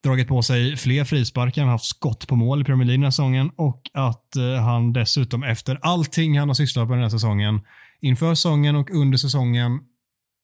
dragit 0.04 0.28
på 0.28 0.42
sig 0.42 0.78
fler 0.78 1.04
frisparkar, 1.04 1.66
haft 1.66 1.86
skott 1.86 2.28
på 2.28 2.36
mål 2.36 2.62
i 2.62 2.64
Premier 2.64 2.86
League 2.86 2.98
den 2.98 3.04
här 3.04 3.12
säsongen 3.12 3.52
och 3.56 3.82
att 3.94 4.36
eh, 4.36 4.64
han 4.64 4.94
dessutom 4.94 5.44
efter 5.44 5.80
allting 5.82 6.40
han 6.40 6.50
har 6.50 6.54
sysslat 6.54 6.88
med 6.88 6.98
den 6.98 7.04
här 7.04 7.10
säsongen, 7.10 7.62
inför 8.02 8.36
säsongen 8.36 8.76
och 8.76 8.92
under 8.92 9.18
säsongen, 9.18 9.80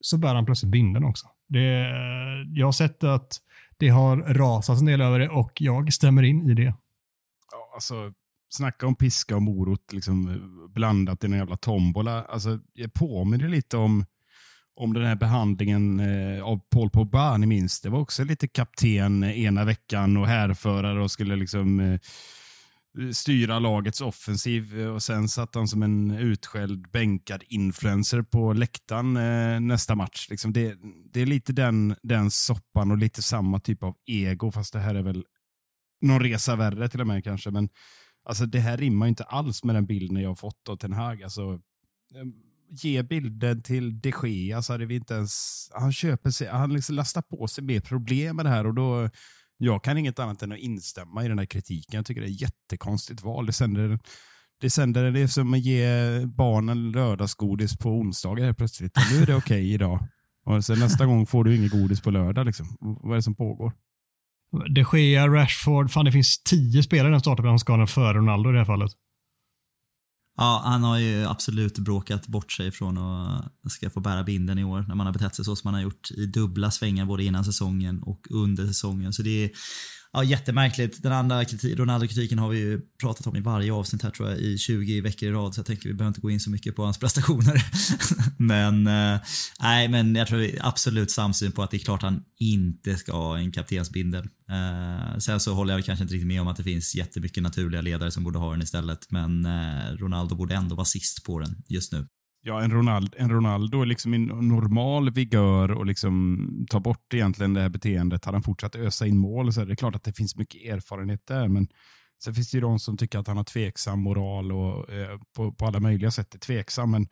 så 0.01 0.17
bär 0.17 0.35
han 0.35 0.45
plötsligt 0.45 0.71
binden 0.71 1.03
också. 1.03 1.27
Det, 1.49 1.79
eh, 1.79 2.53
jag 2.53 2.67
har 2.67 2.71
sett 2.71 3.03
att 3.03 3.41
det 3.79 3.89
har 3.89 4.17
rasat 4.17 4.79
en 4.79 4.85
del 4.85 5.01
över 5.01 5.19
det 5.19 5.29
och 5.29 5.51
jag 5.61 5.93
stämmer 5.93 6.23
in 6.23 6.49
i 6.49 6.53
det. 6.53 6.73
Ja, 7.51 7.71
alltså, 7.73 8.13
snacka 8.49 8.87
om 8.87 8.95
piska 8.95 9.35
och 9.35 9.41
morot 9.41 9.93
liksom, 9.93 10.27
eh, 10.27 10.73
blandat 10.73 11.23
i 11.23 11.27
en 11.27 11.33
jävla 11.33 11.57
tombola. 11.57 12.23
Alltså, 12.23 12.59
jag 12.73 12.93
påminner 12.93 13.47
lite 13.47 13.77
om, 13.77 14.05
om 14.75 14.93
den 14.93 15.05
här 15.05 15.15
behandlingen 15.15 15.99
eh, 15.99 16.43
av 16.43 16.59
Paul 16.69 16.89
Pogba, 16.89 17.37
ni 17.37 17.45
minns. 17.45 17.81
Det 17.81 17.89
var 17.89 17.99
också 17.99 18.23
lite 18.23 18.47
kapten 18.47 19.23
eh, 19.23 19.39
ena 19.39 19.65
veckan 19.65 20.17
och 20.17 20.27
härförare 20.27 21.03
och 21.03 21.11
skulle 21.11 21.35
liksom 21.35 21.79
eh, 21.79 21.99
styra 23.13 23.59
lagets 23.59 24.01
offensiv 24.01 24.79
eh, 24.79 24.87
och 24.87 25.03
sen 25.03 25.29
satt 25.29 25.55
han 25.55 25.67
som 25.67 25.83
en 25.83 26.11
utskälld 26.11 26.91
bänkad 26.91 27.43
influencer 27.47 28.21
på 28.21 28.53
läktaren 28.53 29.17
eh, 29.17 29.59
nästa 29.59 29.95
match. 29.95 30.27
Liksom 30.29 30.53
det, 30.53 30.77
det 31.13 31.21
är 31.21 31.25
lite 31.25 31.53
den, 31.53 31.95
den 32.03 32.31
soppan 32.31 32.91
och 32.91 32.97
lite 32.97 33.21
samma 33.21 33.59
typ 33.59 33.83
av 33.83 33.95
ego, 34.05 34.51
fast 34.51 34.73
det 34.73 34.79
här 34.79 34.95
är 34.95 35.03
väl 35.03 35.25
någon 36.01 36.21
resa 36.21 36.55
värre 36.55 36.89
till 36.89 37.01
och 37.01 37.07
med 37.07 37.23
kanske. 37.23 37.51
Men 37.51 37.69
alltså, 38.25 38.45
det 38.45 38.59
här 38.59 38.77
rimmar 38.77 39.07
inte 39.07 39.23
alls 39.23 39.63
med 39.63 39.75
den 39.75 39.85
bilden 39.85 40.17
jag 40.17 40.29
har 40.29 40.35
fått 40.35 40.69
av 40.69 40.75
Ten 40.77 40.93
Hag. 40.93 41.23
Alltså, 41.23 41.41
eh, 42.15 42.25
ge 42.69 43.03
bilden 43.03 43.61
till 43.61 43.99
de 44.01 44.13
Gea 44.23 44.61
så 44.61 44.73
hade 44.73 44.85
vi 44.85 44.95
inte 44.95 45.13
ens... 45.13 45.67
Han 45.73 45.93
köper 45.93 46.29
sig, 46.29 46.47
han 46.47 46.73
liksom 46.73 46.95
lastar 46.95 47.21
på 47.21 47.47
sig 47.47 47.63
mer 47.63 47.79
problem 47.79 48.35
med 48.35 48.45
det 48.45 48.49
här 48.49 48.67
och 48.67 48.73
då 48.73 49.09
jag 49.57 49.83
kan 49.83 49.97
inget 49.97 50.19
annat 50.19 50.41
än 50.41 50.51
att 50.51 50.57
instämma 50.57 51.25
i 51.25 51.27
den 51.27 51.39
här 51.39 51.45
kritiken. 51.45 51.97
Jag 51.97 52.05
tycker 52.05 52.21
det 52.21 52.27
är 52.27 52.31
ett 52.31 52.41
jättekonstigt 52.41 53.23
val. 53.23 53.45
Det 53.45 53.53
sänder, 53.53 53.99
det 54.61 54.69
sänder 54.69 55.11
det 55.11 55.19
är 55.19 55.27
som 55.27 55.53
att 55.53 55.59
ge 55.59 55.87
barnen 56.25 56.91
lördagsgodis 56.91 57.77
på 57.77 57.89
onsdagar 57.89 58.45
helt 58.45 58.57
plötsligt. 58.57 58.97
Nu 59.11 59.21
är 59.21 59.25
det 59.25 59.35
okej 59.35 59.57
okay 59.57 59.73
idag. 59.73 60.07
Och 60.45 60.65
sen 60.65 60.79
nästa 60.79 61.05
gång 61.05 61.25
får 61.25 61.43
du 61.43 61.55
inget 61.55 61.71
godis 61.71 62.01
på 62.01 62.11
lördag. 62.11 62.45
Liksom. 62.45 62.77
Vad 62.79 63.11
är 63.11 63.15
det 63.15 63.21
som 63.21 63.35
pågår? 63.35 63.73
De 64.69 64.85
Gea, 64.93 65.27
Rashford, 65.27 65.91
fan 65.91 66.05
det 66.05 66.11
finns 66.11 66.43
tio 66.43 66.83
spelare 66.83 67.07
i 67.07 67.11
den 67.11 67.19
startelvan 67.19 67.59
som 67.59 67.59
ska 67.59 67.75
ha 67.75 67.87
före 67.87 68.17
Ronaldo 68.17 68.49
i 68.49 68.53
det 68.53 68.59
här 68.59 68.65
fallet. 68.65 68.91
Ja, 70.37 70.61
han 70.65 70.83
har 70.83 70.97
ju 70.97 71.25
absolut 71.25 71.77
bråkat 71.79 72.27
bort 72.27 72.51
sig 72.51 72.71
från 72.71 72.97
att 72.97 73.71
ska 73.71 73.89
få 73.89 73.99
bära 73.99 74.23
binden 74.23 74.59
i 74.59 74.63
år 74.63 74.85
när 74.87 74.95
man 74.95 75.05
har 75.05 75.13
betett 75.13 75.35
sig 75.35 75.45
så 75.45 75.55
som 75.55 75.67
man 75.67 75.73
har 75.73 75.81
gjort 75.81 76.11
i 76.11 76.25
dubbla 76.25 76.71
svängar 76.71 77.05
både 77.05 77.23
innan 77.23 77.45
säsongen 77.45 78.03
och 78.03 78.27
under 78.29 78.67
säsongen. 78.67 79.13
Så 79.13 79.21
det 79.21 79.43
är 79.43 79.49
ja, 80.13 80.23
jättemärkligt. 80.23 81.03
Den 81.03 81.11
andra 81.11 81.45
kritik, 81.45 81.79
Ronaldo-kritiken 81.79 82.39
har 82.39 82.49
vi 82.49 82.57
ju 82.59 82.81
pratat 83.01 83.27
om 83.27 83.35
i 83.35 83.39
varje 83.39 83.73
avsnitt 83.73 84.03
här 84.03 84.09
tror 84.09 84.29
jag 84.29 84.37
i 84.37 84.57
20 84.57 85.01
veckor 85.01 85.29
i 85.29 85.31
rad 85.31 85.53
så 85.53 85.59
jag 85.59 85.65
tänker 85.65 85.89
vi 85.89 85.93
behöver 85.93 86.07
inte 86.07 86.21
gå 86.21 86.31
in 86.31 86.39
så 86.39 86.49
mycket 86.49 86.75
på 86.75 86.83
hans 86.83 86.97
prestationer. 86.97 87.63
men 88.37 88.87
eh, 88.87 89.19
nej, 89.59 89.87
men 89.87 90.15
jag 90.15 90.27
tror 90.27 90.49
absolut 90.59 91.11
samsyn 91.11 91.51
på 91.51 91.63
att 91.63 91.71
det 91.71 91.77
är 91.77 91.79
klart 91.79 92.01
han 92.01 92.23
inte 92.39 92.95
ska 92.95 93.11
ha 93.11 93.37
en 93.37 93.51
kaptensbindel. 93.51 94.27
Eh, 94.49 95.17
sen 95.17 95.39
så 95.39 95.53
håller 95.53 95.73
jag 95.73 95.85
kanske 95.85 96.03
inte 96.03 96.13
riktigt 96.13 96.27
med 96.27 96.41
om 96.41 96.47
att 96.47 96.57
det 96.57 96.63
finns 96.63 96.95
jättemycket 96.95 97.43
naturliga 97.43 97.81
ledare 97.81 98.11
som 98.11 98.23
borde 98.23 98.39
ha 98.39 98.51
den 98.51 98.61
istället, 98.61 99.11
men 99.11 99.45
eh, 99.45 99.91
Ronaldo 99.97 100.35
borde 100.35 100.55
ändå 100.55 100.75
vara 100.75 100.85
sist 100.85 101.23
på 101.23 101.39
den 101.39 101.55
just 101.67 101.91
nu. 101.91 102.07
Ja, 102.47 102.61
en 102.61 102.71
Ronaldo, 102.71 103.17
en 103.17 103.29
Ronaldo 103.29 103.83
liksom 103.83 104.13
i 104.13 104.17
normal 104.17 105.09
vigör 105.09 105.71
och 105.71 105.85
liksom 105.85 106.65
tar 106.69 106.79
bort 106.79 107.13
egentligen 107.13 107.53
det 107.53 107.61
här 107.61 107.69
beteendet. 107.69 108.25
Hade 108.25 108.35
han 108.35 108.43
fortsatt 108.43 108.75
ösa 108.75 109.05
in 109.05 109.17
mål 109.17 109.53
så 109.53 109.61
är 109.61 109.65
det 109.65 109.75
klart 109.75 109.95
att 109.95 110.03
det 110.03 110.13
finns 110.13 110.35
mycket 110.35 110.61
erfarenhet 110.61 111.27
där. 111.27 111.47
Men 111.47 111.67
sen 112.23 112.33
finns 112.33 112.51
det 112.51 112.57
ju 112.57 112.61
de 112.61 112.79
som 112.79 112.97
tycker 112.97 113.19
att 113.19 113.27
han 113.27 113.37
har 113.37 113.43
tveksam 113.43 113.99
moral 113.99 114.51
och 114.51 114.93
eh, 114.93 115.19
på, 115.35 115.51
på 115.51 115.65
alla 115.65 115.79
möjliga 115.79 116.11
sätt 116.11 116.35
är 116.35 116.39
tveksam. 116.39 116.91
Men 116.91 117.07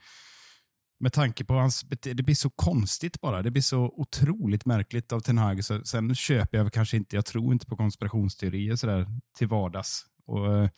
med 0.99 1.13
tanke 1.13 1.45
på 1.45 1.53
hans 1.53 1.83
beteende, 1.83 2.21
det 2.21 2.25
blir 2.25 2.35
så 2.35 2.49
konstigt 2.49 3.21
bara. 3.21 3.41
Det 3.41 3.51
blir 3.51 3.61
så 3.61 3.93
otroligt 3.95 4.65
märkligt 4.65 5.11
av 5.11 5.19
Ten 5.19 5.37
Hag. 5.37 5.65
Så, 5.65 5.83
sen 5.83 6.15
köper 6.15 6.57
jag 6.57 6.73
kanske 6.73 6.97
inte, 6.97 7.15
jag 7.15 7.25
tror 7.25 7.53
inte 7.53 7.65
på 7.65 7.77
konspirationsteorier 7.77 8.75
sådär 8.75 9.07
till 9.37 9.47
vardags. 9.47 10.05
Och, 10.27 10.55
eh, 10.55 10.69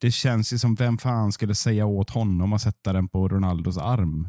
det 0.00 0.10
känns 0.10 0.52
ju 0.52 0.58
som 0.58 0.74
vem 0.74 0.98
fan 0.98 1.32
skulle 1.32 1.54
säga 1.54 1.86
åt 1.86 2.10
honom 2.10 2.52
att 2.52 2.62
sätta 2.62 2.92
den 2.92 3.08
på 3.08 3.28
Ronaldos 3.28 3.78
arm? 3.78 4.28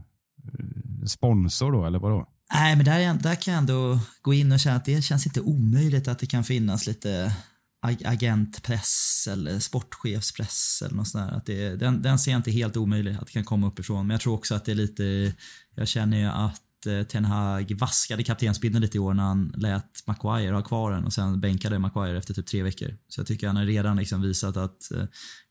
Sponsor 1.08 1.72
då, 1.72 1.86
eller 1.86 2.00
vadå? 2.00 2.28
Nej, 2.54 2.76
men 2.76 2.86
där, 2.86 3.14
där 3.14 3.36
kan 3.36 3.54
jag 3.54 3.62
ändå 3.62 4.00
gå 4.22 4.34
in 4.34 4.52
och 4.52 4.60
känna 4.60 4.76
att 4.76 4.86
det 4.86 5.02
känns 5.02 5.26
inte 5.26 5.42
omöjligt 5.42 6.08
att 6.08 6.20
det 6.20 6.26
kan 6.26 6.44
finnas 6.44 6.88
lite 6.88 7.36
agentpress 7.82 9.28
eller 9.32 9.60
sportchefspress 9.60 10.84
eller 10.86 10.96
något 10.96 11.08
sånt 11.08 11.30
där. 11.30 11.38
Att 11.38 11.46
det, 11.46 11.76
den, 11.76 12.02
den 12.02 12.20
ser 12.20 12.32
jag 12.32 12.40
inte 12.40 12.52
helt 12.52 12.78
omöjlig 12.78 13.16
att 13.16 13.26
det 13.26 13.32
kan 13.32 13.44
komma 13.44 13.68
uppifrån. 13.68 14.08
Men 14.08 14.14
jag 14.14 14.22
tror 14.22 14.34
också 14.34 14.56
att 14.56 14.66
det 14.66 14.72
är 14.72 14.76
lite, 14.76 15.34
jag 15.76 15.88
känner 15.88 16.18
ju 16.18 16.26
att 16.26 16.62
eh, 16.88 17.04
Ten 17.04 17.26
Hag 17.26 17.76
vaskade 17.80 18.24
kaptensbindeln 18.24 18.82
lite 18.82 18.98
i 18.98 19.00
år 19.00 19.14
när 19.14 19.24
han 19.24 19.54
lät 19.58 20.08
Maguire 20.08 20.56
ha 20.56 20.62
kvar 20.62 20.92
den 20.92 21.06
och 21.06 21.14
sen 21.14 21.42
bänkade 21.42 21.80
Maguire 21.80 22.18
efter 22.18 22.34
typ 22.34 22.48
tre 22.48 22.64
veckor. 22.64 22.98
Så 23.08 23.20
jag 23.20 23.28
tycker 23.28 23.48
han 23.48 23.56
har 23.56 23.66
redan 23.66 23.98
liksom 23.98 24.22
visat 24.22 24.58
att 24.58 24.92
eh, 24.92 25.04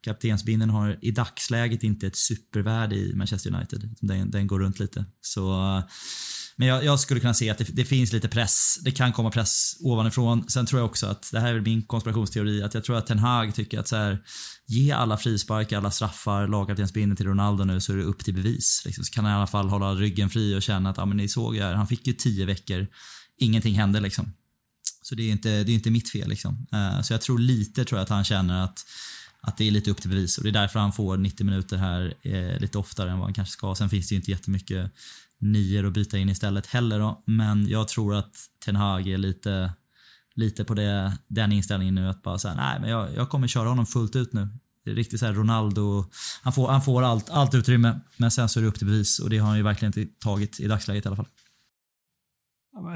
kaptensbindeln 0.04 0.70
har 0.70 0.98
i 1.02 1.10
dagsläget 1.10 1.82
inte 1.82 2.06
ett 2.06 2.16
supervärde 2.16 2.96
i 2.96 3.14
Manchester 3.14 3.54
United. 3.54 3.94
Den, 4.00 4.30
den 4.30 4.46
går 4.46 4.58
runt 4.58 4.78
lite. 4.78 5.04
Så 5.20 5.52
eh, 5.52 5.84
men 6.56 6.68
jag, 6.68 6.84
jag, 6.84 7.00
skulle 7.00 7.20
kunna 7.20 7.34
se 7.34 7.50
att 7.50 7.58
det, 7.58 7.64
det, 7.64 7.84
finns 7.84 8.12
lite 8.12 8.28
press. 8.28 8.78
Det 8.84 8.90
kan 8.90 9.12
komma 9.12 9.30
press 9.30 9.76
ovanifrån. 9.80 10.48
Sen 10.48 10.66
tror 10.66 10.80
jag 10.80 10.86
också 10.86 11.06
att, 11.06 11.30
det 11.32 11.40
här 11.40 11.54
är 11.54 11.60
min 11.60 11.82
konspirationsteori, 11.82 12.62
att 12.62 12.74
jag 12.74 12.84
tror 12.84 12.96
att 12.96 13.06
Ten 13.06 13.18
Hag 13.18 13.54
tycker 13.54 13.80
att 13.80 13.88
så 13.88 13.96
här, 13.96 14.18
ge 14.66 14.92
alla 14.92 15.16
frisparkar, 15.16 15.78
alla 15.78 15.90
straffar, 15.90 16.48
lagkaptensbindeln 16.48 17.16
till 17.16 17.26
Ronaldo 17.26 17.64
nu 17.64 17.80
så 17.80 17.92
är 17.92 17.96
det 17.96 18.02
upp 18.02 18.24
till 18.24 18.34
bevis. 18.34 18.82
Liksom. 18.84 19.04
Så 19.04 19.12
kan 19.12 19.24
han 19.24 19.34
i 19.34 19.36
alla 19.36 19.46
fall 19.46 19.68
hålla 19.68 19.94
ryggen 19.94 20.30
fri 20.30 20.56
och 20.56 20.62
känna 20.62 20.90
att, 20.90 20.96
ja 20.96 21.06
men 21.06 21.16
ni 21.16 21.28
såg 21.28 21.56
ju 21.56 21.62
här, 21.62 21.74
han 21.74 21.86
fick 21.86 22.06
ju 22.06 22.12
tio 22.12 22.46
veckor, 22.46 22.86
ingenting 23.38 23.74
hände 23.74 24.00
liksom. 24.00 24.32
Så 25.02 25.14
det 25.14 25.22
är 25.22 25.30
inte, 25.30 25.64
det 25.64 25.72
är 25.72 25.74
inte 25.74 25.90
mitt 25.90 26.10
fel 26.10 26.28
liksom. 26.28 26.66
Uh, 26.74 27.02
så 27.02 27.12
jag 27.12 27.20
tror 27.20 27.38
lite 27.38 27.84
tror 27.84 27.98
jag 27.98 28.02
att 28.02 28.08
han 28.08 28.24
känner 28.24 28.64
att 28.64 28.84
att 29.42 29.56
det 29.56 29.66
är 29.66 29.70
lite 29.70 29.90
upp 29.90 30.00
till 30.00 30.10
bevis 30.10 30.38
och 30.38 30.44
det 30.44 30.50
är 30.50 30.52
därför 30.52 30.78
han 30.78 30.92
får 30.92 31.16
90 31.16 31.46
minuter 31.46 31.76
här 31.76 32.14
eh, 32.22 32.60
lite 32.60 32.78
oftare 32.78 33.10
än 33.10 33.18
vad 33.18 33.26
han 33.26 33.34
kanske 33.34 33.52
ska. 33.52 33.74
Sen 33.74 33.90
finns 33.90 34.08
det 34.08 34.12
ju 34.12 34.16
inte 34.16 34.30
jättemycket 34.30 34.92
nior 35.40 35.86
att 35.86 35.92
byta 35.92 36.18
in 36.18 36.28
istället 36.28 36.66
heller 36.66 36.98
då. 36.98 37.22
Men 37.26 37.68
jag 37.68 37.88
tror 37.88 38.14
att 38.14 38.32
Ten 38.64 38.76
Hag 38.76 39.08
är 39.08 39.18
lite, 39.18 39.72
lite 40.34 40.64
på 40.64 40.74
det, 40.74 41.18
den 41.28 41.52
inställningen 41.52 41.94
nu 41.94 42.08
att 42.08 42.22
bara 42.22 42.38
säga 42.38 42.54
nej 42.54 42.80
men 42.80 42.90
jag, 42.90 43.14
jag 43.16 43.28
kommer 43.28 43.46
köra 43.46 43.68
honom 43.68 43.86
fullt 43.86 44.16
ut 44.16 44.32
nu. 44.32 44.48
Det 44.84 44.90
är 44.90 44.94
riktigt 44.94 45.20
så 45.20 45.26
här 45.26 45.32
Ronaldo, 45.32 46.04
han 46.42 46.52
får, 46.52 46.68
han 46.68 46.82
får 46.82 47.02
allt, 47.02 47.30
allt 47.30 47.54
utrymme 47.54 48.00
men 48.16 48.30
sen 48.30 48.48
så 48.48 48.60
är 48.60 48.62
det 48.62 48.68
upp 48.68 48.78
till 48.78 48.86
bevis 48.86 49.18
och 49.18 49.30
det 49.30 49.38
har 49.38 49.48
han 49.48 49.56
ju 49.56 49.62
verkligen 49.62 49.98
inte 49.98 50.14
tagit 50.18 50.60
i 50.60 50.66
dagsläget 50.66 51.04
i 51.04 51.08
alla 51.08 51.16
fall. 51.16 51.28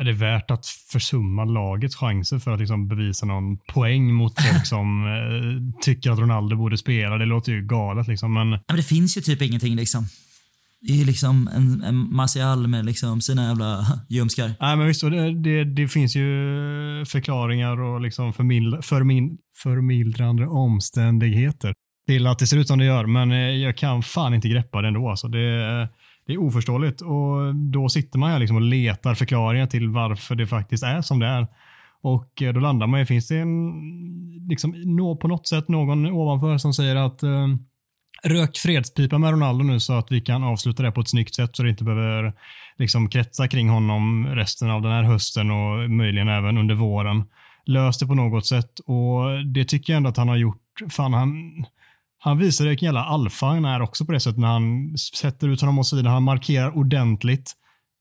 Är 0.00 0.04
det 0.04 0.12
värt 0.12 0.50
att 0.50 0.66
försumma 0.66 1.44
lagets 1.44 1.96
chanser 1.96 2.38
för 2.38 2.50
att 2.50 2.60
liksom 2.60 2.88
bevisa 2.88 3.26
någon 3.26 3.58
poäng 3.58 4.14
mot 4.14 4.40
folk 4.40 4.66
som 4.74 5.04
eh, 5.06 5.80
tycker 5.82 6.10
att 6.10 6.18
Ronaldo 6.18 6.56
borde 6.56 6.78
spela? 6.78 7.18
Det 7.18 7.26
låter 7.26 7.52
ju 7.52 7.62
galet 7.62 8.08
liksom. 8.08 8.34
Men... 8.34 8.50
Men 8.50 8.76
det 8.76 8.82
finns 8.82 9.16
ju 9.16 9.20
typ 9.20 9.42
ingenting 9.42 9.76
liksom. 9.76 10.06
Det 10.86 10.92
är 10.92 10.96
ju 10.96 11.04
liksom 11.04 11.48
en, 11.54 11.82
en 11.82 12.14
Martial 12.14 12.66
med 12.66 12.84
liksom 12.84 13.20
sina 13.20 13.48
jävla 13.48 13.86
ljumskar. 14.08 14.54
Nej, 14.60 14.76
men 14.76 14.86
visst, 14.86 15.00
det, 15.00 15.34
det, 15.34 15.64
det, 15.64 15.88
finns 15.88 16.16
ju 16.16 16.24
förklaringar 17.06 17.80
och 17.80 18.00
liksom 18.00 18.32
förmildra, 18.32 18.82
förmin, 18.82 19.38
förmildrande 19.62 20.46
omständigheter 20.46 21.74
till 22.06 22.26
att 22.26 22.38
det 22.38 22.46
ser 22.46 22.56
ut 22.56 22.68
som 22.68 22.78
det 22.78 22.84
gör, 22.84 23.06
men 23.06 23.32
eh, 23.32 23.38
jag 23.38 23.76
kan 23.76 24.02
fan 24.02 24.34
inte 24.34 24.48
greppa 24.48 24.82
det 24.82 24.88
ändå. 24.88 25.08
Alltså 25.08 25.28
det, 25.28 25.64
eh, 25.64 25.88
det 26.26 26.32
är 26.32 26.38
oförståeligt 26.38 27.00
och 27.00 27.54
då 27.54 27.88
sitter 27.88 28.18
man 28.18 28.30
här 28.30 28.38
liksom 28.38 28.56
och 28.56 28.62
letar 28.62 29.14
förklaringar 29.14 29.66
till 29.66 29.88
varför 29.88 30.34
det 30.34 30.46
faktiskt 30.46 30.84
är 30.84 31.00
som 31.00 31.18
det 31.18 31.26
är. 31.26 31.46
Och 32.02 32.42
eh, 32.42 32.52
då 32.52 32.60
landar 32.60 32.86
man 32.86 33.00
i, 33.00 33.06
finns 33.06 33.28
det 33.28 33.38
en, 33.38 33.72
liksom, 34.48 34.72
på 35.20 35.28
något 35.28 35.48
sätt 35.48 35.68
någon 35.68 36.06
ovanför 36.06 36.58
som 36.58 36.74
säger 36.74 36.96
att 36.96 37.22
rök 38.24 38.56
fredspipa 38.56 39.18
med 39.18 39.30
Ronaldo 39.30 39.64
nu 39.64 39.80
så 39.80 39.92
att 39.92 40.12
vi 40.12 40.20
kan 40.20 40.44
avsluta 40.44 40.82
det 40.82 40.92
på 40.92 41.00
ett 41.00 41.08
snyggt 41.08 41.34
sätt 41.34 41.56
så 41.56 41.62
det 41.62 41.70
inte 41.70 41.84
behöver 41.84 42.32
liksom 42.78 43.08
kretsa 43.08 43.48
kring 43.48 43.68
honom 43.68 44.26
resten 44.26 44.70
av 44.70 44.82
den 44.82 44.92
här 44.92 45.02
hösten 45.02 45.50
och 45.50 45.90
möjligen 45.90 46.28
även 46.28 46.58
under 46.58 46.74
våren. 46.74 47.24
Lös 47.66 47.98
det 47.98 48.06
på 48.06 48.14
något 48.14 48.46
sätt 48.46 48.78
och 48.86 49.44
det 49.54 49.64
tycker 49.64 49.92
jag 49.92 49.96
ändå 49.96 50.10
att 50.10 50.16
han 50.16 50.28
har 50.28 50.36
gjort. 50.36 50.60
Fan, 50.90 51.14
han, 51.14 51.30
han 52.18 52.38
visar 52.38 52.66
vilken 52.66 52.86
jävla 52.86 53.04
alfa 53.04 53.46
han 53.46 53.64
är 53.64 53.82
också 53.82 54.04
på 54.04 54.12
det 54.12 54.20
sättet 54.20 54.38
när 54.38 54.48
han 54.48 54.98
sätter 54.98 55.48
ut 55.48 55.60
honom 55.60 55.78
åt 55.78 55.86
sidan. 55.86 56.06
Han 56.06 56.22
markerar 56.22 56.76
ordentligt. 56.76 57.52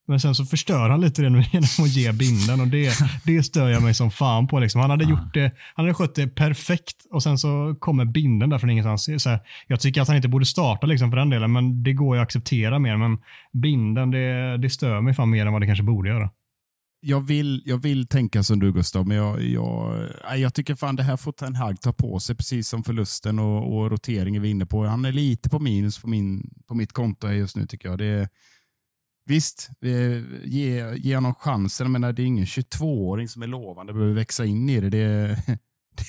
Men 0.08 0.20
sen 0.20 0.36
så 0.36 0.45
förstör 0.45 0.89
han 0.89 1.01
lite 1.01 1.22
det 1.22 1.30
nu 1.30 1.43
genom 1.51 1.68
att 1.80 1.95
ge 1.95 2.12
binden 2.12 2.62
och 2.62 2.68
det, 2.68 2.93
det 3.26 3.43
stör 3.43 3.70
jag 3.70 3.84
mig 3.84 3.93
som 3.93 4.12
fan 4.12 4.47
på. 4.47 4.60
Liksom. 4.60 4.82
Han 4.82 4.89
hade 4.89 5.06
gjort 5.06 5.34
det, 5.34 5.51
han 5.76 5.86
hade 5.86 5.93
skött 5.93 6.16
det 6.16 6.28
perfekt 6.28 6.95
och 7.12 7.24
sen 7.24 7.38
så 7.38 7.76
kommer 7.80 8.06
binden 8.06 8.49
där 8.49 8.58
från 8.58 8.70
ingenstans. 8.70 9.24
Så 9.24 9.30
här, 9.30 9.39
jag 9.68 9.80
tycker 9.80 10.01
att 10.01 10.08
han 10.08 10.18
inte 10.18 10.28
borde 10.28 10.45
starta 10.45 10.88
liksom 10.88 11.10
för 11.12 11.18
den 11.18 11.30
delen, 11.30 11.51
men 11.51 11.84
det 11.84 11.93
går 11.93 12.16
ju 12.16 12.22
att 12.22 12.26
acceptera 12.26 12.80
mer. 12.80 12.97
Men 12.97 13.18
binden, 13.54 14.12
det, 14.12 14.58
det 14.58 14.70
stör 14.70 15.01
mig 15.01 15.14
fan 15.14 15.30
mer 15.30 15.45
än 15.45 15.54
vad 15.54 15.62
det 15.62 15.68
kanske 15.68 15.84
borde 15.84 16.10
göra. 16.10 16.30
Jag 17.06 17.22
vill, 17.22 17.64
jag 17.66 17.78
vill 17.78 18.08
tänka 18.08 18.43
som 18.43 18.60
du 18.60 18.74
Gustav, 18.74 19.08
men 19.08 19.18
jag, 19.18 19.41
jag, 19.41 20.08
jag 20.38 20.54
tycker 20.54 20.76
fan 20.76 20.95
det 20.95 21.04
här 21.04 21.18
får 21.18 21.32
Ten 21.32 21.56
Hag 21.56 21.82
ta 21.82 21.93
på 21.93 22.20
sig, 22.20 22.36
precis 22.36 22.68
som 22.68 22.84
förlusten 22.84 23.39
och, 23.39 23.78
och 23.78 23.91
roteringen 23.91 24.41
vi 24.41 24.47
är 24.47 24.51
inne 24.51 24.66
på. 24.66 24.86
Han 24.86 25.06
är 25.06 25.12
lite 25.12 25.49
på 25.49 25.60
minus 25.60 26.01
på, 26.01 26.08
min, 26.08 26.49
på 26.68 26.76
mitt 26.76 26.93
konto 26.93 27.28
just 27.30 27.56
nu 27.56 27.68
tycker 27.68 27.89
jag. 27.89 27.97
Det, 27.97 28.30
Visst, 29.26 29.69
ge, 30.43 30.95
ge 30.95 31.15
honom 31.15 31.36
chansen. 31.36 31.86
Jag 31.86 31.91
menar, 31.91 32.13
det 32.13 32.21
är 32.21 32.26
ingen 32.26 32.45
22-åring 32.45 33.28
som 33.28 33.43
är 33.43 33.47
lovande 33.47 33.93
behöver 33.93 34.13
växa 34.13 34.45
in 34.45 34.69
i 34.69 34.82
det. 34.82 34.89
Det 34.89 34.97
är, 34.97 35.39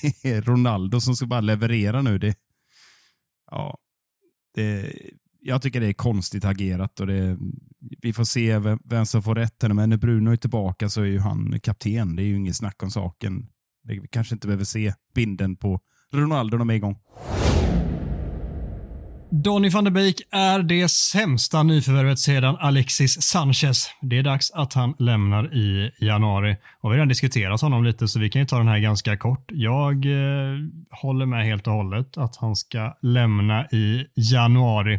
det 0.03 0.31
är 0.31 0.43
Ronaldo 0.43 1.01
som 1.01 1.17
ska 1.17 1.27
bara 1.27 1.41
leverera 1.41 2.03
nu. 2.03 2.19
Det, 2.19 2.37
ja, 3.51 3.79
det, 4.55 4.93
jag 5.41 5.63
tycker 5.63 5.81
det 5.81 5.87
är 5.87 5.93
konstigt 5.93 6.45
agerat. 6.45 7.01
Och 7.01 7.07
det, 7.07 7.39
vi 8.03 8.13
får 8.13 8.25
se 8.25 8.59
vem, 8.59 8.79
vem 8.85 9.07
som 9.07 9.23
får 9.23 9.35
rätt. 9.35 9.63
Men 9.63 9.91
när 9.91 9.97
Bruno 9.97 10.31
är 10.31 10.37
tillbaka 10.37 10.89
så 10.89 11.01
är 11.01 11.07
ju 11.07 11.19
han 11.19 11.61
kapten. 11.61 12.17
Det 12.17 12.23
är 12.23 12.27
ju 12.27 12.37
inget 12.37 12.57
snack 12.57 12.83
om 12.83 12.91
saken. 12.91 13.49
Vi 13.83 14.09
kanske 14.11 14.35
inte 14.35 14.47
behöver 14.47 14.65
se 14.65 14.95
binden 15.15 15.57
på 15.57 15.81
Ronaldo 16.13 16.57
när 16.57 16.59
de 16.59 16.71
är 16.71 16.75
igång. 16.75 16.99
Donny 19.43 19.69
van 19.69 19.85
der 19.85 19.91
Beek 19.91 20.23
är 20.31 20.63
det 20.63 20.89
sämsta 20.89 21.63
nyförvärvet 21.63 22.19
sedan 22.19 22.57
Alexis 22.61 23.23
Sanchez. 23.23 23.91
Det 24.03 24.19
är 24.19 24.23
dags 24.23 24.51
att 24.51 24.75
han 24.75 24.95
lämnar 24.99 25.55
i 25.55 25.91
januari. 26.01 26.57
Och 26.81 26.91
vi 26.91 26.93
har 26.93 26.95
redan 26.95 27.09
diskuterat 27.09 27.61
honom 27.61 27.85
lite 27.85 28.09
så 28.09 28.21
vi 28.21 28.31
kan 28.31 28.43
ju 28.43 28.47
ta 28.47 28.59
den 28.59 28.69
här 28.69 28.79
ganska 28.79 29.17
kort. 29.17 29.45
Jag 29.49 30.07
eh, 30.07 30.59
håller 30.91 31.27
med 31.27 31.45
helt 31.45 31.67
och 31.67 31.73
hållet 31.73 32.19
att 32.19 32.37
han 32.37 32.57
ska 32.57 32.97
lämna 33.03 33.67
i 33.67 34.07
januari. 34.15 34.99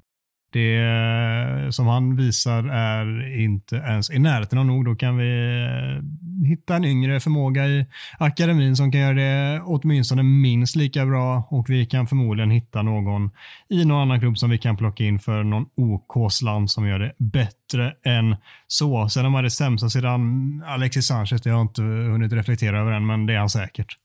Det 0.51 1.73
som 1.73 1.87
han 1.87 2.15
visar 2.15 2.63
är 2.63 3.37
inte 3.39 3.75
ens 3.75 4.09
i 4.09 4.19
närheten 4.19 4.59
av 4.59 4.65
nog. 4.65 4.85
Då 4.85 4.95
kan 4.95 5.17
vi 5.17 5.61
eh, 5.63 6.47
hitta 6.47 6.75
en 6.75 6.85
yngre 6.85 7.19
förmåga 7.19 7.67
i 7.67 7.85
akademin 8.19 8.75
som 8.75 8.91
kan 8.91 9.01
göra 9.01 9.13
det 9.13 9.61
åtminstone 9.65 10.23
minst 10.23 10.75
lika 10.75 11.05
bra 11.05 11.47
och 11.49 11.69
vi 11.69 11.85
kan 11.85 12.07
förmodligen 12.07 12.51
hitta 12.51 12.81
någon 12.81 13.31
i 13.69 13.85
någon 13.85 14.01
annan 14.01 14.19
klubb 14.19 14.37
som 14.37 14.49
vi 14.49 14.57
kan 14.57 14.77
plocka 14.77 15.03
in 15.03 15.19
för 15.19 15.43
någon 15.43 15.65
OK-slant 15.75 16.71
som 16.71 16.87
gör 16.87 16.99
det 16.99 17.13
bättre 17.17 17.93
än 18.05 18.35
så. 18.67 19.09
Sen 19.09 19.25
om 19.25 19.33
han 19.33 19.39
är 19.39 19.43
det 19.43 19.49
sämsta 19.49 19.89
sedan 19.89 20.63
Alexis 20.67 21.07
Sanchez, 21.07 21.41
det 21.41 21.49
har 21.49 21.57
jag 21.57 21.65
inte 21.65 21.81
hunnit 21.81 22.33
reflektera 22.33 22.79
över 22.79 22.91
än, 22.91 23.05
men 23.05 23.25
det 23.25 23.33
är 23.33 23.39
han 23.39 23.49
säkert. 23.49 23.95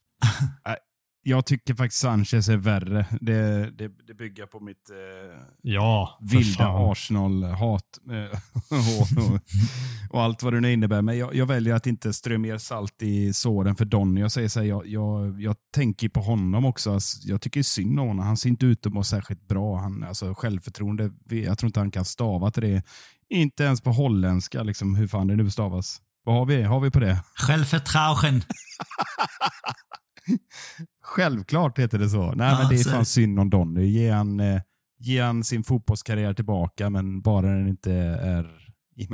Jag 1.31 1.47
tycker 1.47 1.75
faktiskt 1.75 2.01
Sanchez 2.01 2.49
är 2.49 2.57
värre. 2.57 3.07
Det, 3.21 3.71
det, 3.71 3.89
det 4.07 4.15
bygger 4.15 4.47
på 4.47 4.61
mitt 4.61 4.91
eh, 4.91 5.41
ja, 5.63 6.19
vilda 6.21 6.69
Arsenal-hat 6.69 7.99
eh, 8.11 8.39
och, 9.01 9.25
och, 9.25 9.41
och, 10.11 10.23
allt 10.23 10.43
vad 10.43 10.53
det 10.53 10.61
nu 10.61 10.73
innebär. 10.73 11.03
Men 11.03 11.19
jag, 11.19 11.35
jag, 11.35 11.47
väljer 11.47 11.75
att 11.75 11.87
inte 11.87 12.13
strö 12.13 12.39
mer 12.39 12.59
salt 12.59 13.03
i 13.03 13.33
såren 13.33 13.77
för 13.77 13.85
Donny. 13.85 14.21
Jag 14.21 14.33
säger 14.33 14.49
så 14.49 14.61
här, 14.61 14.67
jag, 14.67 14.87
jag, 14.87 15.41
jag 15.41 15.57
tänker 15.75 16.09
på 16.09 16.21
honom 16.21 16.65
också. 16.65 16.93
Alltså, 16.93 17.29
jag 17.29 17.41
tycker 17.41 17.63
synd 17.63 18.01
om 18.01 18.09
honom. 18.09 18.27
Han 18.27 18.37
ser 18.37 18.49
inte 18.49 18.67
ut 18.67 18.87
att 18.87 18.93
må 18.93 19.05
särskilt 19.05 19.49
bra. 19.49 19.77
Han, 19.77 20.05
alltså, 20.05 20.35
självförtroende, 20.35 21.11
jag 21.29 21.59
tror 21.59 21.69
inte 21.69 21.81
han 21.81 21.91
kan 21.91 22.05
stava 22.05 22.51
till 22.51 22.63
det. 22.63 22.83
Inte 23.29 23.65
ens 23.65 23.81
på 23.81 23.93
holländska, 23.93 24.63
liksom, 24.63 24.95
hur 24.95 25.07
fan 25.07 25.27
det 25.27 25.37
nu 25.37 25.51
stavas. 25.51 26.01
Vad 26.25 26.35
har 26.35 26.47
vi, 26.47 26.63
har 26.63 26.81
vi 26.81 26.91
på 26.91 27.01
det? 27.01 27.25
Självförtrogen. 27.35 28.43
Självklart 31.11 31.79
heter 31.79 31.99
det 31.99 32.09
så. 32.09 32.33
Nej, 32.33 32.51
ja, 32.51 32.59
men 32.59 32.69
det 32.69 32.81
är 32.81 32.91
fan 32.91 33.05
synd 33.05 33.41
om 33.41 33.51
Donny. 33.51 33.87
Ge 33.87 34.11
han, 34.11 34.41
eh, 34.41 34.61
ge 34.99 35.21
han 35.21 35.45
sin 35.45 35.65
fotbollskarriär 35.65 36.35
tillbaka, 36.35 36.91
men 36.91 37.21
bara 37.21 37.47
den 37.47 37.69
inte 37.69 37.93
är 37.93 38.47
i 38.97 39.09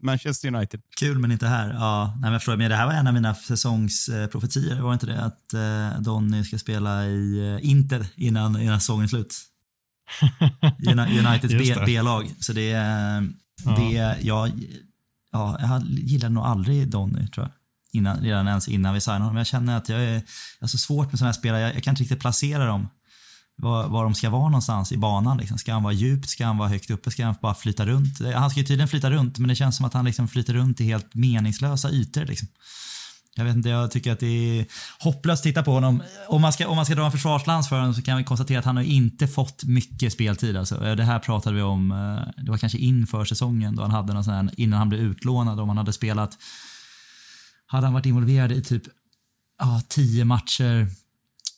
Manchester 0.00 0.54
United. 0.54 0.80
Kul 0.98 1.18
men 1.18 1.32
inte 1.32 1.46
här. 1.46 1.74
Ja, 1.74 2.06
nej, 2.12 2.20
men 2.20 2.32
jag 2.32 2.40
förstår, 2.40 2.56
men 2.56 2.70
det 2.70 2.76
här 2.76 2.86
var 2.86 2.92
en 2.92 3.06
av 3.06 3.14
mina 3.14 3.34
säsongsprofetier, 3.34 4.80
var 4.80 4.92
inte 4.92 5.06
det? 5.06 5.24
Att 5.24 5.54
eh, 5.54 6.00
Donny 6.00 6.44
ska 6.44 6.58
spela 6.58 7.06
i 7.06 7.54
eh, 7.54 7.70
Inter 7.70 8.06
innan, 8.16 8.60
innan 8.60 8.80
säsongen 8.80 9.04
är 9.04 9.08
slut. 9.08 9.36
Uniteds 11.18 11.80
B-lag. 11.86 12.30
Så 12.40 12.52
det, 12.52 12.72
det 13.76 13.92
ja. 13.92 14.14
jag, 14.20 14.50
ja, 15.32 15.58
jag 15.60 15.82
gillade 15.82 16.34
nog 16.34 16.44
aldrig 16.44 16.88
Donny 16.88 17.26
tror 17.26 17.46
jag 17.46 17.55
innan, 17.96 18.20
redan 18.20 18.48
ens 18.48 18.68
innan 18.68 18.94
vi 18.94 19.00
signar 19.00 19.18
honom. 19.18 19.36
Jag 19.36 19.46
känner 19.46 19.76
att 19.76 19.88
jag 19.88 20.00
är, 20.00 20.12
jag 20.14 20.22
är 20.60 20.66
så 20.66 20.78
svårt 20.78 21.12
med 21.12 21.18
sådana 21.18 21.32
här 21.32 21.38
spelare. 21.38 21.60
Jag, 21.60 21.74
jag, 21.74 21.82
kan 21.82 21.92
inte 21.92 22.02
riktigt 22.02 22.20
placera 22.20 22.66
dem. 22.66 22.88
var, 23.56 23.88
var 23.88 24.04
de 24.04 24.14
ska 24.14 24.30
vara 24.30 24.48
någonstans 24.48 24.92
i 24.92 24.96
banan. 24.96 25.38
Liksom. 25.38 25.58
Ska 25.58 25.72
han 25.72 25.82
vara 25.82 25.92
djupt? 25.92 26.28
Ska 26.28 26.46
han 26.46 26.58
vara 26.58 26.68
högt 26.68 26.90
uppe? 26.90 27.10
Ska 27.10 27.24
han 27.24 27.34
bara 27.42 27.54
flyta 27.54 27.86
runt? 27.86 28.34
Han 28.34 28.50
ska 28.50 28.60
ju 28.60 28.66
tydligen 28.66 28.88
flyta 28.88 29.10
runt, 29.10 29.38
men 29.38 29.48
det 29.48 29.54
känns 29.54 29.76
som 29.76 29.86
att 29.86 29.94
han 29.94 30.04
liksom 30.04 30.28
flyter 30.28 30.54
runt 30.54 30.80
i 30.80 30.84
helt 30.84 31.14
meningslösa 31.14 31.90
ytor. 31.90 32.24
Liksom. 32.24 32.48
Jag 33.38 33.44
vet 33.44 33.56
inte, 33.56 33.68
jag 33.68 33.90
tycker 33.90 34.12
att 34.12 34.20
det 34.20 34.26
är 34.60 34.66
hopplöst 34.98 35.40
att 35.40 35.44
titta 35.44 35.62
på 35.62 35.72
honom. 35.72 36.02
Om 36.28 36.42
man 36.42 36.52
ska, 36.52 36.68
om 36.68 36.76
man 36.76 36.84
ska 36.84 36.94
dra 36.94 37.04
en 37.04 37.12
försvarslans 37.12 37.68
för 37.68 37.78
honom 37.78 37.94
så 37.94 38.02
kan 38.02 38.16
vi 38.16 38.24
konstatera 38.24 38.58
att 38.58 38.64
han 38.64 38.76
har 38.76 38.84
inte 38.84 39.28
fått 39.28 39.64
mycket 39.64 40.12
speltid. 40.12 40.56
Alltså. 40.56 40.94
Det 40.94 41.04
här 41.04 41.18
pratade 41.18 41.56
vi 41.56 41.62
om, 41.62 41.90
eh, 41.90 42.42
det 42.44 42.50
var 42.50 42.58
kanske 42.58 42.78
inför 42.78 43.24
säsongen 43.24 43.76
då 43.76 43.82
han 43.82 43.90
hade 43.90 44.12
någon 44.12 44.24
sån 44.24 44.34
här, 44.34 44.50
innan 44.56 44.78
han 44.78 44.88
blev 44.88 45.00
utlånad, 45.00 45.60
om 45.60 45.68
han 45.68 45.78
hade 45.78 45.92
spelat, 45.92 46.38
hade 47.66 47.86
han 47.86 47.94
varit 47.94 48.06
involverad 48.06 48.52
i 48.52 48.62
typ 48.62 48.82
ja, 49.58 49.82
tio 49.88 50.24
matcher 50.24 50.88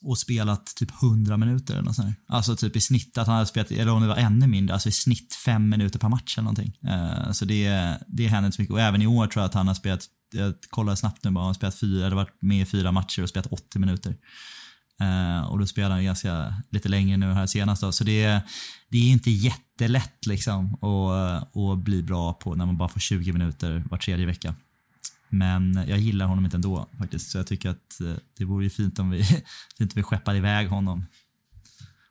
och 0.01 0.17
spelat 0.17 0.75
typ 0.75 1.03
100 1.03 1.37
minuter 1.37 1.73
eller 1.73 1.83
något 1.83 1.95
sånt 1.95 2.17
Alltså 2.27 2.55
typ 2.55 2.75
i 2.75 2.81
snitt 2.81 3.17
att 3.17 3.27
han 3.27 3.35
hade 3.35 3.47
spelat, 3.47 3.71
eller 3.71 3.91
om 3.91 4.01
det 4.01 4.07
var 4.07 4.15
ännu 4.15 4.47
mindre, 4.47 4.73
alltså 4.73 4.89
i 4.89 4.91
snitt 4.91 5.35
fem 5.45 5.69
minuter 5.69 5.99
per 5.99 6.09
match 6.09 6.37
eller 6.37 6.43
någonting. 6.43 6.73
Uh, 6.85 7.31
så 7.31 7.45
det, 7.45 7.97
det 8.07 8.27
händer 8.27 8.47
inte 8.47 8.55
så 8.55 8.61
mycket. 8.61 8.73
Och 8.73 8.81
även 8.81 9.01
i 9.01 9.07
år 9.07 9.27
tror 9.27 9.41
jag 9.41 9.47
att 9.47 9.53
han 9.53 9.67
har 9.67 9.75
spelat, 9.75 10.05
jag 10.33 10.53
kollade 10.69 10.97
snabbt 10.97 11.23
nu 11.23 11.31
bara, 11.31 11.39
han 11.39 11.47
har 11.47 11.53
spelat 11.53 11.79
fyra, 11.79 12.05
eller 12.05 12.15
varit 12.15 12.41
med 12.41 12.61
i 12.61 12.65
fyra 12.65 12.91
matcher 12.91 13.23
och 13.23 13.29
spelat 13.29 13.47
80 13.51 13.79
minuter. 13.79 14.15
Uh, 15.01 15.41
och 15.41 15.59
då 15.59 15.65
spelar 15.65 15.89
han 15.89 16.03
ganska 16.03 16.53
lite 16.69 16.89
längre 16.89 17.17
nu 17.17 17.33
här 17.33 17.47
senast 17.47 17.81
då. 17.81 17.91
Så 17.91 18.03
det, 18.03 18.41
det 18.89 18.97
är 18.97 19.11
inte 19.11 19.31
jättelätt 19.31 20.25
liksom 20.25 20.73
att, 20.73 21.57
att 21.57 21.79
bli 21.79 22.03
bra 22.03 22.33
på 22.33 22.55
när 22.55 22.65
man 22.65 22.77
bara 22.77 22.89
får 22.89 22.99
20 22.99 23.33
minuter 23.33 23.83
var 23.89 23.97
tredje 23.97 24.25
vecka. 24.25 24.55
Men 25.29 25.83
jag 25.87 25.99
gillar 25.99 26.25
honom 26.25 26.45
inte 26.45 26.57
ändå 26.57 26.89
faktiskt. 26.97 27.31
Så 27.31 27.37
jag 27.37 27.47
tycker 27.47 27.69
att 27.69 28.01
eh, 28.01 28.13
det 28.37 28.45
vore 28.45 28.63
ju 28.63 28.69
fint 28.69 28.99
om 28.99 29.09
vi, 29.09 29.23
fint 29.77 29.93
om 29.93 29.95
vi 29.95 30.03
skeppar 30.03 30.35
iväg 30.35 30.69
honom. 30.69 31.05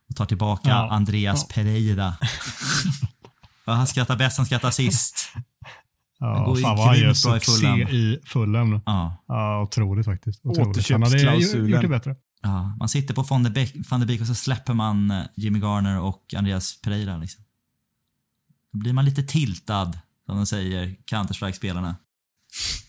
Och 0.08 0.16
tar 0.16 0.24
tillbaka 0.26 0.68
ja. 0.70 0.90
Andreas 0.90 1.46
ja. 1.48 1.54
Pereira. 1.54 2.14
han 3.64 3.86
skrattar 3.86 4.16
bäst, 4.16 4.36
han 4.36 4.46
skrattar 4.46 4.70
sist. 4.70 5.32
Ja, 6.18 6.44
går 6.44 6.56
fan 6.56 6.76
vad 6.76 6.86
han 6.86 6.98
gör 6.98 7.14
succé 7.14 7.66
i 7.66 8.20
Fulham. 8.24 8.80
Ja. 8.86 9.24
ja, 9.28 9.62
otroligt 9.62 10.06
faktiskt. 10.06 10.44
Återköpsklausulen. 10.44 11.70
gjort 11.70 11.82
det 11.82 11.88
bättre. 11.88 12.16
Ja, 12.42 12.76
man 12.78 12.88
sitter 12.88 13.14
på 13.14 13.22
van 13.22 13.42
de 13.42 14.06
Beek 14.06 14.20
och 14.20 14.26
så 14.26 14.34
släpper 14.34 14.74
man 14.74 15.10
eh, 15.10 15.22
Jimmy 15.36 15.58
Garner 15.58 16.00
och 16.00 16.34
Andreas 16.36 16.80
Pereira. 16.80 17.16
Liksom. 17.16 17.44
Då 18.72 18.78
blir 18.78 18.92
man 18.92 19.04
lite 19.04 19.22
tiltad, 19.22 19.98
som 20.26 20.36
de 20.36 20.46
säger, 20.46 20.96
Counter-Strike-spelarna. 21.06 21.96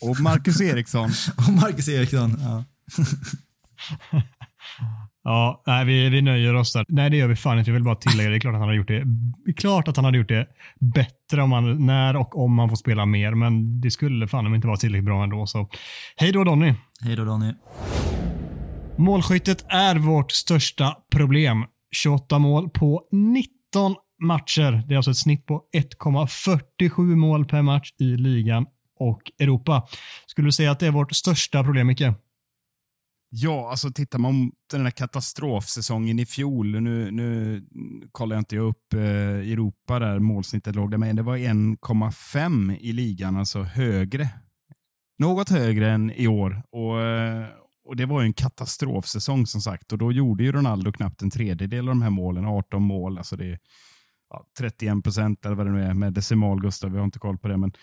Och 0.01 0.19
Marcus 0.19 0.61
Eriksson. 0.61 1.09
och 1.37 1.53
Marcus 1.53 1.89
Eriksson, 1.89 2.35
ja. 2.39 2.63
ja, 5.23 5.63
nej, 5.67 5.85
vi, 5.85 6.09
vi 6.09 6.21
nöjer 6.21 6.53
oss 6.53 6.73
där. 6.73 6.85
Nej, 6.87 7.09
det 7.09 7.17
gör 7.17 7.27
vi 7.27 7.35
fan 7.35 7.59
inte. 7.59 7.71
Jag 7.71 7.73
vill 7.73 7.83
bara 7.83 7.95
tillägga, 7.95 8.29
det 8.29 8.35
är 8.35 8.39
klart 8.39 8.53
att 8.53 8.59
han 8.59 8.67
hade 8.67 8.77
gjort 8.77 8.87
det, 8.87 9.03
det 9.45 9.53
klart 9.53 9.87
att 9.87 9.95
han 9.95 10.05
hade 10.05 10.17
gjort 10.17 10.29
det 10.29 10.47
bättre 10.79 11.41
om 11.41 11.51
han, 11.51 11.85
när 11.85 12.15
och 12.15 12.43
om 12.43 12.59
han 12.59 12.69
får 12.69 12.75
spela 12.75 13.05
mer, 13.05 13.33
men 13.33 13.81
det 13.81 13.91
skulle 13.91 14.27
fan 14.27 14.55
inte 14.55 14.67
vara 14.67 14.77
tillräckligt 14.77 15.05
bra 15.05 15.23
ändå. 15.23 15.45
Så 15.45 15.69
hej 16.15 16.31
då 16.31 16.43
Donny. 16.43 16.73
Hej 17.01 17.15
då 17.15 17.25
Donny. 17.25 17.53
Målskyttet 18.97 19.65
är 19.69 19.95
vårt 19.95 20.31
största 20.31 20.95
problem. 21.11 21.65
28 21.91 22.39
mål 22.39 22.69
på 22.69 23.07
19 23.11 23.95
matcher. 24.21 24.83
Det 24.87 24.93
är 24.93 24.97
alltså 24.97 25.11
ett 25.11 25.17
snitt 25.17 25.45
på 25.45 25.61
1,47 25.77 27.15
mål 27.15 27.45
per 27.45 27.61
match 27.61 27.91
i 27.99 28.03
ligan 28.03 28.65
och 28.99 29.31
Europa. 29.39 29.87
Skulle 30.25 30.47
du 30.47 30.51
säga 30.51 30.71
att 30.71 30.79
det 30.79 30.87
är 30.87 30.91
vårt 30.91 31.15
största 31.15 31.63
problem, 31.63 31.87
Micke? 31.87 32.03
Ja, 33.31 33.69
alltså 33.69 33.91
tittar 33.91 34.19
man 34.19 34.49
på 34.49 34.77
den 34.77 34.85
här 34.85 34.91
katastrofsäsongen 34.91 36.19
i 36.19 36.25
fjol, 36.25 36.81
nu, 36.81 37.11
nu 37.11 37.61
kollar 38.11 38.35
jag 38.35 38.41
inte 38.41 38.57
upp 38.57 38.93
eh, 38.93 38.99
Europa 39.51 39.99
där 39.99 40.19
målsnittet 40.19 40.75
låg 40.75 40.91
där, 40.91 40.97
men 40.97 41.15
det 41.15 41.21
var 41.21 41.37
1,5 41.37 42.77
i 42.79 42.93
ligan, 42.93 43.37
alltså 43.37 43.61
högre. 43.61 44.29
Något 45.17 45.49
högre 45.49 45.91
än 45.91 46.11
i 46.11 46.27
år. 46.27 46.63
Och, 46.71 47.01
eh, 47.01 47.45
och 47.85 47.95
Det 47.95 48.05
var 48.05 48.21
ju 48.21 48.25
en 48.25 48.33
katastrofsäsong 48.33 49.47
som 49.47 49.61
sagt 49.61 49.91
och 49.91 49.97
då 49.97 50.11
gjorde 50.11 50.43
ju 50.43 50.51
Ronaldo 50.51 50.91
knappt 50.91 51.21
en 51.21 51.31
tredjedel 51.31 51.89
av 51.89 51.95
de 51.95 52.01
här 52.01 52.09
målen, 52.09 52.45
18 52.45 52.81
mål. 52.81 53.17
Alltså 53.17 53.35
det 53.35 53.45
är 53.45 53.59
ja, 54.29 54.45
31 54.57 55.03
procent 55.03 55.45
eller 55.45 55.55
vad 55.55 55.65
det 55.65 55.71
nu 55.71 55.83
är 55.83 55.93
med 55.93 56.13
decimal, 56.13 56.61
Gustav. 56.61 56.91
Vi 56.91 56.97
har 56.97 57.05
inte 57.05 57.19
koll 57.19 57.37
på 57.37 57.47
det. 57.47 57.57
men 57.57 57.73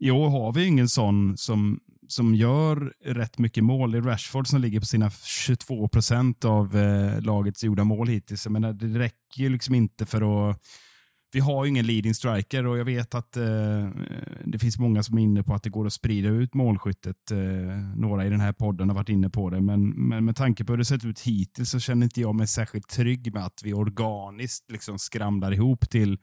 i 0.00 0.10
år 0.10 0.28
har 0.28 0.52
vi 0.52 0.66
ingen 0.66 0.88
sån 0.88 1.36
som, 1.36 1.80
som 2.08 2.34
gör 2.34 2.92
rätt 3.04 3.38
mycket 3.38 3.64
mål. 3.64 3.90
Det 3.90 3.98
är 3.98 4.02
Rashford 4.02 4.46
som 4.46 4.60
ligger 4.60 4.80
på 4.80 4.86
sina 4.86 5.10
22 5.10 5.88
procent 5.88 6.44
av 6.44 6.76
eh, 6.76 7.20
lagets 7.20 7.64
gjorda 7.64 7.84
mål 7.84 8.08
hittills. 8.08 8.46
Jag 8.46 8.52
menar, 8.52 8.72
det 8.72 8.98
räcker 8.98 9.42
ju 9.42 9.48
liksom 9.48 9.74
inte 9.74 10.06
för 10.06 10.50
att... 10.50 10.60
Vi 11.32 11.40
har 11.40 11.64
ju 11.64 11.70
ingen 11.70 11.86
leading 11.86 12.14
striker 12.14 12.66
och 12.66 12.78
jag 12.78 12.84
vet 12.84 13.14
att 13.14 13.36
eh, 13.36 13.88
det 14.44 14.58
finns 14.58 14.78
många 14.78 15.02
som 15.02 15.18
är 15.18 15.22
inne 15.22 15.42
på 15.42 15.54
att 15.54 15.62
det 15.62 15.70
går 15.70 15.86
att 15.86 15.92
sprida 15.92 16.28
ut 16.28 16.54
målskyttet. 16.54 17.30
Eh, 17.30 17.38
några 17.96 18.26
i 18.26 18.30
den 18.30 18.40
här 18.40 18.52
podden 18.52 18.88
har 18.88 18.96
varit 18.96 19.08
inne 19.08 19.30
på 19.30 19.50
det, 19.50 19.60
men, 19.60 19.90
men 19.90 20.24
med 20.24 20.36
tanke 20.36 20.64
på 20.64 20.72
hur 20.72 20.78
det 20.78 20.84
sett 20.84 21.04
ut 21.04 21.20
hittills 21.20 21.70
så 21.70 21.80
känner 21.80 22.04
inte 22.04 22.20
jag 22.20 22.34
mig 22.34 22.46
särskilt 22.46 22.88
trygg 22.88 23.34
med 23.34 23.44
att 23.44 23.60
vi 23.64 23.72
organiskt 23.72 24.70
liksom 24.70 24.98
skramlar 24.98 25.52
ihop 25.52 25.90
till 25.90 26.18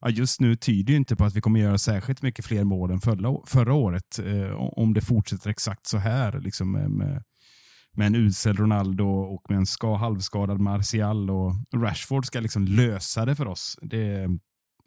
ja, 0.00 0.08
just 0.08 0.40
nu 0.40 0.56
tyder 0.56 0.92
ju 0.92 0.96
inte 0.96 1.16
på 1.16 1.24
att 1.24 1.34
vi 1.34 1.40
kommer 1.40 1.60
göra 1.60 1.78
särskilt 1.78 2.22
mycket 2.22 2.44
fler 2.44 2.64
mål 2.64 2.90
än 2.90 3.00
förra, 3.00 3.46
förra 3.46 3.74
året. 3.74 4.18
Eh, 4.18 4.52
om 4.54 4.94
det 4.94 5.00
fortsätter 5.00 5.50
exakt 5.50 5.86
så 5.86 5.98
här. 5.98 6.40
Liksom 6.40 6.72
med, 6.72 6.90
med, 6.90 7.22
med 7.92 8.06
en 8.06 8.14
usel 8.14 8.56
Ronaldo 8.56 9.04
och 9.08 9.50
med 9.50 9.58
en 9.58 9.66
ska, 9.66 9.96
halvskadad 9.96 10.60
Martial 10.60 11.30
och 11.30 11.52
Rashford 11.76 12.26
ska 12.26 12.40
liksom 12.40 12.64
lösa 12.64 13.24
det 13.24 13.36
för 13.36 13.46
oss. 13.46 13.78
Det, 13.82 14.28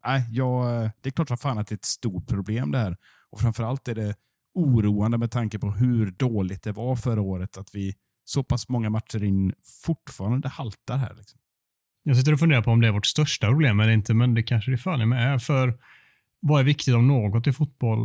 nej, 0.06 0.28
ja, 0.32 0.64
det 1.02 1.10
är 1.10 1.12
klart 1.12 1.28
som 1.28 1.38
fan 1.38 1.58
att 1.58 1.68
det 1.68 1.74
är 1.74 1.78
ett 1.78 1.86
stort 1.86 2.28
problem 2.28 2.72
det 2.72 2.78
här. 2.78 2.98
Och 3.30 3.40
framförallt 3.40 3.88
är 3.88 3.96
det 3.96 4.16
oroande 4.54 5.18
med 5.18 5.32
tanke 5.32 5.60
på 5.60 5.72
hur 5.72 6.12
dåligt 6.12 6.64
det 6.64 6.72
var 6.72 6.96
förra 6.96 7.22
året 7.22 7.58
att 7.58 7.76
vi 7.76 7.94
så 8.24 8.44
pass 8.44 8.70
många 8.70 8.90
matcher 8.90 9.24
in 9.24 9.54
fortfarande 9.86 10.50
haltar 10.50 10.98
här. 10.98 11.14
Liksom. 11.14 11.40
Jag 12.04 12.18
sitter 12.18 12.34
och 12.34 12.40
funderar 12.40 12.62
på 12.62 12.72
om 12.72 12.82
det 12.82 12.88
är 12.88 12.92
vårt 12.92 13.06
största 13.06 13.48
problem 13.48 13.80
eller 13.80 13.94
inte, 13.94 14.14
men 14.14 14.34
det 14.34 14.44
kanske 14.44 14.72
det 14.72 14.78
fan 14.78 15.10
med 15.10 15.34
är. 15.34 15.38
För 15.38 15.74
vad 16.40 16.60
är 16.60 16.64
viktigt 16.64 16.96
om 16.96 17.08
något 17.08 17.48
i 17.48 17.54
fotboll 17.54 18.00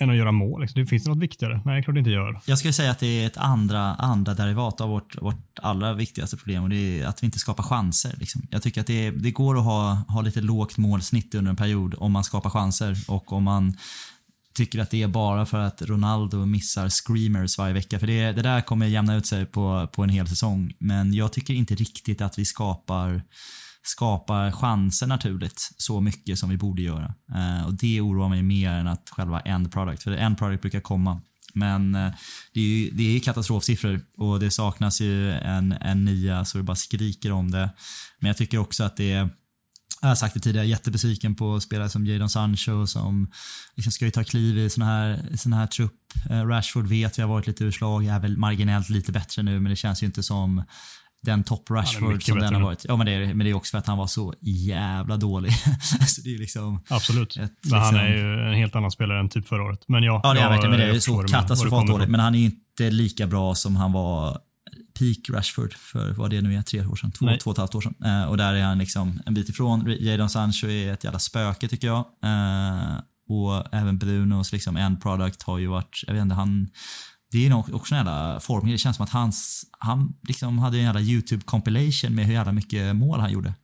än 0.00 0.10
att 0.10 0.16
göra 0.16 0.32
mål? 0.32 0.60
Liksom? 0.60 0.82
Det 0.82 0.86
finns 0.86 1.04
det 1.04 1.10
något 1.10 1.22
viktigare? 1.22 1.62
Nej, 1.64 1.82
klart 1.82 1.94
det 1.94 1.98
inte 1.98 2.10
gör. 2.10 2.40
Jag 2.46 2.58
skulle 2.58 2.72
säga 2.72 2.90
att 2.90 2.98
det 2.98 3.22
är 3.22 3.26
ett 3.26 3.36
andra, 3.36 3.94
andra 3.94 4.34
derivat 4.34 4.80
av 4.80 4.88
vårt, 4.88 5.22
vårt 5.22 5.58
allra 5.62 5.94
viktigaste 5.94 6.36
problem 6.36 6.62
och 6.62 6.68
det 6.70 7.00
är 7.00 7.06
att 7.06 7.22
vi 7.22 7.24
inte 7.24 7.38
skapar 7.38 7.62
chanser. 7.62 8.14
Liksom. 8.18 8.42
Jag 8.50 8.62
tycker 8.62 8.80
att 8.80 8.86
det, 8.86 9.10
det 9.10 9.30
går 9.30 9.58
att 9.58 9.64
ha, 9.64 10.04
ha 10.08 10.20
lite 10.20 10.40
lågt 10.40 10.78
målsnitt 10.78 11.34
under 11.34 11.50
en 11.50 11.56
period 11.56 11.94
om 11.98 12.12
man 12.12 12.24
skapar 12.24 12.50
chanser 12.50 12.96
och 13.08 13.32
om 13.32 13.44
man 13.44 13.76
tycker 14.54 14.78
att 14.78 14.90
det 14.90 15.02
är 15.02 15.08
bara 15.08 15.46
för 15.46 15.58
att 15.58 15.82
Ronaldo 15.82 16.46
missar 16.46 16.88
screamers 16.88 17.58
varje 17.58 17.74
vecka. 17.74 17.98
För 17.98 18.06
det, 18.06 18.32
det 18.32 18.42
där 18.42 18.60
kommer 18.60 18.86
jämna 18.86 19.16
ut 19.16 19.26
sig 19.26 19.46
på, 19.46 19.88
på 19.92 20.02
en 20.02 20.08
hel 20.08 20.28
säsong. 20.28 20.72
Men 20.78 21.14
jag 21.14 21.32
tycker 21.32 21.54
inte 21.54 21.74
riktigt 21.74 22.20
att 22.20 22.38
vi 22.38 22.44
skapar 22.44 23.22
skapar 23.82 24.52
chanser 24.52 25.06
naturligt 25.06 25.70
så 25.76 26.00
mycket 26.00 26.38
som 26.38 26.50
vi 26.50 26.56
borde 26.56 26.82
göra. 26.82 27.14
Eh, 27.34 27.66
och 27.66 27.74
Det 27.74 28.00
oroar 28.00 28.28
mig 28.28 28.42
mer 28.42 28.70
än 28.70 28.86
att 28.86 29.10
själva 29.10 29.40
end 29.40 29.72
product. 29.72 30.02
För 30.02 30.12
end 30.12 30.38
product 30.38 30.62
brukar 30.62 30.80
komma. 30.80 31.20
Men 31.54 31.94
eh, 31.94 32.12
det 32.54 32.60
är, 32.60 32.64
ju, 32.64 32.90
det 32.90 33.16
är 33.16 33.20
katastrofsiffror 33.20 34.00
och 34.16 34.40
det 34.40 34.50
saknas 34.50 35.00
ju 35.00 35.32
en, 35.32 35.72
en 35.72 36.04
nia 36.04 36.44
så 36.44 36.58
det 36.58 36.64
bara 36.64 36.76
skriker 36.76 37.32
om 37.32 37.50
det. 37.50 37.70
Men 38.18 38.28
jag 38.28 38.36
tycker 38.36 38.58
också 38.58 38.84
att 38.84 38.96
det 38.96 39.12
är 39.12 39.28
jag 40.00 40.08
har 40.08 40.14
sagt 40.14 40.34
det 40.34 40.40
tidigare, 40.40 40.66
jättebesviken 40.66 41.34
på 41.34 41.60
spelare 41.60 41.88
som 41.88 42.06
Jadon 42.06 42.30
Sancho 42.30 42.86
som 42.86 43.30
liksom 43.76 43.92
ska 43.92 44.04
ju 44.04 44.10
ta 44.10 44.24
kliv 44.24 44.58
i 44.58 44.70
sån 44.70 44.82
här, 44.82 45.36
sån 45.36 45.52
här 45.52 45.66
trupp. 45.66 45.94
Eh, 46.30 46.46
Rashford 46.46 46.86
vet 46.86 47.18
vi 47.18 47.22
har 47.22 47.28
varit 47.28 47.46
lite 47.46 47.64
urslag, 47.64 48.06
är 48.06 48.20
väl 48.20 48.36
marginellt 48.36 48.90
lite 48.90 49.12
bättre 49.12 49.42
nu 49.42 49.60
men 49.60 49.70
det 49.70 49.76
känns 49.76 50.02
ju 50.02 50.06
inte 50.06 50.22
som 50.22 50.64
den 51.22 51.44
topp 51.44 51.70
Rashford 51.70 52.22
som 52.22 52.38
den 52.38 52.54
har 52.54 52.62
varit. 52.62 52.84
Ja 52.88 52.96
men 52.96 53.06
det, 53.06 53.12
är, 53.12 53.34
men 53.34 53.38
det 53.38 53.50
är 53.50 53.54
också 53.54 53.70
för 53.70 53.78
att 53.78 53.86
han 53.86 53.98
var 53.98 54.06
så 54.06 54.34
jävla 54.40 55.16
dålig. 55.16 55.52
så 56.06 56.20
det 56.20 56.34
är 56.34 56.38
liksom 56.38 56.82
Absolut. 56.88 57.36
Ett, 57.36 57.52
liksom... 57.62 57.78
Han 57.78 57.96
är 57.96 58.08
ju 58.08 58.48
en 58.48 58.54
helt 58.54 58.76
annan 58.76 58.90
spelare 58.90 59.20
än 59.20 59.28
typ 59.28 59.48
förra 59.48 59.62
året. 59.62 59.84
Men 59.88 60.02
ja, 60.02 60.20
ja 60.22 60.34
det 60.34 60.40
är 60.40 60.48
verkligen. 60.48 60.70
Men 60.70 60.80
det 60.80 60.96
är 60.96 61.00
så 61.00 61.22
katastrofalt 61.22 61.88
dåligt. 61.88 62.08
Men 62.08 62.20
han 62.20 62.34
är 62.34 62.38
ju 62.38 62.44
inte 62.44 62.90
lika 62.90 63.26
bra 63.26 63.54
som 63.54 63.76
han 63.76 63.92
var 63.92 64.38
peak 64.98 65.36
Rashford 65.36 65.74
för 65.74 66.12
vad 66.12 66.30
det 66.30 66.40
nu 66.40 66.54
är, 66.54 66.62
tre 66.62 66.86
år 66.86 66.96
sedan, 66.96 67.12
två, 67.12 67.26
två 67.42 67.50
och 67.50 67.54
ett 67.54 67.58
halvt 67.58 67.74
år 67.74 67.80
sedan. 67.80 67.94
Eh, 68.04 68.24
och 68.24 68.36
där 68.36 68.54
är 68.54 68.62
han 68.62 68.78
liksom 68.78 69.20
en 69.26 69.34
bit 69.34 69.48
ifrån. 69.48 69.96
Jadon 70.00 70.30
Sancho 70.30 70.66
är 70.66 70.92
ett 70.92 71.04
jävla 71.04 71.18
spöke 71.18 71.68
tycker 71.68 71.86
jag. 71.86 71.98
Eh, 71.98 72.98
och 73.28 73.74
även 73.74 73.98
Brunos 73.98 74.52
liksom 74.52 74.76
end 74.76 75.02
product 75.02 75.42
har 75.42 75.58
ju 75.58 75.66
varit, 75.66 76.04
jag 76.06 76.14
vet 76.14 76.22
inte, 76.22 76.34
han 76.34 76.68
det 77.32 77.46
är 77.46 77.50
nog 77.50 77.74
också 77.74 77.94
en 77.94 77.98
jävla 77.98 78.40
form. 78.40 78.70
Det 78.70 78.78
känns 78.78 78.96
som 78.96 79.04
att 79.04 79.10
hans, 79.10 79.64
han 79.78 80.14
liksom 80.28 80.58
hade 80.58 80.78
en 80.78 80.84
jävla 80.84 81.00
YouTube 81.00 81.42
compilation 81.44 82.14
med 82.14 82.26
hur 82.26 82.32
jävla 82.32 82.52
mycket 82.52 82.96
mål 82.96 83.20
han 83.20 83.32
gjorde. 83.32 83.54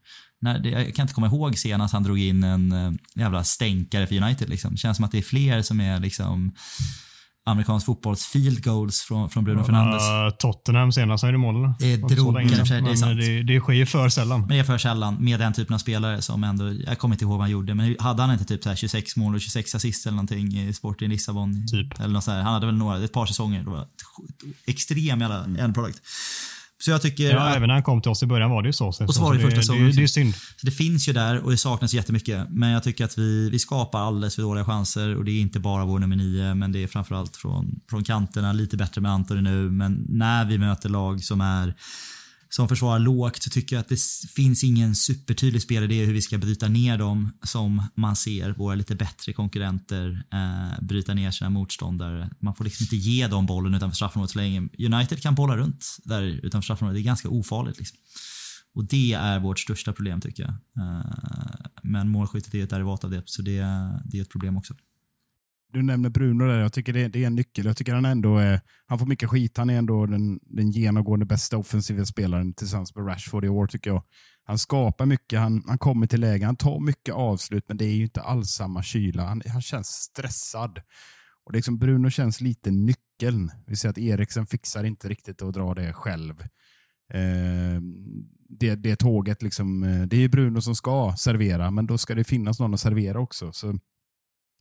När 0.40 0.58
det, 0.58 0.70
jag 0.70 0.94
kan 0.94 1.02
inte 1.02 1.14
komma 1.14 1.26
ihåg 1.26 1.58
senast 1.58 1.94
han 1.94 2.02
drog 2.02 2.18
in 2.18 2.44
en 2.44 2.72
eh, 2.72 2.92
jävla 3.14 3.44
stänkare 3.44 4.06
för 4.06 4.22
United. 4.22 4.48
Liksom. 4.48 4.70
Det 4.70 4.76
känns 4.76 4.96
som 4.96 5.04
att 5.04 5.12
det 5.12 5.18
är 5.18 5.22
fler 5.22 5.62
som 5.62 5.80
är 5.80 6.00
liksom 6.00 6.52
amerikansk 7.46 7.86
fotbolls 7.86 8.26
field 8.26 8.64
goals 8.64 9.00
från, 9.00 9.30
från 9.30 9.44
Bruno 9.44 9.64
Fernandes. 9.64 10.02
Uh, 10.02 10.36
Tottenham 10.38 10.92
senast 10.92 11.24
är 11.24 11.32
det 11.32 11.38
mål. 11.38 11.72
Det 11.78 11.92
är 11.92 11.96
drog 11.98 12.34
kanske, 12.34 12.80
det 12.80 12.90
är 12.90 12.94
sant. 12.94 13.20
Det, 13.20 13.42
det 13.42 13.60
sker 13.60 13.72
ju 13.72 13.86
för 13.86 14.08
sällan. 14.08 14.40
Men 14.40 14.48
det 14.48 14.58
är 14.58 14.64
för 14.64 14.78
sällan 14.78 15.16
med 15.24 15.40
den 15.40 15.52
typen 15.52 15.74
av 15.74 15.78
spelare 15.78 16.22
som 16.22 16.44
ändå, 16.44 16.72
jag 16.86 16.98
kommer 16.98 17.14
inte 17.14 17.24
ihåg 17.24 17.32
vad 17.32 17.40
han 17.40 17.50
gjorde, 17.50 17.74
men 17.74 17.96
hade 17.98 18.22
han 18.22 18.32
inte 18.32 18.44
typ 18.44 18.64
så 18.64 18.74
26 18.74 19.16
mål 19.16 19.34
och 19.34 19.40
26 19.40 19.74
assist 19.74 20.06
eller 20.06 20.16
någonting 20.16 20.58
i 20.58 20.72
Sporting 20.72 21.08
Lissabon? 21.08 21.66
Typ. 21.66 22.00
Eller 22.00 22.14
något 22.14 22.24
så 22.24 22.30
här. 22.30 22.42
Han 22.42 22.54
hade 22.54 22.66
väl 22.66 22.74
några, 22.74 23.04
ett 23.04 23.12
par 23.12 23.26
säsonger, 23.26 23.62
det 23.62 23.70
var 23.70 23.86
extrem 24.66 25.20
jävla 25.20 25.44
mm. 25.44 25.60
end 25.60 25.74
product. 25.74 26.00
Så 26.78 26.90
jag 26.90 27.02
tycker... 27.02 27.30
Ja, 27.30 27.40
att, 27.40 27.56
även 27.56 27.66
när 27.68 27.74
han 27.74 27.82
kom 27.82 28.02
till 28.02 28.10
oss 28.10 28.22
i 28.22 28.26
början 28.26 28.50
var 28.50 28.62
det 28.62 28.68
ju 28.68 28.72
så. 28.72 28.86
Och 28.86 28.94
så 28.94 29.22
var 29.22 29.32
det, 29.32 29.38
det 29.38 29.44
första 29.44 29.60
säsongen. 29.60 29.86
Det, 29.86 29.92
det, 29.92 30.02
är 30.02 30.06
synd. 30.06 30.34
Så 30.34 30.66
det 30.66 30.70
finns 30.70 31.08
ju 31.08 31.12
där 31.12 31.44
och 31.44 31.50
det 31.50 31.56
saknas 31.56 31.94
jättemycket. 31.94 32.46
Men 32.50 32.70
jag 32.70 32.82
tycker 32.82 33.04
att 33.04 33.18
vi, 33.18 33.50
vi 33.50 33.58
skapar 33.58 34.00
alldeles 34.00 34.34
för 34.34 34.42
dåliga 34.42 34.64
chanser 34.64 35.16
och 35.16 35.24
det 35.24 35.30
är 35.30 35.40
inte 35.40 35.60
bara 35.60 35.84
vår 35.84 35.98
nummer 35.98 36.16
nio, 36.16 36.54
men 36.54 36.72
det 36.72 36.82
är 36.82 36.86
framförallt 36.86 37.36
från, 37.36 37.80
från 37.90 38.04
kanterna. 38.04 38.52
Lite 38.52 38.76
bättre 38.76 39.00
med 39.00 39.12
Antoni 39.12 39.42
nu, 39.42 39.70
men 39.70 40.06
när 40.08 40.44
vi 40.44 40.58
möter 40.58 40.88
lag 40.88 41.24
som 41.24 41.40
är 41.40 41.74
som 42.56 42.68
försvarar 42.68 42.98
lågt 42.98 43.52
tycker 43.52 43.76
jag 43.76 43.80
att 43.80 43.88
det 43.88 44.00
finns 44.36 44.64
ingen 44.64 44.94
supertydlig 44.94 45.62
spelidé 45.62 46.04
hur 46.04 46.12
vi 46.12 46.22
ska 46.22 46.38
bryta 46.38 46.68
ner 46.68 46.98
dem 46.98 47.32
som 47.42 47.82
man 47.94 48.16
ser 48.16 48.50
våra 48.50 48.74
lite 48.74 48.94
bättre 48.94 49.32
konkurrenter 49.32 50.24
eh, 50.32 50.84
bryta 50.84 51.14
ner 51.14 51.30
sina 51.30 51.50
motståndare. 51.50 52.30
Man 52.40 52.54
får 52.54 52.64
liksom 52.64 52.84
inte 52.84 52.96
ge 52.96 53.26
dem 53.26 53.46
bollen 53.46 53.74
utanför 53.74 53.96
straffområdet 53.96 54.30
så 54.30 54.38
länge. 54.38 54.68
United 54.78 55.22
kan 55.22 55.34
bolla 55.34 55.56
runt 55.56 55.96
där 56.04 56.22
utanför 56.22 56.64
straffområdet. 56.64 56.96
Det 56.96 57.02
är 57.02 57.04
ganska 57.04 57.28
ofarligt. 57.28 57.78
Liksom. 57.78 57.98
Och 58.74 58.84
det 58.84 59.12
är 59.12 59.38
vårt 59.40 59.60
största 59.60 59.92
problem 59.92 60.20
tycker 60.20 60.42
jag. 60.42 60.52
Eh, 60.84 61.66
men 61.82 62.08
målskyttet 62.08 62.54
är 62.54 62.62
ett 62.62 62.70
derivat 62.70 63.04
av 63.04 63.10
det, 63.10 63.22
så 63.26 63.42
det, 63.42 63.60
det 64.04 64.18
är 64.18 64.22
ett 64.22 64.30
problem 64.30 64.56
också 64.56 64.74
du 65.76 65.82
nämner 65.82 66.10
Bruno 66.10 66.44
där. 66.46 66.58
Jag 66.58 66.72
tycker 66.72 66.92
det, 66.92 67.08
det, 67.08 67.22
är 67.22 67.26
en 67.26 67.34
nyckel. 67.34 67.66
Jag 67.66 67.76
tycker 67.76 67.94
han 67.94 68.04
ändå 68.04 68.38
är, 68.38 68.60
han 68.86 68.98
får 68.98 69.06
mycket 69.06 69.28
skit. 69.28 69.56
Han 69.56 69.70
är 69.70 69.78
ändå 69.78 70.06
den, 70.06 70.40
den 70.42 70.70
genomgående 70.70 71.26
bästa 71.26 71.56
offensiva 71.56 72.04
spelaren 72.04 72.54
tillsammans 72.54 72.94
med 72.94 73.06
Rashford 73.06 73.44
i 73.44 73.48
år 73.48 73.66
tycker 73.66 73.90
jag. 73.90 74.02
Han 74.44 74.58
skapar 74.58 75.06
mycket, 75.06 75.38
han, 75.38 75.62
han 75.66 75.78
kommer 75.78 76.06
till 76.06 76.20
lägen, 76.20 76.46
han 76.46 76.56
tar 76.56 76.80
mycket 76.80 77.14
avslut, 77.14 77.64
men 77.68 77.76
det 77.76 77.84
är 77.84 77.94
ju 77.94 78.02
inte 78.02 78.20
alls 78.20 78.50
samma 78.50 78.82
kyla. 78.82 79.24
Han, 79.24 79.42
han 79.46 79.62
känns 79.62 79.88
stressad. 79.88 80.78
Och 81.44 81.52
det 81.52 81.58
liksom 81.58 81.78
Bruno 81.78 82.10
känns 82.10 82.40
lite 82.40 82.70
nyckeln. 82.70 83.50
Vi 83.66 83.76
ser 83.76 83.88
att 83.88 83.98
Eriksen 83.98 84.46
fixar 84.46 84.84
inte 84.84 85.08
riktigt 85.08 85.42
att 85.42 85.54
dra 85.54 85.74
det 85.74 85.92
själv. 85.92 86.40
Eh, 87.12 87.80
det, 88.48 88.74
det 88.74 88.96
tåget, 88.96 89.42
liksom, 89.42 89.82
eh, 89.82 90.02
det 90.02 90.16
är 90.16 90.28
Bruno 90.28 90.60
som 90.60 90.74
ska 90.74 91.14
servera, 91.18 91.70
men 91.70 91.86
då 91.86 91.98
ska 91.98 92.14
det 92.14 92.24
finnas 92.24 92.60
någon 92.60 92.74
att 92.74 92.80
servera 92.80 93.20
också. 93.20 93.52
Så 93.52 93.78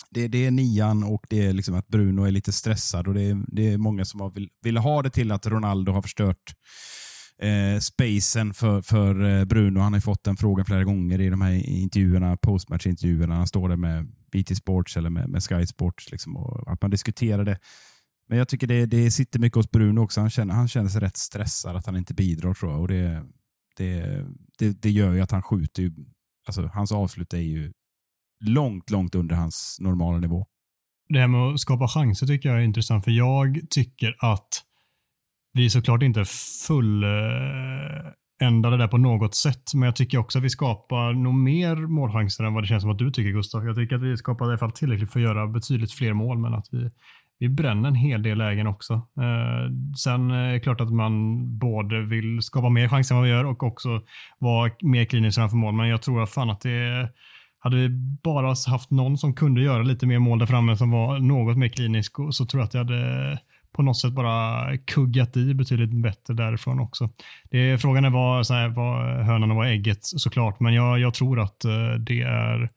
det, 0.09 0.27
det 0.27 0.45
är 0.45 0.51
nian 0.51 1.03
och 1.03 1.25
det 1.29 1.45
är 1.45 1.53
liksom 1.53 1.75
att 1.75 1.87
Bruno 1.87 2.23
är 2.23 2.31
lite 2.31 2.51
stressad 2.51 3.07
och 3.07 3.13
det 3.13 3.21
är, 3.21 3.43
det 3.47 3.73
är 3.73 3.77
många 3.77 4.05
som 4.05 4.19
har 4.19 4.29
vill, 4.29 4.49
vill 4.61 4.77
ha 4.77 5.01
det 5.01 5.09
till 5.09 5.31
att 5.31 5.47
Ronaldo 5.47 5.91
har 5.91 6.01
förstört 6.01 6.53
eh, 7.41 7.79
spacen 7.79 8.53
för, 8.53 8.81
för 8.81 9.23
eh, 9.23 9.45
Bruno. 9.45 9.79
Han 9.79 9.93
har 9.93 9.99
fått 9.99 10.23
den 10.23 10.37
frågan 10.37 10.65
flera 10.65 10.83
gånger 10.83 11.21
i 11.21 11.29
de 11.29 11.41
här 11.41 11.51
intervjuerna, 11.69 12.37
postmatchintervjuerna. 12.37 13.35
Han 13.35 13.47
står 13.47 13.69
där 13.69 13.75
med 13.75 14.07
BT 14.31 14.55
Sports 14.55 14.97
eller 14.97 15.09
med, 15.09 15.29
med 15.29 15.43
Sky 15.43 15.65
Sports 15.65 16.11
liksom, 16.11 16.37
och 16.37 16.71
att 16.71 16.81
man 16.81 16.91
diskuterar 16.91 17.45
det. 17.45 17.59
Men 18.29 18.37
jag 18.37 18.47
tycker 18.47 18.67
det, 18.67 18.85
det 18.85 19.11
sitter 19.11 19.39
mycket 19.39 19.55
hos 19.55 19.71
Bruno 19.71 19.99
också. 19.99 20.21
Han 20.21 20.29
känner, 20.29 20.53
han 20.53 20.67
känner 20.67 20.89
sig 20.89 21.01
rätt 21.01 21.17
stressad 21.17 21.75
att 21.75 21.85
han 21.85 21.97
inte 21.97 22.13
bidrar 22.13 22.53
tror 22.53 22.71
jag. 22.71 22.81
Och 22.81 22.87
det, 22.87 23.23
det, 23.77 24.25
det, 24.59 24.81
det 24.81 24.89
gör 24.89 25.13
ju 25.13 25.21
att 25.21 25.31
han 25.31 25.43
skjuter. 25.43 25.83
Ju, 25.83 25.91
alltså, 26.47 26.69
hans 26.73 26.91
avslut 26.91 27.33
är 27.33 27.37
ju 27.37 27.73
långt, 28.39 28.89
långt 28.89 29.15
under 29.15 29.35
hans 29.35 29.77
normala 29.81 30.17
nivå. 30.17 30.47
Det 31.09 31.19
här 31.19 31.27
med 31.27 31.41
att 31.41 31.59
skapa 31.59 31.87
chanser 31.87 32.27
tycker 32.27 32.49
jag 32.49 32.57
är 32.57 32.63
intressant, 32.63 33.03
för 33.03 33.11
jag 33.11 33.59
tycker 33.69 34.15
att 34.19 34.47
vi 35.53 35.69
såklart 35.69 36.03
inte 36.03 36.25
fulländade 36.67 38.77
det 38.77 38.87
på 38.87 38.97
något 38.97 39.35
sätt, 39.35 39.73
men 39.73 39.83
jag 39.83 39.95
tycker 39.95 40.17
också 40.17 40.37
att 40.37 40.43
vi 40.43 40.49
skapar 40.49 41.13
nog 41.13 41.33
mer 41.33 41.75
målchanser 41.75 42.43
än 42.43 42.53
vad 42.53 42.63
det 42.63 42.67
känns 42.67 42.81
som 42.81 42.91
att 42.91 42.99
du 42.99 43.11
tycker 43.11 43.31
Gustav. 43.31 43.65
Jag 43.65 43.75
tycker 43.75 43.95
att 43.95 44.01
vi 44.01 44.17
skapar 44.17 44.45
i 44.45 44.49
alla 44.49 44.57
fall 44.57 44.71
tillräckligt 44.71 45.11
för 45.11 45.19
att 45.19 45.23
göra 45.23 45.47
betydligt 45.47 45.91
fler 45.91 46.13
mål, 46.13 46.37
men 46.37 46.53
att 46.53 46.67
vi, 46.71 46.91
vi 47.39 47.49
bränner 47.49 47.89
en 47.89 47.95
hel 47.95 48.23
del 48.23 48.37
lägen 48.37 48.67
också. 48.67 48.93
Eh, 48.93 49.71
sen 49.97 50.31
är 50.31 50.53
det 50.53 50.59
klart 50.59 50.81
att 50.81 50.93
man 50.93 51.43
både 51.59 52.01
vill 52.01 52.41
skapa 52.41 52.69
mer 52.69 52.87
chanser 52.87 53.15
än 53.15 53.21
vad 53.21 53.27
vi 53.27 53.33
gör 53.33 53.45
och 53.45 53.63
också 53.63 54.01
vara 54.39 54.71
mer 54.81 55.05
klinisk 55.05 55.35
framför 55.35 55.57
mål, 55.57 55.73
men 55.73 55.87
jag 55.87 56.01
tror 56.01 56.25
fan 56.25 56.49
att 56.49 56.61
det 56.61 56.71
är 56.71 57.09
hade 57.65 57.75
vi 57.75 57.89
bara 58.23 58.55
haft 58.67 58.91
någon 58.91 59.17
som 59.17 59.33
kunde 59.33 59.61
göra 59.61 59.83
lite 59.83 60.05
mer 60.05 60.19
mål 60.19 60.39
där 60.39 60.45
framme 60.45 60.77
som 60.77 60.91
var 60.91 61.19
något 61.19 61.57
mer 61.57 61.67
klinisk 61.67 62.13
så 62.31 62.45
tror 62.45 62.61
jag 62.61 62.67
att 62.67 62.73
jag 62.73 62.83
hade 62.83 63.39
på 63.71 63.81
något 63.81 63.97
sätt 63.97 64.13
bara 64.13 64.77
kuggat 64.77 65.37
i 65.37 65.53
betydligt 65.53 65.91
bättre 65.91 66.33
därifrån 66.33 66.79
också. 66.79 67.09
Det, 67.49 67.81
frågan 67.81 68.05
är 68.05 68.09
vad, 68.09 68.47
så 68.47 68.53
här, 68.53 68.67
vad 68.67 69.25
hönan 69.25 69.51
och 69.51 69.57
vad 69.57 69.67
ägget 69.67 69.99
såklart, 70.01 70.59
men 70.59 70.73
jag, 70.73 70.99
jag 70.99 71.13
tror 71.13 71.39
att 71.39 71.65
eh, 71.65 71.93
det 71.99 72.21
är 72.21 72.69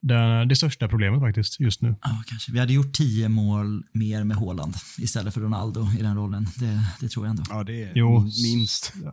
det, 0.00 0.44
det 0.44 0.56
största 0.56 0.88
problemet 0.88 1.20
faktiskt 1.20 1.60
just 1.60 1.82
nu. 1.82 1.94
Ja, 2.02 2.22
kanske. 2.26 2.52
Vi 2.52 2.58
hade 2.58 2.72
gjort 2.72 2.92
tio 2.92 3.28
mål 3.28 3.84
mer 3.92 4.24
med 4.24 4.36
Håland 4.36 4.74
istället 4.98 5.34
för 5.34 5.40
Ronaldo 5.40 5.86
i 5.98 6.02
den 6.02 6.16
rollen. 6.16 6.46
Det, 6.56 6.80
det 7.00 7.08
tror 7.08 7.26
jag 7.26 7.30
ändå. 7.30 7.42
Ja, 7.50 7.64
det 7.64 7.82
är 7.82 7.92
jo, 7.94 8.20
minst. 8.20 8.92
Ja. 9.04 9.12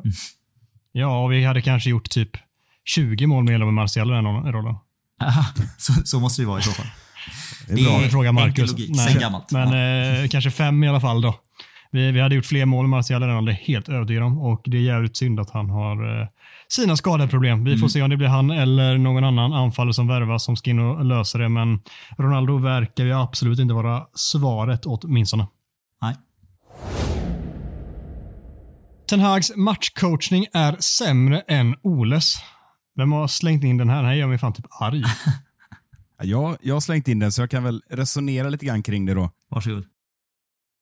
ja, 0.92 1.24
och 1.24 1.32
vi 1.32 1.44
hade 1.44 1.62
kanske 1.62 1.90
gjort 1.90 2.10
typ 2.10 2.32
20 2.86 3.28
mål 3.28 3.44
mer 3.44 3.58
med 3.58 3.74
Martial 3.74 4.12
i 4.12 4.14
den 4.14 4.54
rollen 4.54 4.76
så, 5.78 5.94
så 6.06 6.20
måste 6.20 6.42
det 6.42 6.46
vara 6.46 6.60
i 6.60 6.62
så 6.62 6.72
fall. 6.72 6.86
Det 7.68 7.74
är 7.74 8.00
bra. 8.00 8.10
fråga 8.10 8.32
Marcus. 8.32 8.72
Logik, 8.72 8.96
Nej, 8.96 9.18
gammalt. 9.20 9.52
Men 9.52 9.72
ja. 9.72 10.24
eh, 10.24 10.28
kanske 10.28 10.52
fem 10.52 10.84
i 10.84 10.90
alla 10.90 11.02
fall 11.02 11.22
då. 11.22 11.36
Vi, 11.92 12.12
vi 12.12 12.22
hade 12.22 12.36
gjort 12.36 12.46
fler 12.46 12.66
mål 12.66 12.88
med 12.88 12.98
Martial 12.98 13.22
redan, 13.24 13.46
det 13.46 13.52
är 13.52 13.56
helt 13.56 13.90
övertygad 13.90 14.24
om. 14.24 14.38
Och 14.38 14.62
det 14.66 14.78
är 14.78 14.82
jävligt 14.82 15.18
synd 15.18 15.40
att 15.40 15.50
han 15.50 15.70
har 15.70 16.22
eh, 16.22 16.28
sina 16.68 16.96
skadeproblem. 16.96 17.64
Vi 17.64 17.72
får 17.72 17.78
mm. 17.78 17.90
se 17.90 18.02
om 18.02 18.10
det 18.10 18.18
blir 18.18 18.28
han 18.28 18.52
eller 18.52 18.98
någon 18.98 19.24
annan 19.24 19.54
anfallare 19.54 19.94
som 19.94 20.08
värvas 20.08 20.44
som 20.44 20.56
ska 20.56 20.70
in 20.70 20.80
och 20.80 21.06
lösa 21.06 21.38
det. 21.38 21.50
Men 21.50 21.82
Ronaldo 22.18 22.58
verkar 22.58 23.04
ju 23.06 23.14
absolut 23.14 23.60
inte 23.60 23.74
vara 23.74 24.04
svaret 24.16 24.86
åtminstone. 24.86 25.48
Nej. 26.02 26.16
Ten 29.10 29.20
Hags 29.20 29.56
matchcoachning 29.56 30.46
är 30.54 30.76
sämre 30.80 31.40
än 31.48 31.76
Oles. 31.84 32.36
Vem 32.96 33.12
har 33.12 33.28
slängt 33.28 33.64
in 33.64 33.78
den 33.78 33.90
här? 33.90 33.98
Den 33.98 34.06
här 34.06 34.14
gör 34.14 34.28
mig 34.28 34.38
fan 34.38 34.54
typ 34.54 34.66
arg. 34.70 35.04
jag, 36.22 36.58
jag 36.62 36.76
har 36.76 36.82
slängt 36.82 37.08
in 37.08 37.20
den, 37.20 37.32
så 37.32 37.42
jag 37.42 37.50
kan 37.50 37.64
väl 37.64 37.84
resonera 37.90 38.50
lite 38.50 38.66
grann 38.66 38.84
kring 38.84 39.06
det 39.06 39.14
då. 39.14 39.32
Varsågod. 39.50 39.86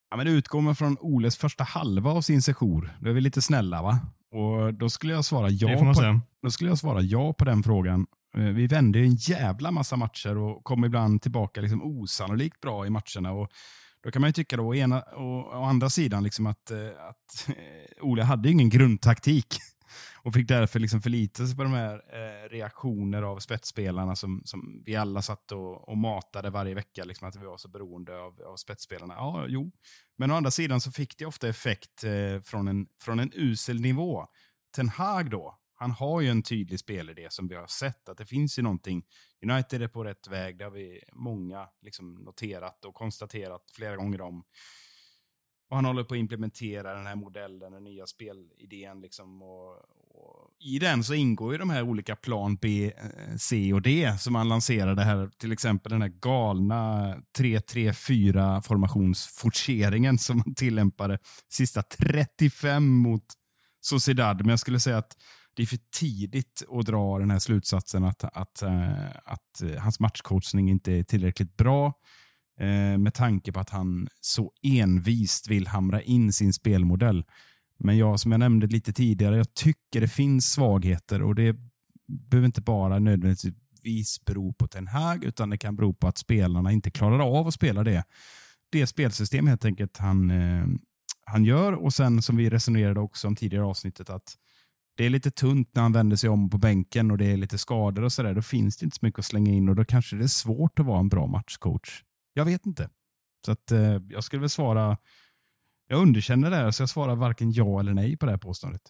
Ja, 0.10 0.18
men 0.18 0.28
utgår 0.28 0.62
man 0.62 0.76
från 0.76 0.98
Oles 1.00 1.38
första 1.38 1.64
halva 1.64 2.12
av 2.12 2.22
sin 2.22 2.42
sejour, 2.42 2.98
då 3.00 3.10
är 3.10 3.14
vi 3.14 3.22
lite 3.22 3.42
snälla 3.42 3.82
va? 3.82 4.00
Och 4.32 4.74
Då 4.74 4.90
skulle 4.90 5.14
jag 5.14 5.26
svara 5.26 5.50
ja, 5.50 5.94
på, 5.94 6.22
då 6.42 6.52
skulle 6.52 6.70
jag 6.70 6.78
svara 6.78 7.02
ja 7.02 7.34
på 7.34 7.46
den 7.46 7.64
frågan. 7.64 8.08
Eh, 8.38 8.44
vi 8.44 8.68
vände 8.68 9.00
en 9.00 9.16
jävla 9.16 9.72
massa 9.72 9.96
matcher 9.96 10.38
och 10.38 10.64
kom 10.64 10.86
ibland 10.86 11.22
tillbaka 11.22 11.62
liksom 11.62 11.84
osannolikt 11.84 12.62
bra 12.62 12.86
i 12.86 12.90
matcherna. 12.90 13.32
Och 13.32 13.52
då 14.04 14.12
kan 14.12 14.22
man 14.22 14.30
ju 14.30 14.34
tycka 14.34 14.58
då, 14.58 14.76
ena, 14.76 15.02
och, 15.02 15.62
å 15.62 15.64
andra 15.64 15.90
sidan 15.90 16.24
liksom 16.24 16.48
att, 16.48 16.72
eh, 16.72 16.78
att 17.10 17.50
eh, 17.50 18.06
Ole 18.06 18.24
hade 18.24 18.50
ingen 18.50 18.70
grundtaktik 18.70 19.48
och 20.16 20.34
fick 20.34 20.48
därför 20.48 20.80
liksom 20.80 21.02
förlita 21.02 21.48
sig 21.48 21.56
på 21.56 21.64
de 21.64 21.74
här 21.74 21.96
eh, 21.96 22.50
reaktioner 22.50 23.22
av 23.22 23.40
spetsspelarna 23.40 24.16
som, 24.16 24.42
som 24.46 24.84
vi 24.86 24.96
alla 24.96 25.22
satt 25.22 25.52
och, 25.52 25.90
och 25.90 25.98
matade 25.98 26.50
varje 26.50 26.76
vecka, 26.76 27.04
liksom 27.04 27.28
att 27.28 27.36
vi 27.36 27.46
var 27.46 27.58
så 27.58 27.68
beroende 27.68 28.20
av, 28.20 28.42
av 28.42 28.56
spetsspelarna. 28.56 29.14
Ja, 29.14 29.46
jo. 29.48 29.72
Men 30.18 30.32
å 30.32 30.36
andra 30.36 30.52
sidan 30.52 30.82
så 30.82 30.92
fick 30.92 31.18
det 31.18 31.26
ofta 31.26 31.48
effekt 31.48 32.04
eh, 32.04 32.42
från, 32.42 32.68
en, 32.68 32.88
från 33.02 33.20
en 33.20 33.32
usel 33.34 33.82
nivå. 33.82 34.28
Ten 34.76 34.90
Hag 34.90 35.30
då, 35.30 35.58
han 35.76 35.92
har 35.92 36.22
ju 36.22 36.30
en 36.30 36.44
tydlig 36.44 36.80
spelidé 36.80 37.28
som 37.30 37.48
vi 37.48 37.56
har 37.56 37.68
sett, 37.68 38.10
att 38.10 38.18
det 38.18 38.26
finns 38.26 38.60
ju 38.60 38.64
någonting. 38.64 39.04
United 39.44 39.82
är 39.82 39.88
på 39.88 40.04
rätt 40.04 40.28
väg, 40.28 40.58
det 40.58 40.64
har 40.64 40.72
vi 40.72 41.04
många 41.14 41.68
liksom 41.82 42.16
noterat 42.16 42.86
och 42.86 42.94
konstaterat 42.94 43.72
flera 43.76 43.96
gånger 43.96 44.22
om. 44.22 44.44
Och 45.72 45.78
han 45.78 45.86
håller 45.86 46.04
på 46.04 46.14
att 46.14 46.18
implementera 46.18 46.94
den 46.94 47.08
här 47.08 47.16
modellen, 47.16 47.72
den 47.72 47.84
nya 47.84 48.06
spelidén. 48.06 49.02
Liksom, 49.02 49.42
och, 49.42 49.72
och 50.10 50.50
I 50.60 50.80
den 50.80 51.04
så 51.04 51.14
ingår 51.14 51.52
ju 51.52 51.58
de 51.58 51.70
här 51.70 51.84
olika 51.84 52.16
plan 52.16 52.56
B, 52.56 52.92
eh, 52.98 53.36
C 53.38 53.74
och 53.74 53.82
D 53.82 54.14
som 54.20 54.36
han 54.36 54.50
lanserade 54.50 55.04
här. 55.04 55.30
Till 55.38 55.52
exempel 55.52 55.92
den 55.92 56.02
här 56.02 56.14
galna 56.22 57.16
3-3-4 57.38 58.62
formationsforceringen 58.62 60.18
som 60.18 60.42
han 60.46 60.56
tillämpade 60.56 61.20
sista 61.50 61.82
35 61.82 62.88
mot 62.88 63.26
Sociedad. 63.82 64.38
Men 64.38 64.50
jag 64.50 64.60
skulle 64.60 64.80
säga 64.80 64.98
att 64.98 65.18
det 65.56 65.62
är 65.62 65.68
för 65.68 65.80
tidigt 66.00 66.64
att 66.70 66.86
dra 66.86 67.20
den 67.20 67.32
här 67.32 67.40
slutsatsen 67.40 68.04
att, 68.04 68.24
att, 68.24 68.62
eh, 68.62 69.06
att, 69.26 69.62
att 69.62 69.80
hans 69.80 70.00
matchcoachning 70.00 70.70
inte 70.70 70.92
är 70.94 71.04
tillräckligt 71.04 71.58
bra. 71.58 71.94
Eh, 72.62 72.98
med 72.98 73.14
tanke 73.14 73.52
på 73.52 73.60
att 73.60 73.70
han 73.70 74.08
så 74.22 74.52
envist 74.62 75.48
vill 75.48 75.68
hamra 75.68 76.02
in 76.02 76.34
sin 76.34 76.54
spelmodell. 76.54 77.26
Men 77.80 77.98
jag, 77.98 78.20
som 78.20 78.32
jag 78.32 78.40
nämnde 78.40 78.68
lite 78.68 78.94
tidigare, 78.94 79.38
jag 79.38 79.54
tycker 79.54 80.02
det 80.02 80.08
finns 80.08 80.52
svagheter 80.52 81.22
och 81.22 81.36
det 81.36 81.56
behöver 82.08 82.46
inte 82.46 82.62
bara 82.62 83.00
nödvändigtvis 83.00 84.26
bero 84.26 84.54
på 84.54 84.68
Ten 84.68 84.88
Hag, 84.88 85.24
utan 85.24 85.50
det 85.50 85.58
kan 85.58 85.76
bero 85.76 85.94
på 85.94 86.08
att 86.08 86.18
spelarna 86.18 86.72
inte 86.72 86.92
klarar 86.92 87.40
av 87.40 87.48
att 87.48 87.54
spela 87.54 87.84
det 87.84 88.04
det 88.72 88.88
spelsystem 88.88 89.48
helt 89.48 89.66
enkelt 89.66 89.98
han, 89.98 90.32
eh, 90.32 90.66
han 91.26 91.46
gör 91.46 91.74
och 91.74 91.94
sen 91.94 92.22
som 92.22 92.38
vi 92.38 92.50
resonerade 92.50 93.00
också 93.00 93.28
om 93.28 93.36
tidigare 93.36 93.64
i 93.64 93.68
avsnittet 93.68 94.10
att 94.10 94.38
det 94.98 95.06
är 95.06 95.10
lite 95.10 95.32
tunt 95.32 95.70
när 95.76 95.82
han 95.82 95.94
vänder 95.94 96.16
sig 96.16 96.30
om 96.30 96.50
på 96.50 96.58
bänken 96.58 97.12
och 97.12 97.18
det 97.18 97.26
är 97.26 97.38
lite 97.38 97.58
skador 97.58 98.04
och 98.04 98.12
sådär. 98.12 98.34
Då 98.34 98.42
finns 98.42 98.78
det 98.78 98.84
inte 98.84 98.98
så 98.98 99.06
mycket 99.06 99.20
att 99.20 99.26
slänga 99.26 99.52
in 99.52 99.70
och 99.70 99.76
då 99.76 99.86
kanske 99.86 100.16
det 100.16 100.24
är 100.24 100.28
svårt 100.28 100.80
att 100.80 100.86
vara 100.86 101.00
en 101.00 101.10
bra 101.10 101.28
matchcoach. 101.28 102.04
Jag 102.34 102.46
vet 102.46 102.66
inte. 102.66 102.90
Så 103.46 103.52
att 103.52 103.72
eh, 103.72 103.98
jag 104.10 104.24
skulle 104.24 104.40
väl 104.40 104.50
svara, 104.50 104.98
jag 105.88 106.02
underkänner 106.02 106.50
det 106.50 106.56
här 106.56 106.72
så 106.72 106.82
jag 106.82 106.90
svarar 106.90 107.16
varken 107.16 107.52
ja 107.52 107.80
eller 107.80 107.94
nej 107.94 108.18
på 108.18 108.26
det 108.26 108.32
här 108.32 108.40
påståendet. 108.40 108.82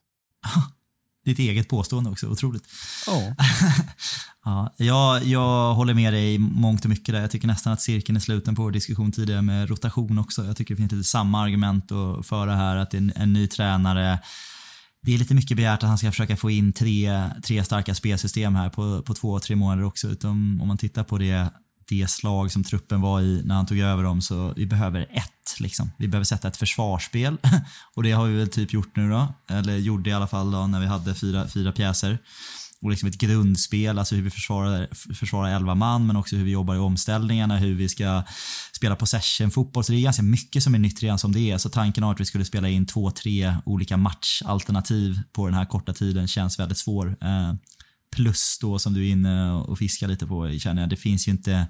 Ditt 1.25 1.39
eget 1.39 1.69
påstående 1.69 2.09
också, 2.09 2.27
otroligt. 2.27 2.63
Ja. 3.07 3.35
ja, 4.45 4.73
jag, 4.77 5.23
jag 5.23 5.73
håller 5.73 5.93
med 5.93 6.13
dig 6.13 6.37
mångt 6.37 6.83
och 6.83 6.89
mycket 6.89 7.13
där. 7.13 7.21
Jag 7.21 7.31
tycker 7.31 7.47
nästan 7.47 7.73
att 7.73 7.81
cirkeln 7.81 8.15
är 8.15 8.19
sluten 8.19 8.55
på 8.55 8.61
vår 8.61 8.71
diskussion 8.71 9.11
tidigare 9.11 9.41
med 9.41 9.69
rotation 9.69 10.19
också. 10.19 10.45
Jag 10.45 10.57
tycker 10.57 10.75
det 10.75 10.79
finns 10.79 10.91
lite 10.91 11.03
samma 11.03 11.43
argument 11.43 11.91
att 11.91 12.25
föra 12.25 12.55
här, 12.55 12.75
att 12.75 12.93
en, 12.93 13.11
en 13.15 13.33
ny 13.33 13.47
tränare. 13.47 14.19
Det 15.01 15.13
är 15.13 15.17
lite 15.17 15.33
mycket 15.33 15.57
begärt 15.57 15.83
att 15.83 15.89
han 15.89 15.97
ska 15.97 16.11
försöka 16.11 16.37
få 16.37 16.49
in 16.51 16.73
tre, 16.73 17.29
tre 17.43 17.63
starka 17.63 17.95
spelsystem 17.95 18.55
här 18.55 18.69
på, 18.69 19.01
på 19.01 19.13
två, 19.13 19.39
tre 19.39 19.55
månader 19.55 19.83
också. 19.83 20.07
Utom 20.07 20.61
om 20.61 20.67
man 20.67 20.77
tittar 20.77 21.03
på 21.03 21.17
det 21.17 21.49
det 21.87 22.09
slag 22.09 22.51
som 22.51 22.63
truppen 22.63 23.01
var 23.01 23.21
i 23.21 23.41
när 23.45 23.55
han 23.55 23.65
tog 23.65 23.79
över 23.79 24.03
dem 24.03 24.21
så 24.21 24.53
vi 24.55 24.65
behöver 24.65 25.01
ett. 25.01 25.59
Liksom. 25.59 25.91
Vi 25.97 26.07
behöver 26.07 26.25
sätta 26.25 26.47
ett 26.47 26.57
försvarsspel 26.57 27.37
och 27.95 28.03
det 28.03 28.11
har 28.11 28.25
vi 28.25 28.37
väl 28.37 28.49
typ 28.49 28.73
gjort 28.73 28.95
nu 28.95 29.09
då. 29.09 29.33
Eller 29.47 29.77
gjorde 29.77 30.09
i 30.09 30.13
alla 30.13 30.27
fall 30.27 30.51
då 30.51 30.67
när 30.67 30.79
vi 30.79 30.85
hade 30.85 31.15
fyra, 31.15 31.47
fyra 31.47 31.71
pjäser. 31.71 32.19
Och 32.81 32.89
liksom 32.89 33.09
ett 33.09 33.17
grundspel, 33.17 33.99
alltså 33.99 34.15
hur 34.15 34.21
vi 34.21 34.29
försvarar, 34.29 35.13
försvarar 35.13 35.55
11 35.55 35.75
man 35.75 36.07
men 36.07 36.15
också 36.15 36.35
hur 36.35 36.43
vi 36.43 36.51
jobbar 36.51 36.75
i 36.75 36.77
omställningarna, 36.77 37.57
hur 37.57 37.75
vi 37.75 37.89
ska 37.89 38.23
spela 38.75 38.95
possession-fotboll. 38.95 39.83
Så 39.83 39.91
det 39.91 39.97
är 39.97 40.01
ganska 40.01 40.23
mycket 40.23 40.63
som 40.63 40.75
är 40.75 40.79
nytt 40.79 41.03
redan 41.03 41.19
som 41.19 41.31
det 41.31 41.51
är. 41.51 41.57
Så 41.57 41.69
tanken 41.69 42.03
av 42.03 42.11
att 42.11 42.19
vi 42.19 42.25
skulle 42.25 42.45
spela 42.45 42.69
in 42.69 42.85
två, 42.85 43.11
tre 43.11 43.55
olika 43.65 43.97
matchalternativ 43.97 45.19
på 45.33 45.45
den 45.45 45.53
här 45.53 45.65
korta 45.65 45.93
tiden 45.93 46.27
känns 46.27 46.59
väldigt 46.59 46.77
svår. 46.77 47.17
Eh, 47.21 47.53
Plus 48.15 48.57
då 48.61 48.79
som 48.79 48.93
du 48.93 49.07
är 49.07 49.11
inne 49.11 49.51
och 49.51 49.77
fiskar 49.77 50.07
lite 50.07 50.27
på 50.27 50.59
känner 50.59 50.81
jag. 50.81 50.89
Det 50.89 50.95
finns 50.95 51.27
ju 51.27 51.31
inte, 51.31 51.67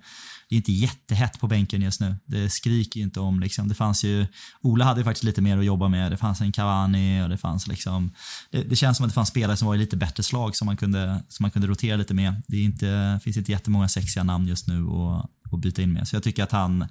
det 0.50 0.56
är 0.56 0.58
inte 0.58 0.72
jättehett 0.72 1.40
på 1.40 1.48
bänken 1.48 1.82
just 1.82 2.02
nu. 2.02 2.16
Det 2.26 2.50
skriker 2.50 3.00
ju 3.00 3.04
inte 3.04 3.20
om 3.20 3.40
liksom. 3.40 3.68
Det 3.68 3.76
fanns 3.76 4.04
ju, 4.04 4.28
Ola 4.62 4.86
hade 4.86 5.00
ju 5.00 5.04
faktiskt 5.04 5.24
lite 5.24 5.42
mer 5.42 5.58
att 5.58 5.66
jobba 5.66 5.88
med. 5.88 6.12
Det 6.12 6.18
fanns 6.18 6.42
en 6.42 6.52
Cavani 6.52 7.24
och 7.24 7.30
det 7.30 7.38
fanns 7.38 7.68
liksom, 7.68 8.12
det, 8.52 8.64
det 8.64 8.76
känns 8.76 8.98
som 8.98 9.06
att 9.06 9.12
det 9.12 9.16
fanns 9.16 9.30
spelare 9.30 9.58
som 9.58 9.68
var 9.68 9.76
i 9.76 9.78
lite 9.78 9.98
bättre 9.98 10.24
slag 10.24 10.56
som 10.56 10.66
man 10.66 10.78
kunde, 10.78 11.24
som 11.30 11.44
man 11.44 11.52
kunde 11.52 11.68
rotera 11.68 11.98
lite 11.98 12.14
med. 12.14 12.42
Det 12.48 12.58
är 12.58 12.64
inte, 12.64 13.20
finns 13.24 13.38
inte 13.38 13.52
jättemånga 13.52 13.88
sexiga 13.88 14.24
namn 14.24 14.48
just 14.48 14.68
nu 14.68 14.88
att, 14.88 15.54
att 15.54 15.60
byta 15.62 15.82
in 15.82 15.94
med. 15.94 16.08
Så 16.08 16.16
jag 16.16 16.24
tycker 16.24 16.44
att 16.44 16.52
han, 16.52 16.88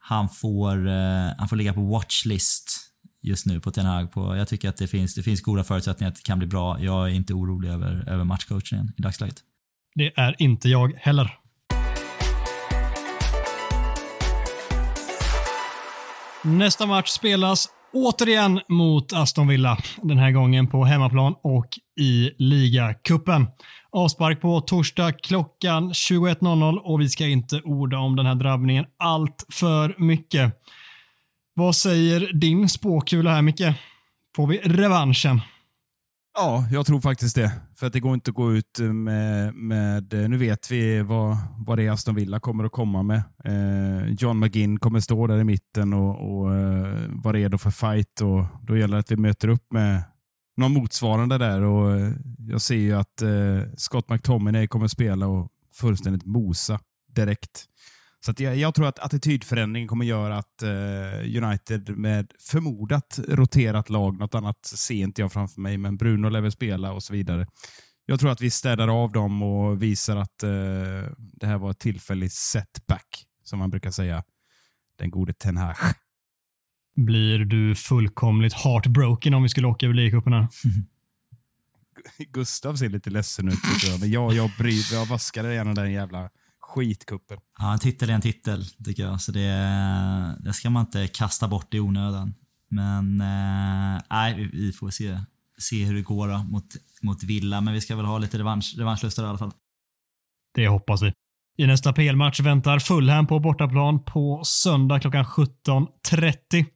han 0.00 0.28
får, 0.28 0.88
eh, 0.88 1.30
han 1.38 1.48
får 1.48 1.56
ligga 1.56 1.74
på 1.74 1.80
watchlist 1.80 2.91
just 3.22 3.46
nu 3.46 3.60
på 3.60 3.70
Ten 3.70 3.86
Hag. 3.86 4.12
På, 4.12 4.36
jag 4.36 4.48
tycker 4.48 4.68
att 4.68 4.76
det 4.76 4.86
finns, 4.86 5.14
det 5.14 5.22
finns 5.22 5.40
goda 5.40 5.64
förutsättningar 5.64 6.10
att 6.10 6.16
det 6.16 6.22
kan 6.22 6.38
bli 6.38 6.46
bra. 6.46 6.80
Jag 6.80 7.10
är 7.10 7.14
inte 7.14 7.34
orolig 7.34 7.68
över, 7.68 8.08
över 8.08 8.24
matchcoachningen 8.24 8.92
i 8.98 9.02
dagsläget. 9.02 9.36
Det 9.94 10.12
är 10.16 10.36
inte 10.38 10.68
jag 10.68 10.92
heller. 10.96 11.38
Nästa 16.44 16.86
match 16.86 17.08
spelas 17.08 17.68
återigen 17.92 18.60
mot 18.68 19.12
Aston 19.12 19.48
Villa. 19.48 19.78
Den 20.02 20.18
här 20.18 20.30
gången 20.30 20.66
på 20.66 20.84
hemmaplan 20.84 21.34
och 21.42 21.68
i 22.00 22.30
ligacupen. 22.38 23.46
Avspark 23.90 24.40
på 24.40 24.60
torsdag 24.60 25.12
klockan 25.12 25.92
21.00 25.92 26.76
och 26.76 27.00
vi 27.00 27.08
ska 27.08 27.26
inte 27.26 27.60
orda 27.64 27.98
om 27.98 28.16
den 28.16 28.26
här 28.26 28.34
drabbningen 28.34 28.84
allt 28.98 29.46
för 29.52 29.94
mycket. 29.98 30.54
Vad 31.54 31.76
säger 31.76 32.32
din 32.32 32.68
spåkula 32.68 33.30
här 33.30 33.42
Micke? 33.42 33.74
Får 34.36 34.46
vi 34.46 34.58
revanschen? 34.58 35.40
Ja, 36.34 36.66
jag 36.72 36.86
tror 36.86 37.00
faktiskt 37.00 37.36
det. 37.36 37.52
För 37.76 37.86
att 37.86 37.92
det 37.92 38.00
går 38.00 38.14
inte 38.14 38.30
att 38.30 38.34
gå 38.34 38.52
ut 38.52 38.78
med, 38.78 39.54
med 39.54 40.12
nu 40.30 40.36
vet 40.36 40.70
vi 40.70 41.02
vad, 41.02 41.36
vad 41.58 41.78
det 41.78 41.86
är 41.86 41.90
Aston 41.90 42.14
Villa 42.14 42.40
kommer 42.40 42.64
att 42.64 42.72
komma 42.72 43.02
med. 43.02 43.22
Eh, 43.44 44.12
John 44.18 44.38
McGinn 44.38 44.78
kommer 44.78 45.00
stå 45.00 45.26
där 45.26 45.38
i 45.38 45.44
mitten 45.44 45.92
och, 45.92 46.10
och 46.10 46.54
eh, 46.54 47.08
vara 47.08 47.36
redo 47.36 47.58
för 47.58 47.70
fight 47.70 48.20
och 48.20 48.44
då 48.62 48.76
gäller 48.76 48.94
det 48.94 49.00
att 49.00 49.10
vi 49.10 49.16
möter 49.16 49.48
upp 49.48 49.72
med 49.72 50.02
någon 50.56 50.72
motsvarande 50.72 51.38
där 51.38 51.62
och 51.62 51.96
eh, 51.96 52.12
jag 52.38 52.60
ser 52.60 52.76
ju 52.76 52.92
att 52.92 53.22
eh, 53.22 53.74
Scott 53.76 54.08
McTominay 54.08 54.66
kommer 54.66 54.88
spela 54.88 55.26
och 55.26 55.48
fullständigt 55.72 56.24
mosa 56.24 56.80
direkt. 57.14 57.64
Så 58.24 58.32
jag, 58.36 58.56
jag, 58.56 58.74
tror 58.74 58.86
att 58.86 58.98
attitydförändringen 58.98 59.88
kommer 59.88 60.04
göra 60.04 60.38
att 60.38 60.62
eh, 60.62 61.42
United 61.44 61.96
med 61.96 62.32
förmodat 62.40 63.20
roterat 63.28 63.90
lag, 63.90 64.18
något 64.18 64.34
annat 64.34 64.66
ser 64.66 64.94
inte 64.94 65.20
jag 65.20 65.32
framför 65.32 65.60
mig, 65.60 65.78
men 65.78 65.96
Bruno 65.96 66.28
lär 66.28 66.40
väl 66.40 66.52
spela 66.52 66.92
och 66.92 67.02
så 67.02 67.12
vidare. 67.12 67.46
Jag 68.06 68.20
tror 68.20 68.30
att 68.30 68.40
vi 68.40 68.50
städar 68.50 68.88
av 68.88 69.12
dem 69.12 69.42
och 69.42 69.82
visar 69.82 70.16
att 70.16 70.42
eh, 70.42 70.50
det 71.16 71.46
här 71.46 71.58
var 71.58 71.70
ett 71.70 71.78
tillfälligt 71.78 72.32
setback, 72.32 73.24
som 73.44 73.58
man 73.58 73.70
brukar 73.70 73.90
säga. 73.90 74.24
Den 74.98 75.10
gode 75.10 75.32
Ten 75.32 75.56
Hag. 75.56 75.76
Blir 76.96 77.38
du 77.38 77.74
fullkomligt 77.74 78.54
heartbroken 78.54 79.34
om 79.34 79.42
vi 79.42 79.48
skulle 79.48 79.66
åka 79.66 79.86
över 79.86 79.94
ligacupen 79.94 80.32
här? 80.32 80.48
Gustav 82.32 82.76
ser 82.76 82.88
lite 82.88 83.10
ledsen 83.10 83.48
ut, 83.48 83.58
jag. 83.90 84.00
men 84.00 84.10
jag, 84.10 84.32
jag, 84.32 84.50
bryr, 84.58 84.92
jag 84.92 85.06
vaskar 85.06 85.44
gärna 85.44 85.74
den 85.74 85.92
jävla 85.92 86.30
skitkuppen. 86.74 87.38
Ja, 87.58 87.72
en 87.72 87.78
titel 87.78 88.10
är 88.10 88.14
en 88.14 88.20
titel 88.20 88.64
tycker 88.84 89.02
jag. 89.02 89.20
Så 89.20 89.32
det, 89.32 89.48
det 90.40 90.52
ska 90.52 90.70
man 90.70 90.86
inte 90.86 91.08
kasta 91.08 91.48
bort 91.48 91.74
i 91.74 91.80
onödan. 91.80 92.34
Men 92.70 93.20
eh, 93.20 94.02
nej, 94.10 94.50
vi, 94.52 94.72
får 94.72 94.90
se, 94.90 95.18
se 95.58 95.84
hur 95.84 95.94
det 95.94 96.02
går 96.02 96.28
då, 96.28 96.38
mot, 96.38 96.64
mot 97.02 97.22
Villa. 97.22 97.60
Men 97.60 97.74
vi 97.74 97.80
ska 97.80 97.96
väl 97.96 98.04
ha 98.04 98.18
lite 98.18 98.38
revansch, 98.38 98.74
revanschlustar 98.78 99.24
i 99.24 99.26
alla 99.26 99.38
fall. 99.38 99.52
Det 100.54 100.68
hoppas 100.68 101.02
vi. 101.02 101.12
I 101.58 101.66
nästa 101.66 101.92
PL-match 101.92 102.40
väntar 102.40 102.78
Fulham 102.78 103.26
på 103.26 103.38
bortaplan 103.38 104.04
på 104.04 104.42
söndag 104.44 105.00
klockan 105.00 105.24
17.30. 105.24 106.66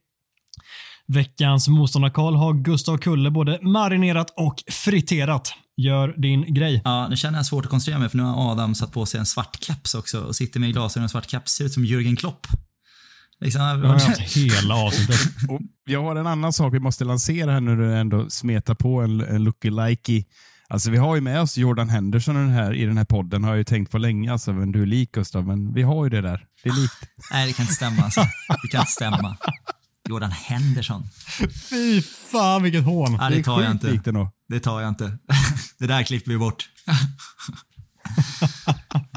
Veckans 1.07 1.67
motståndarkarl 1.67 2.35
har 2.35 2.53
Gustav 2.53 2.97
Kulle 2.97 3.31
både 3.31 3.59
marinerat 3.61 4.33
och 4.37 4.63
friterat. 4.71 5.53
Gör 5.77 6.13
din 6.17 6.53
grej. 6.53 6.81
Ja, 6.83 7.07
nu 7.07 7.17
känner 7.17 7.39
jag 7.39 7.45
svårt 7.45 7.65
att 7.65 7.71
koncentrera 7.71 7.99
mig 7.99 8.09
för 8.09 8.17
nu 8.17 8.23
har 8.23 8.51
Adam 8.51 8.75
satt 8.75 8.91
på 8.91 9.05
sig 9.05 9.19
en 9.19 9.25
svart 9.25 9.63
keps 9.63 9.95
också 9.95 10.19
och 10.19 10.35
sitter 10.35 10.59
med 10.59 10.73
glasögon 10.73 11.03
och 11.03 11.11
svart 11.11 11.29
keps. 11.29 11.51
Ser 11.51 11.65
ut 11.65 11.73
som 11.73 11.85
Jürgen 11.85 12.15
Klopp. 12.15 12.47
Liksom, 13.39 13.61
jag 13.61 13.77
har 13.77 13.93
haft 13.93 14.37
hela 14.37 14.75
avsnittet. 14.75 15.19
jag 15.85 16.03
har 16.03 16.15
en 16.15 16.27
annan 16.27 16.53
sak 16.53 16.73
vi 16.73 16.79
måste 16.79 17.05
lansera 17.05 17.51
här 17.51 17.61
nu 17.61 17.75
när 17.75 17.83
du 17.83 17.95
ändå 17.95 18.29
smetar 18.29 18.75
på 18.75 19.01
en, 19.01 19.21
en 19.21 19.47
looky-likey. 19.47 20.25
Alltså 20.69 20.91
vi 20.91 20.97
har 20.97 21.15
ju 21.15 21.21
med 21.21 21.41
oss 21.41 21.57
Jordan 21.57 21.89
Henderson 21.89 22.35
den 22.35 22.49
här, 22.49 22.73
i 22.73 22.85
den 22.85 22.97
här 22.97 23.05
podden, 23.05 23.43
har 23.43 23.51
jag 23.51 23.57
ju 23.57 23.63
tänkt 23.63 23.91
på 23.91 23.97
länge. 23.97 24.31
Alltså, 24.31 24.53
men 24.53 24.71
du 24.71 24.81
är 24.81 24.85
lik 24.85 25.11
Gustav, 25.11 25.47
men 25.47 25.73
vi 25.73 25.81
har 25.81 26.03
ju 26.03 26.09
det 26.09 26.21
där. 26.21 26.45
Det 26.63 26.69
är 26.69 26.81
likt. 26.81 26.93
Nej, 27.31 27.47
det 27.47 27.53
kan 27.53 27.63
inte 27.63 27.75
stämma. 27.75 28.03
Alltså. 28.03 28.21
Det 28.61 28.67
kan 28.71 28.79
inte 28.79 28.91
stämma. 28.91 29.37
Jordan 30.09 30.31
Henderson. 30.31 31.03
Fy 31.69 32.01
fan 32.01 32.63
vilket 32.63 32.83
hån. 32.83 33.17
Ja, 33.21 33.29
det, 33.29 33.43
tar 33.43 33.61
jag 33.61 33.71
inte. 33.71 34.01
Det 34.49 34.59
tar 34.59 34.81
jag 34.81 34.89
inte. 34.89 35.17
Det 35.79 35.87
där 35.87 36.03
klipper 36.03 36.31
vi 36.31 36.37
bort. 36.37 36.69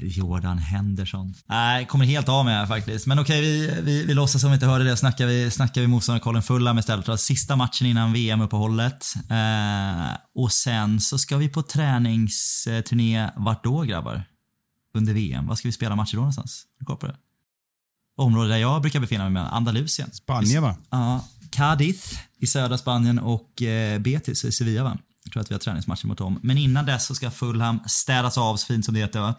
Jordan 0.02 0.58
Henderson. 0.58 1.34
Nej, 1.48 1.86
kommer 1.86 2.04
helt 2.04 2.28
av 2.28 2.44
med 2.44 2.58
här 2.58 2.66
faktiskt. 2.66 3.06
Men 3.06 3.18
okej, 3.18 3.40
vi, 3.40 3.80
vi, 3.82 4.04
vi 4.04 4.14
låtsas 4.14 4.40
som 4.40 4.50
vi 4.50 4.54
inte 4.54 4.66
hörde 4.66 4.84
det. 4.84 4.96
Snackar 4.96 5.26
vi, 5.26 5.50
snackar 5.50 5.80
vi 5.80 5.86
motståndarkollen 5.86 6.42
Fulham 6.42 6.78
istället. 6.78 7.20
Sista 7.20 7.56
matchen 7.56 7.86
innan 7.86 8.12
VM-uppehållet. 8.12 9.14
Eh, 9.30 10.16
och 10.34 10.52
sen 10.52 11.00
så 11.00 11.18
ska 11.18 11.36
vi 11.36 11.48
på 11.48 11.62
träningsturné. 11.62 13.30
Vart 13.36 13.64
då 13.64 13.82
grabbar? 13.82 14.24
Under 14.94 15.12
VM. 15.12 15.46
Vad 15.46 15.58
ska 15.58 15.68
vi 15.68 15.72
spela 15.72 15.96
matcher 15.96 16.14
då 16.14 16.20
någonstans? 16.20 16.64
Har 16.78 16.80
du 16.80 16.86
koll 16.86 16.96
på 16.96 17.06
det? 17.06 17.16
Område 18.20 18.48
där 18.48 18.56
jag 18.56 18.82
brukar 18.82 19.00
befinna 19.00 19.30
mig, 19.30 19.46
Andalusien. 19.50 20.10
Spanien 20.12 20.62
va? 20.62 20.76
Ja, 20.90 21.24
Cadiz 21.50 22.18
i 22.38 22.46
södra 22.46 22.78
Spanien 22.78 23.18
och 23.18 23.62
eh, 23.62 23.98
Betis 23.98 24.44
i 24.44 24.52
Sevilla 24.52 24.84
va? 24.84 24.98
Jag 25.24 25.32
tror 25.32 25.40
att 25.42 25.50
vi 25.50 25.54
har 25.54 25.60
träningsmatcher 25.60 26.06
mot 26.06 26.18
dem. 26.18 26.40
Men 26.42 26.58
innan 26.58 26.86
dess 26.86 27.06
så 27.06 27.14
ska 27.14 27.30
Fulham 27.30 27.80
städas 27.86 28.38
av, 28.38 28.56
så 28.56 28.66
fint 28.66 28.84
som 28.84 28.94
det 28.94 29.00
heter 29.00 29.20
va. 29.20 29.34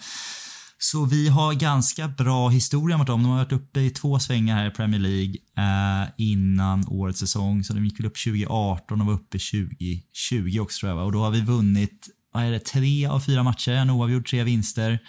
Så 0.78 1.06
vi 1.06 1.28
har 1.28 1.54
ganska 1.54 2.08
bra 2.08 2.50
historia 2.50 2.98
mot 2.98 3.08
dem. 3.08 3.24
De 3.24 3.30
har 3.30 3.38
varit 3.38 3.52
uppe 3.52 3.80
i 3.80 3.90
två 3.90 4.20
svängar 4.20 4.56
här 4.56 4.68
i 4.68 4.72
Premier 4.72 5.02
League 5.02 5.36
eh, 5.58 6.10
innan 6.18 6.88
årets 6.88 7.20
säsong. 7.20 7.64
Så 7.64 7.74
de 7.74 7.86
gick 7.86 8.00
väl 8.00 8.06
upp 8.06 8.24
2018 8.24 9.02
och 9.02 9.08
var 9.08 9.14
uppe 9.14 9.38
2020 9.40 10.60
också 10.60 10.80
tror 10.80 10.90
jag. 10.90 10.96
Va? 10.96 11.04
Och 11.04 11.12
då 11.12 11.24
har 11.24 11.32
vi 11.32 11.42
vunnit 11.42 12.08
vad 12.32 12.44
är 12.44 12.52
det, 12.52 12.60
tre 12.60 13.06
av 13.06 13.20
fyra 13.20 13.44
matcher, 13.44 13.72
en 13.72 13.90
oavgjord, 13.90 14.28
tre 14.28 14.44
vinster. 14.44 15.00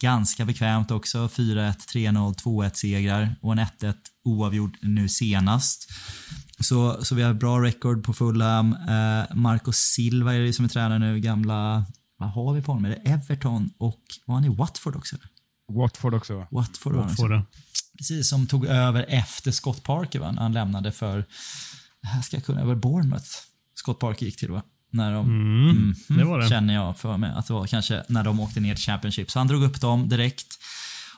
Ganska 0.00 0.44
bekvämt 0.44 0.90
också. 0.90 1.18
4-1, 1.26 1.74
3-0, 1.92 2.34
2-1 2.34 2.74
segrar 2.74 3.36
och 3.40 3.52
en 3.52 3.58
1-1 3.58 3.94
oavgjord 4.24 4.76
nu 4.82 5.08
senast. 5.08 5.90
Så, 6.60 7.04
så 7.04 7.14
vi 7.14 7.22
har 7.22 7.34
bra 7.34 7.62
record 7.62 8.04
på 8.04 8.12
Fulham. 8.12 8.72
Eh, 8.72 9.34
Marco 9.34 9.72
Silva 9.72 10.34
är 10.34 10.40
det 10.40 10.52
som 10.52 10.64
är 10.64 10.68
tränare 10.68 10.98
nu. 10.98 11.20
Gamla, 11.20 11.86
vad 12.16 12.30
har 12.30 12.54
vi 12.54 12.62
på 12.62 12.72
honom? 12.72 12.84
Är 12.84 12.88
det 12.90 13.10
Everton 13.10 13.70
och 13.78 14.02
var 14.26 14.34
han 14.34 14.44
i 14.44 14.48
Watford 14.48 14.96
också? 14.96 15.16
Watford 15.72 16.14
också. 16.14 16.46
Watford, 16.50 16.94
Watford. 16.94 17.42
Precis, 17.98 18.28
som 18.28 18.46
tog 18.46 18.66
över 18.66 19.06
efter 19.08 19.50
Scott 19.50 19.82
Parker 19.82 20.18
va? 20.18 20.32
när 20.32 20.42
han 20.42 20.52
lämnade 20.52 20.92
för, 20.92 21.26
här 22.02 22.22
ska 22.22 22.36
jag 22.36 22.44
kunna, 22.44 22.60
över 22.60 22.74
Bournemouth. 22.74 23.30
Scott 23.74 23.98
Parker 23.98 24.26
gick 24.26 24.38
till 24.38 24.50
va? 24.50 24.62
När 24.92 25.12
de, 25.12 25.26
Mm, 25.26 25.94
det 26.08 26.24
var 26.24 26.38
det. 26.38 26.48
Känner 26.48 26.74
jag 26.74 26.96
för 26.96 27.16
mig 27.16 27.30
att 27.34 27.46
det 27.46 27.52
var 27.52 27.66
kanske 27.66 28.04
när 28.08 28.24
de 28.24 28.40
åkte 28.40 28.60
ner 28.60 28.74
till 28.74 28.84
Championship. 28.84 29.30
Så 29.30 29.38
han 29.38 29.48
drog 29.48 29.62
upp 29.62 29.80
dem 29.80 30.08
direkt. 30.08 30.58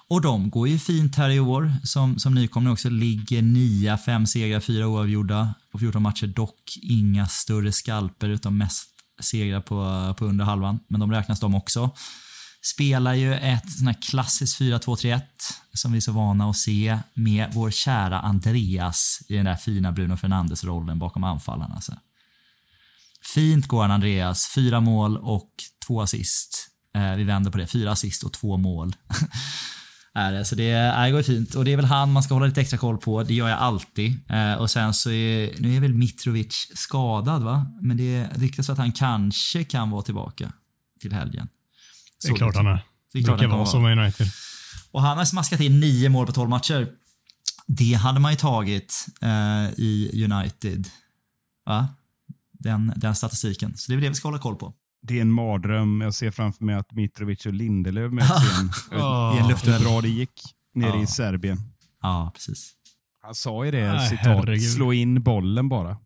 Och 0.09 0.21
de 0.21 0.51
går 0.51 0.69
ju 0.69 0.79
fint 0.79 1.17
här 1.17 1.31
i 1.31 1.41
år. 1.41 1.73
Som, 1.85 2.19
som 2.19 2.35
nykomlingar 2.35 2.73
också 2.73 2.91
ligger 2.91 3.43
nia, 3.43 3.99
fem 3.99 4.27
segrar, 4.27 4.61
fyra 4.61 4.87
oavgjorda 4.87 5.55
på 5.73 5.79
14 5.79 6.03
matcher. 6.03 6.27
Dock 6.27 6.79
inga 6.83 7.27
större 7.27 7.73
skalper 7.73 8.29
utan 8.29 8.57
mest 8.57 8.91
segrar 9.21 9.61
på, 9.61 10.15
på 10.19 10.25
under 10.25 10.45
halvan. 10.45 10.81
Men 10.89 11.01
de 11.01 11.13
räknas 11.13 11.41
de 11.41 11.55
också. 11.55 11.91
Spelar 12.63 13.15
ju 13.15 13.35
ett 13.35 13.73
sån 13.73 13.87
här 13.87 13.97
klassiskt 14.03 14.61
4-2-3-1 14.61 15.21
som 15.73 15.93
vi 15.93 15.97
är 15.97 16.01
så 16.01 16.13
vana 16.13 16.51
att 16.51 16.57
se 16.57 16.99
med 17.15 17.51
vår 17.53 17.71
kära 17.71 18.21
Andreas 18.21 19.23
i 19.29 19.35
den 19.37 19.45
där 19.45 19.57
fina 19.57 19.93
Bruno 19.93 20.17
Fernandes-rollen 20.17 20.99
bakom 20.99 21.25
anfallarna. 21.25 21.75
Alltså. 21.75 21.93
Fint 23.25 23.67
går 23.67 23.83
han 23.83 23.91
Andreas. 23.91 24.53
Fyra 24.55 24.81
mål 24.81 25.17
och 25.17 25.51
två 25.87 26.01
assist. 26.01 26.69
Eh, 26.97 27.15
vi 27.15 27.25
vänder 27.25 27.51
på 27.51 27.59
det. 27.59 27.67
Fyra 27.67 27.93
assist 27.93 28.23
och 28.23 28.33
två 28.33 28.57
mål. 28.57 28.97
är 30.15 30.33
det. 30.33 30.45
Så 30.45 30.55
det, 30.55 30.71
är, 30.71 31.05
det 31.05 31.11
går 31.11 31.23
fint. 31.23 31.55
Och 31.55 31.65
det 31.65 31.73
är 31.73 31.77
väl 31.77 31.85
han 31.85 32.13
man 32.13 32.23
ska 32.23 32.35
hålla 32.35 32.47
lite 32.47 32.61
extra 32.61 32.79
koll 32.79 32.99
på. 32.99 33.23
Det 33.23 33.35
gör 33.35 33.49
jag 33.49 33.59
alltid. 33.59 34.31
Eh, 34.31 34.55
och 34.55 34.71
sen 34.71 34.95
så 34.95 35.11
är, 35.11 35.61
nu 35.61 35.77
är 35.77 35.81
väl 35.81 35.95
Mitrovic 35.95 36.71
skadad 36.75 37.43
va? 37.43 37.67
Men 37.81 37.97
det 37.97 38.29
ryktas 38.35 38.71
att 38.71 38.79
han 38.79 38.93
kanske 38.93 39.65
kan 39.65 39.91
vara 39.91 40.03
tillbaka 40.03 40.53
till 41.01 41.13
helgen. 41.13 41.49
Det 42.23 42.29
är 42.29 42.35
klart 42.35 42.57
han 42.57 42.67
är. 42.67 42.85
Det 43.13 43.19
är 43.19 43.23
klart 43.23 43.39
brukar 43.39 43.57
vara 43.57 43.67
så 43.67 43.81
med 43.81 43.99
United. 43.99 44.27
och 44.91 45.03
han 45.03 45.19
har 45.19 45.25
smaskat 45.25 45.61
in 45.61 45.81
nio 45.81 46.09
mål 46.09 46.27
på 46.27 46.33
12 46.33 46.51
matcher. 46.51 46.89
Det 47.67 47.95
hade 47.95 48.21
man 48.21 48.33
ju 48.33 48.37
tagit 48.37 49.07
eh, 49.23 49.71
i 49.77 50.25
United. 50.25 50.89
Va? 51.67 51.89
Den, 52.65 52.93
den 52.97 53.15
statistiken. 53.15 53.77
Så 53.77 53.91
det 53.93 53.95
är 53.95 53.97
väl 53.97 54.03
det 54.03 54.09
vi 54.09 54.15
ska 54.15 54.29
hålla 54.29 54.39
koll 54.39 54.57
på. 54.57 54.75
Det 55.03 55.17
är 55.19 55.21
en 55.23 55.31
mardröm. 55.33 56.01
Jag 56.01 56.15
ser 56.15 56.31
framför 56.31 56.65
mig 56.65 56.75
att 56.75 56.93
Mitrovic 56.93 57.47
och 57.47 57.53
Lindelöf 57.53 58.13
möts 58.13 58.31
igen. 58.53 58.71
I 58.93 59.37
en 59.39 59.43
Hur 59.43 59.49
luftduell. 59.49 59.83
bra 59.83 60.01
det 60.01 60.09
gick 60.09 60.41
nere 60.75 60.97
Ja. 60.97 61.03
i 61.03 61.07
Serbien. 61.07 61.59
Ja, 62.03 62.31
precis. 62.35 62.73
Han 63.23 63.35
sa 63.35 63.65
ju 63.65 63.71
det, 63.71 63.93
Nej, 63.93 64.09
citat, 64.09 64.25
herregud. 64.27 64.71
slå 64.73 64.93
in 64.93 65.23
bollen 65.23 65.69
bara. 65.69 65.97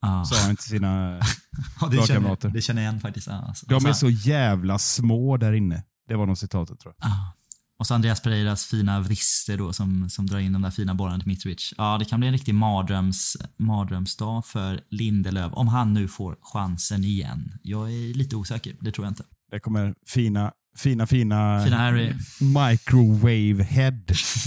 Ja. 0.00 0.24
Sa 0.24 0.46
han 0.46 0.56
till 0.56 0.64
sina... 0.68 1.20
Ja, 1.80 1.86
det, 1.88 1.96
bra 1.96 2.06
känner, 2.06 2.20
kamrater. 2.20 2.48
det 2.48 2.60
känner 2.60 2.82
jag 2.82 2.90
igen 2.90 3.00
faktiskt. 3.00 3.26
Ja, 3.26 3.32
alltså. 3.48 3.66
De 3.66 3.86
är 3.86 3.88
Och 3.90 3.96
så 3.96 4.10
jävla 4.10 4.78
små 4.78 5.36
där 5.36 5.52
inne. 5.52 5.84
Det 6.08 6.14
var 6.16 6.26
nog 6.26 6.38
citatet 6.38 6.80
tror 6.80 6.94
jag. 6.98 7.10
Ja. 7.10 7.32
Och 7.78 7.86
så 7.86 7.94
Andreas 7.94 8.22
Pereiras 8.22 8.64
fina 8.66 9.00
vrister 9.00 9.58
då 9.58 9.72
som, 9.72 10.10
som 10.10 10.26
drar 10.26 10.38
in 10.38 10.52
de 10.52 10.62
där 10.62 10.70
fina 10.70 10.94
bollarna 10.94 11.18
till 11.18 11.28
Mitrovic. 11.28 11.74
Ja, 11.76 11.98
det 11.98 12.04
kan 12.04 12.20
bli 12.20 12.26
en 12.28 12.32
riktig 12.32 12.54
mardröms, 12.54 13.36
mardrömsdag 13.56 14.46
för 14.46 14.80
Lindelöf 14.90 15.52
om 15.54 15.68
han 15.68 15.94
nu 15.94 16.08
får 16.08 16.36
chansen 16.42 17.04
igen. 17.04 17.52
Jag 17.62 17.92
är 17.92 18.14
lite 18.14 18.36
osäker, 18.36 18.76
det 18.80 18.92
tror 18.92 19.04
jag 19.06 19.10
inte. 19.10 19.24
Det 19.50 19.60
kommer 19.60 19.94
fina, 20.06 20.52
fina, 20.76 21.06
fina, 21.06 21.64
Fina 21.64 21.76
Harry. 21.76 22.14
microwave 22.40 23.62
head 23.64 24.02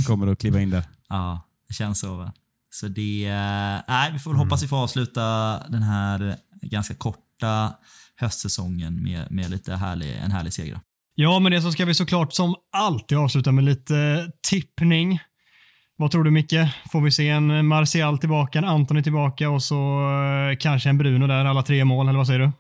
kommer 0.08 0.28
att 0.28 0.40
kliva 0.40 0.62
in 0.62 0.70
där. 0.70 0.84
Ja, 1.10 1.48
det 1.68 1.74
känns 1.74 2.00
så. 2.00 2.16
Va? 2.18 2.34
Så 2.74 2.88
det... 2.88 3.26
eh, 3.28 3.82
Nej, 3.88 4.12
vi 4.14 4.20
får 4.20 4.32
väl 4.32 4.38
hoppas 4.40 4.64
vi 4.64 4.68
får 4.68 4.78
avsluta 4.78 5.22
den 5.70 5.84
här 5.84 6.38
ganska 6.62 6.94
korta 6.96 7.74
höstsäsongen 8.16 9.04
med, 9.04 9.32
med 9.32 9.50
lite 9.52 9.76
härlig, 9.76 10.18
en 10.18 10.32
härlig 10.32 10.54
seger. 10.54 10.80
Ja, 11.16 11.40
med 11.40 11.52
det 11.52 11.62
så 11.62 11.72
ska 11.72 11.86
vi 11.86 11.94
såklart 11.94 12.34
som 12.34 12.56
alltid 12.72 13.18
avsluta 13.18 13.52
med 13.52 13.64
lite 13.64 14.28
tippning. 14.50 15.20
Vad 15.98 16.12
tror 16.12 16.24
du 16.24 16.32
Micke? 16.32 16.54
Får 16.92 17.02
vi 17.02 17.12
se 17.12 17.30
en 17.30 17.68
Martial 17.68 18.18
tillbaka, 18.18 18.60
en 18.60 18.66
Antoni 18.66 19.04
tillbaka 19.04 19.50
och 19.50 19.64
så 19.64 19.76
eh, 20.52 20.58
kanske 20.60 20.90
en 20.90 20.98
Bruno 20.98 21.28
där, 21.28 21.46
alla 21.46 21.64
tre 21.64 21.86
mål, 21.86 22.08
eller 22.08 22.18
vad 22.18 22.28
säger 22.28 22.40
du? 22.40 22.52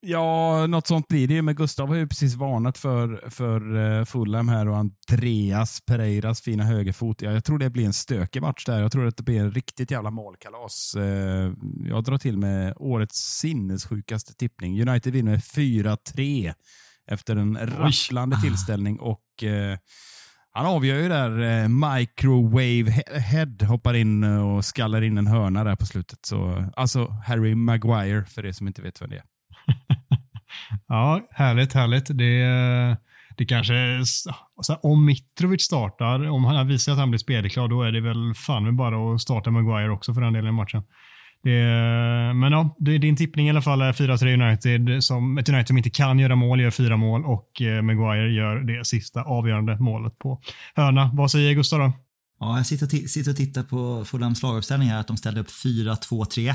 Ja, 0.00 0.66
något 0.66 0.86
sånt 0.86 1.08
blir 1.08 1.28
det 1.28 1.34
ju. 1.34 1.42
Men 1.42 1.54
Gustav 1.54 1.88
har 1.88 1.94
ju 1.94 2.08
precis 2.08 2.34
varnat 2.34 2.78
för, 2.78 3.30
för 3.30 3.76
eh, 3.98 4.04
Fulham 4.04 4.48
här 4.48 4.68
och 4.68 4.76
Andreas 4.76 5.80
Pereiras 5.86 6.40
fina 6.40 6.64
högerfot. 6.64 7.22
Ja, 7.22 7.30
jag 7.30 7.44
tror 7.44 7.58
det 7.58 7.70
blir 7.70 7.84
en 7.84 7.92
stökig 7.92 8.42
match 8.42 8.64
där. 8.64 8.80
Jag 8.80 8.92
tror 8.92 9.06
att 9.06 9.16
det 9.16 9.22
blir 9.22 9.40
en 9.40 9.50
riktigt 9.50 9.90
jävla 9.90 10.10
målkalas. 10.10 10.94
Eh, 10.94 11.52
jag 11.88 12.04
drar 12.04 12.18
till 12.18 12.38
med 12.38 12.74
årets 12.76 13.38
sinnessjukaste 13.40 14.34
tippning. 14.34 14.88
United 14.88 15.12
vinner 15.12 15.30
med 15.30 15.40
4-3 15.40 16.54
efter 17.06 17.36
en 17.36 17.58
rafflande 17.62 18.40
tillställning 18.40 18.98
och 19.00 19.42
eh, 19.44 19.78
han 20.52 20.66
avgör 20.66 20.96
ju 20.96 21.08
där. 21.08 21.62
Eh, 21.62 21.68
microwave 21.68 22.90
he- 22.90 23.18
head 23.18 23.66
hoppar 23.66 23.94
in 23.94 24.24
och 24.24 24.64
skallar 24.64 25.02
in 25.02 25.18
en 25.18 25.26
hörna 25.26 25.64
där 25.64 25.76
på 25.76 25.86
slutet. 25.86 26.18
Så, 26.26 26.70
alltså 26.76 27.06
Harry 27.26 27.54
Maguire 27.54 28.24
för 28.24 28.46
er 28.46 28.52
som 28.52 28.66
inte 28.66 28.82
vet 28.82 29.02
vem 29.02 29.10
det 29.10 29.16
är. 29.16 29.22
Ja, 30.88 31.20
härligt, 31.30 31.72
härligt. 31.72 32.06
Det, 32.06 32.96
det 33.36 33.44
kanske, 33.44 33.74
här, 33.74 34.86
om 34.86 35.04
Mitrovic 35.04 35.62
startar, 35.62 36.28
om 36.28 36.44
han 36.44 36.68
visar 36.68 36.92
att 36.92 36.98
han 36.98 37.10
blir 37.10 37.18
spelklar, 37.18 37.68
då 37.68 37.82
är 37.82 37.92
det 37.92 38.00
väl 38.00 38.34
fan 38.34 38.64
med 38.64 38.74
bara 38.76 39.14
att 39.14 39.20
starta 39.20 39.50
Maguire 39.50 39.90
också 39.90 40.14
för 40.14 40.20
den 40.20 40.32
delen 40.32 40.48
i 40.48 40.52
matchen. 40.52 40.82
Det, 41.46 42.34
men 42.34 42.52
ja, 42.52 42.76
din 42.78 43.16
tippning 43.16 43.46
i 43.46 43.50
alla 43.50 43.62
fall 43.62 43.82
är 43.82 43.92
4-3 43.92 44.42
United. 44.42 45.04
Som, 45.04 45.38
ett 45.38 45.48
United 45.48 45.68
som 45.68 45.76
inte 45.76 45.90
kan 45.90 46.18
göra 46.18 46.36
mål, 46.36 46.60
gör 46.60 46.70
fyra 46.70 46.96
mål 46.96 47.24
och 47.24 47.62
eh, 47.62 47.82
Maguire 47.82 48.32
gör 48.32 48.56
det 48.56 48.86
sista 48.86 49.22
avgörande 49.22 49.78
målet 49.78 50.18
på 50.18 50.40
hörna. 50.74 51.10
Vad 51.14 51.30
säger 51.30 51.54
Gustav 51.54 51.78
då? 51.78 51.92
Ja, 52.40 52.56
jag 52.56 52.66
sitter 52.66 52.86
och, 52.86 53.10
sitter 53.10 53.30
och 53.30 53.36
tittar 53.36 53.62
på 53.62 54.04
Fulhams 54.04 54.42
laguppställning 54.42 54.88
här, 54.88 55.00
att 55.00 55.06
de 55.06 55.16
ställde 55.16 55.40
upp 55.40 55.48
4-2-3-1. 55.48 56.54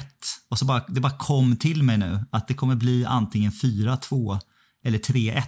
Och 0.49 0.59
så 0.59 0.65
bara, 0.65 0.83
det 0.87 1.01
bara 1.01 1.17
kom 1.17 1.55
till 1.55 1.83
mig 1.83 1.97
nu 1.97 2.19
att 2.31 2.47
det 2.47 2.53
kommer 2.53 2.75
bli 2.75 3.05
antingen 3.05 3.51
4-2 3.51 4.39
eller 4.85 4.97
3-1. 4.97 5.43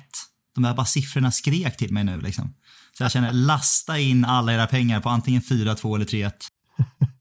De 0.55 0.63
här 0.63 0.73
bara 0.73 0.85
siffrorna 0.85 1.31
skrek 1.31 1.77
till 1.77 1.93
mig 1.93 2.03
nu 2.03 2.21
liksom. 2.21 2.53
Så 2.97 3.03
jag 3.03 3.11
känner, 3.11 3.33
lasta 3.33 3.99
in 3.99 4.25
alla 4.25 4.53
era 4.53 4.67
pengar 4.67 4.99
på 4.99 5.09
antingen 5.09 5.41
4-2 5.41 5.95
eller 5.95 6.05
3-1. 6.05 6.31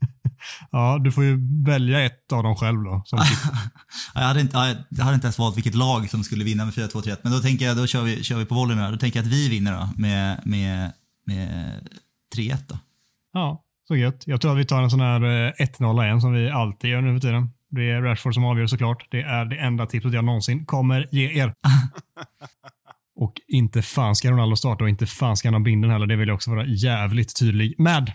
Ja, 0.71 0.99
du 1.05 1.13
får 1.13 1.25
ju 1.25 1.39
välja 1.65 2.05
ett 2.05 2.33
av 2.33 2.43
dem 2.43 2.57
själv 2.57 2.83
då. 2.83 3.03
Ja, 3.11 3.25
Jag 4.15 4.21
hade, 4.23 4.41
inte, 4.41 4.57
ja, 4.57 4.75
jag 4.89 5.05
hade 5.05 5.15
inte 5.15 5.27
ens 5.27 5.39
valt 5.39 5.57
vilket 5.57 5.75
lag 5.75 6.11
som 6.11 6.25
skulle 6.25 6.45
vinna 6.45 6.65
med 6.65 6.75
4-2-3-1. 6.75 7.17
Men 7.23 7.33
då 7.33 7.39
tänker 7.39 7.65
jag, 7.65 7.77
då 7.77 7.87
kör 7.87 8.03
vi, 8.03 8.23
kör 8.23 8.37
vi 8.39 8.45
på 8.45 8.55
volley 8.55 8.77
nu. 8.77 8.91
då. 8.91 8.97
Tänker 8.97 9.19
jag 9.19 9.27
att 9.27 9.33
vi 9.33 9.49
vinner 9.49 9.73
då 9.73 9.89
med, 9.97 10.41
med, 10.45 10.93
med 11.27 11.73
3-1 12.37 12.57
då. 12.69 12.79
ja, 13.33 13.63
så 13.89 13.97
gött. 13.97 14.23
Jag 14.27 14.41
tror 14.41 14.53
att 14.53 14.59
vi 14.59 14.65
tar 14.65 14.83
en 14.83 14.91
sån 14.91 15.01
här 15.01 15.23
eh, 15.23 15.53
1-0 15.67 16.05
igen 16.05 16.21
som 16.21 16.33
vi 16.33 16.51
alltid 16.51 16.91
gör 16.91 17.01
nu 17.01 17.15
för 17.15 17.21
tiden. 17.21 17.51
Det 17.71 17.91
är 17.91 18.03
Rashford 18.03 18.35
som 18.35 18.45
avgör 18.45 18.67
såklart. 18.67 19.07
Det 19.11 19.23
är 19.23 19.45
det 19.45 19.57
enda 19.57 19.87
tipset 19.87 20.13
jag 20.13 20.25
någonsin 20.25 20.67
kommer 20.67 21.09
ge 21.13 21.41
er. 21.41 21.55
Och 23.17 23.33
inte 23.49 23.83
fan 23.83 24.17
ska 24.17 24.31
Ronaldo 24.31 24.57
starta 24.57 24.85
och 24.85 24.91
inte 24.91 25.07
fan 25.07 25.37
ska 25.37 25.49
han 25.49 25.55
ha 25.55 25.61
binden 25.61 25.91
heller. 25.91 26.07
Det 26.07 26.17
vill 26.17 26.29
jag 26.29 26.35
också 26.35 26.51
vara 26.51 26.67
jävligt 26.67 27.39
tydlig 27.39 27.75
med. 27.79 28.13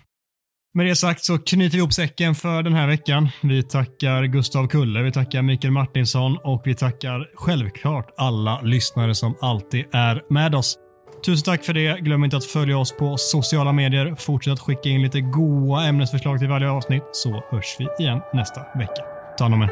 Med 0.77 0.85
det 0.85 0.95
sagt 0.95 1.25
så 1.25 1.37
knyter 1.37 1.71
vi 1.71 1.77
ihop 1.77 1.93
säcken 1.93 2.35
för 2.35 2.63
den 2.63 2.73
här 2.73 2.87
veckan. 2.87 3.29
Vi 3.43 3.63
tackar 3.63 4.23
Gustav 4.23 4.67
Kulle, 4.67 5.01
vi 5.01 5.11
tackar 5.11 5.41
Mikael 5.41 5.73
Martinsson 5.73 6.37
och 6.43 6.61
vi 6.65 6.75
tackar 6.75 7.29
självklart 7.35 8.13
alla 8.17 8.61
lyssnare 8.61 9.15
som 9.15 9.35
alltid 9.41 9.85
är 9.93 10.33
med 10.33 10.55
oss. 10.55 10.77
Tusen 11.25 11.43
tack 11.43 11.63
för 11.63 11.73
det. 11.73 11.99
Glöm 11.99 12.23
inte 12.23 12.37
att 12.37 12.45
följa 12.45 12.77
oss 12.77 12.97
på 12.97 13.17
sociala 13.17 13.71
medier. 13.71 14.15
Fortsätt 14.15 14.53
att 14.53 14.59
skicka 14.59 14.89
in 14.89 15.01
lite 15.01 15.21
goa 15.21 15.83
ämnesförslag 15.83 16.39
till 16.39 16.47
varje 16.47 16.69
avsnitt 16.69 17.03
så 17.11 17.43
hörs 17.51 17.75
vi 17.79 18.03
igen 18.03 18.21
nästa 18.33 18.61
vecka. 18.75 19.03
Ta 19.37 19.43
hand 19.43 19.53
om 19.53 19.61
er. 19.61 19.69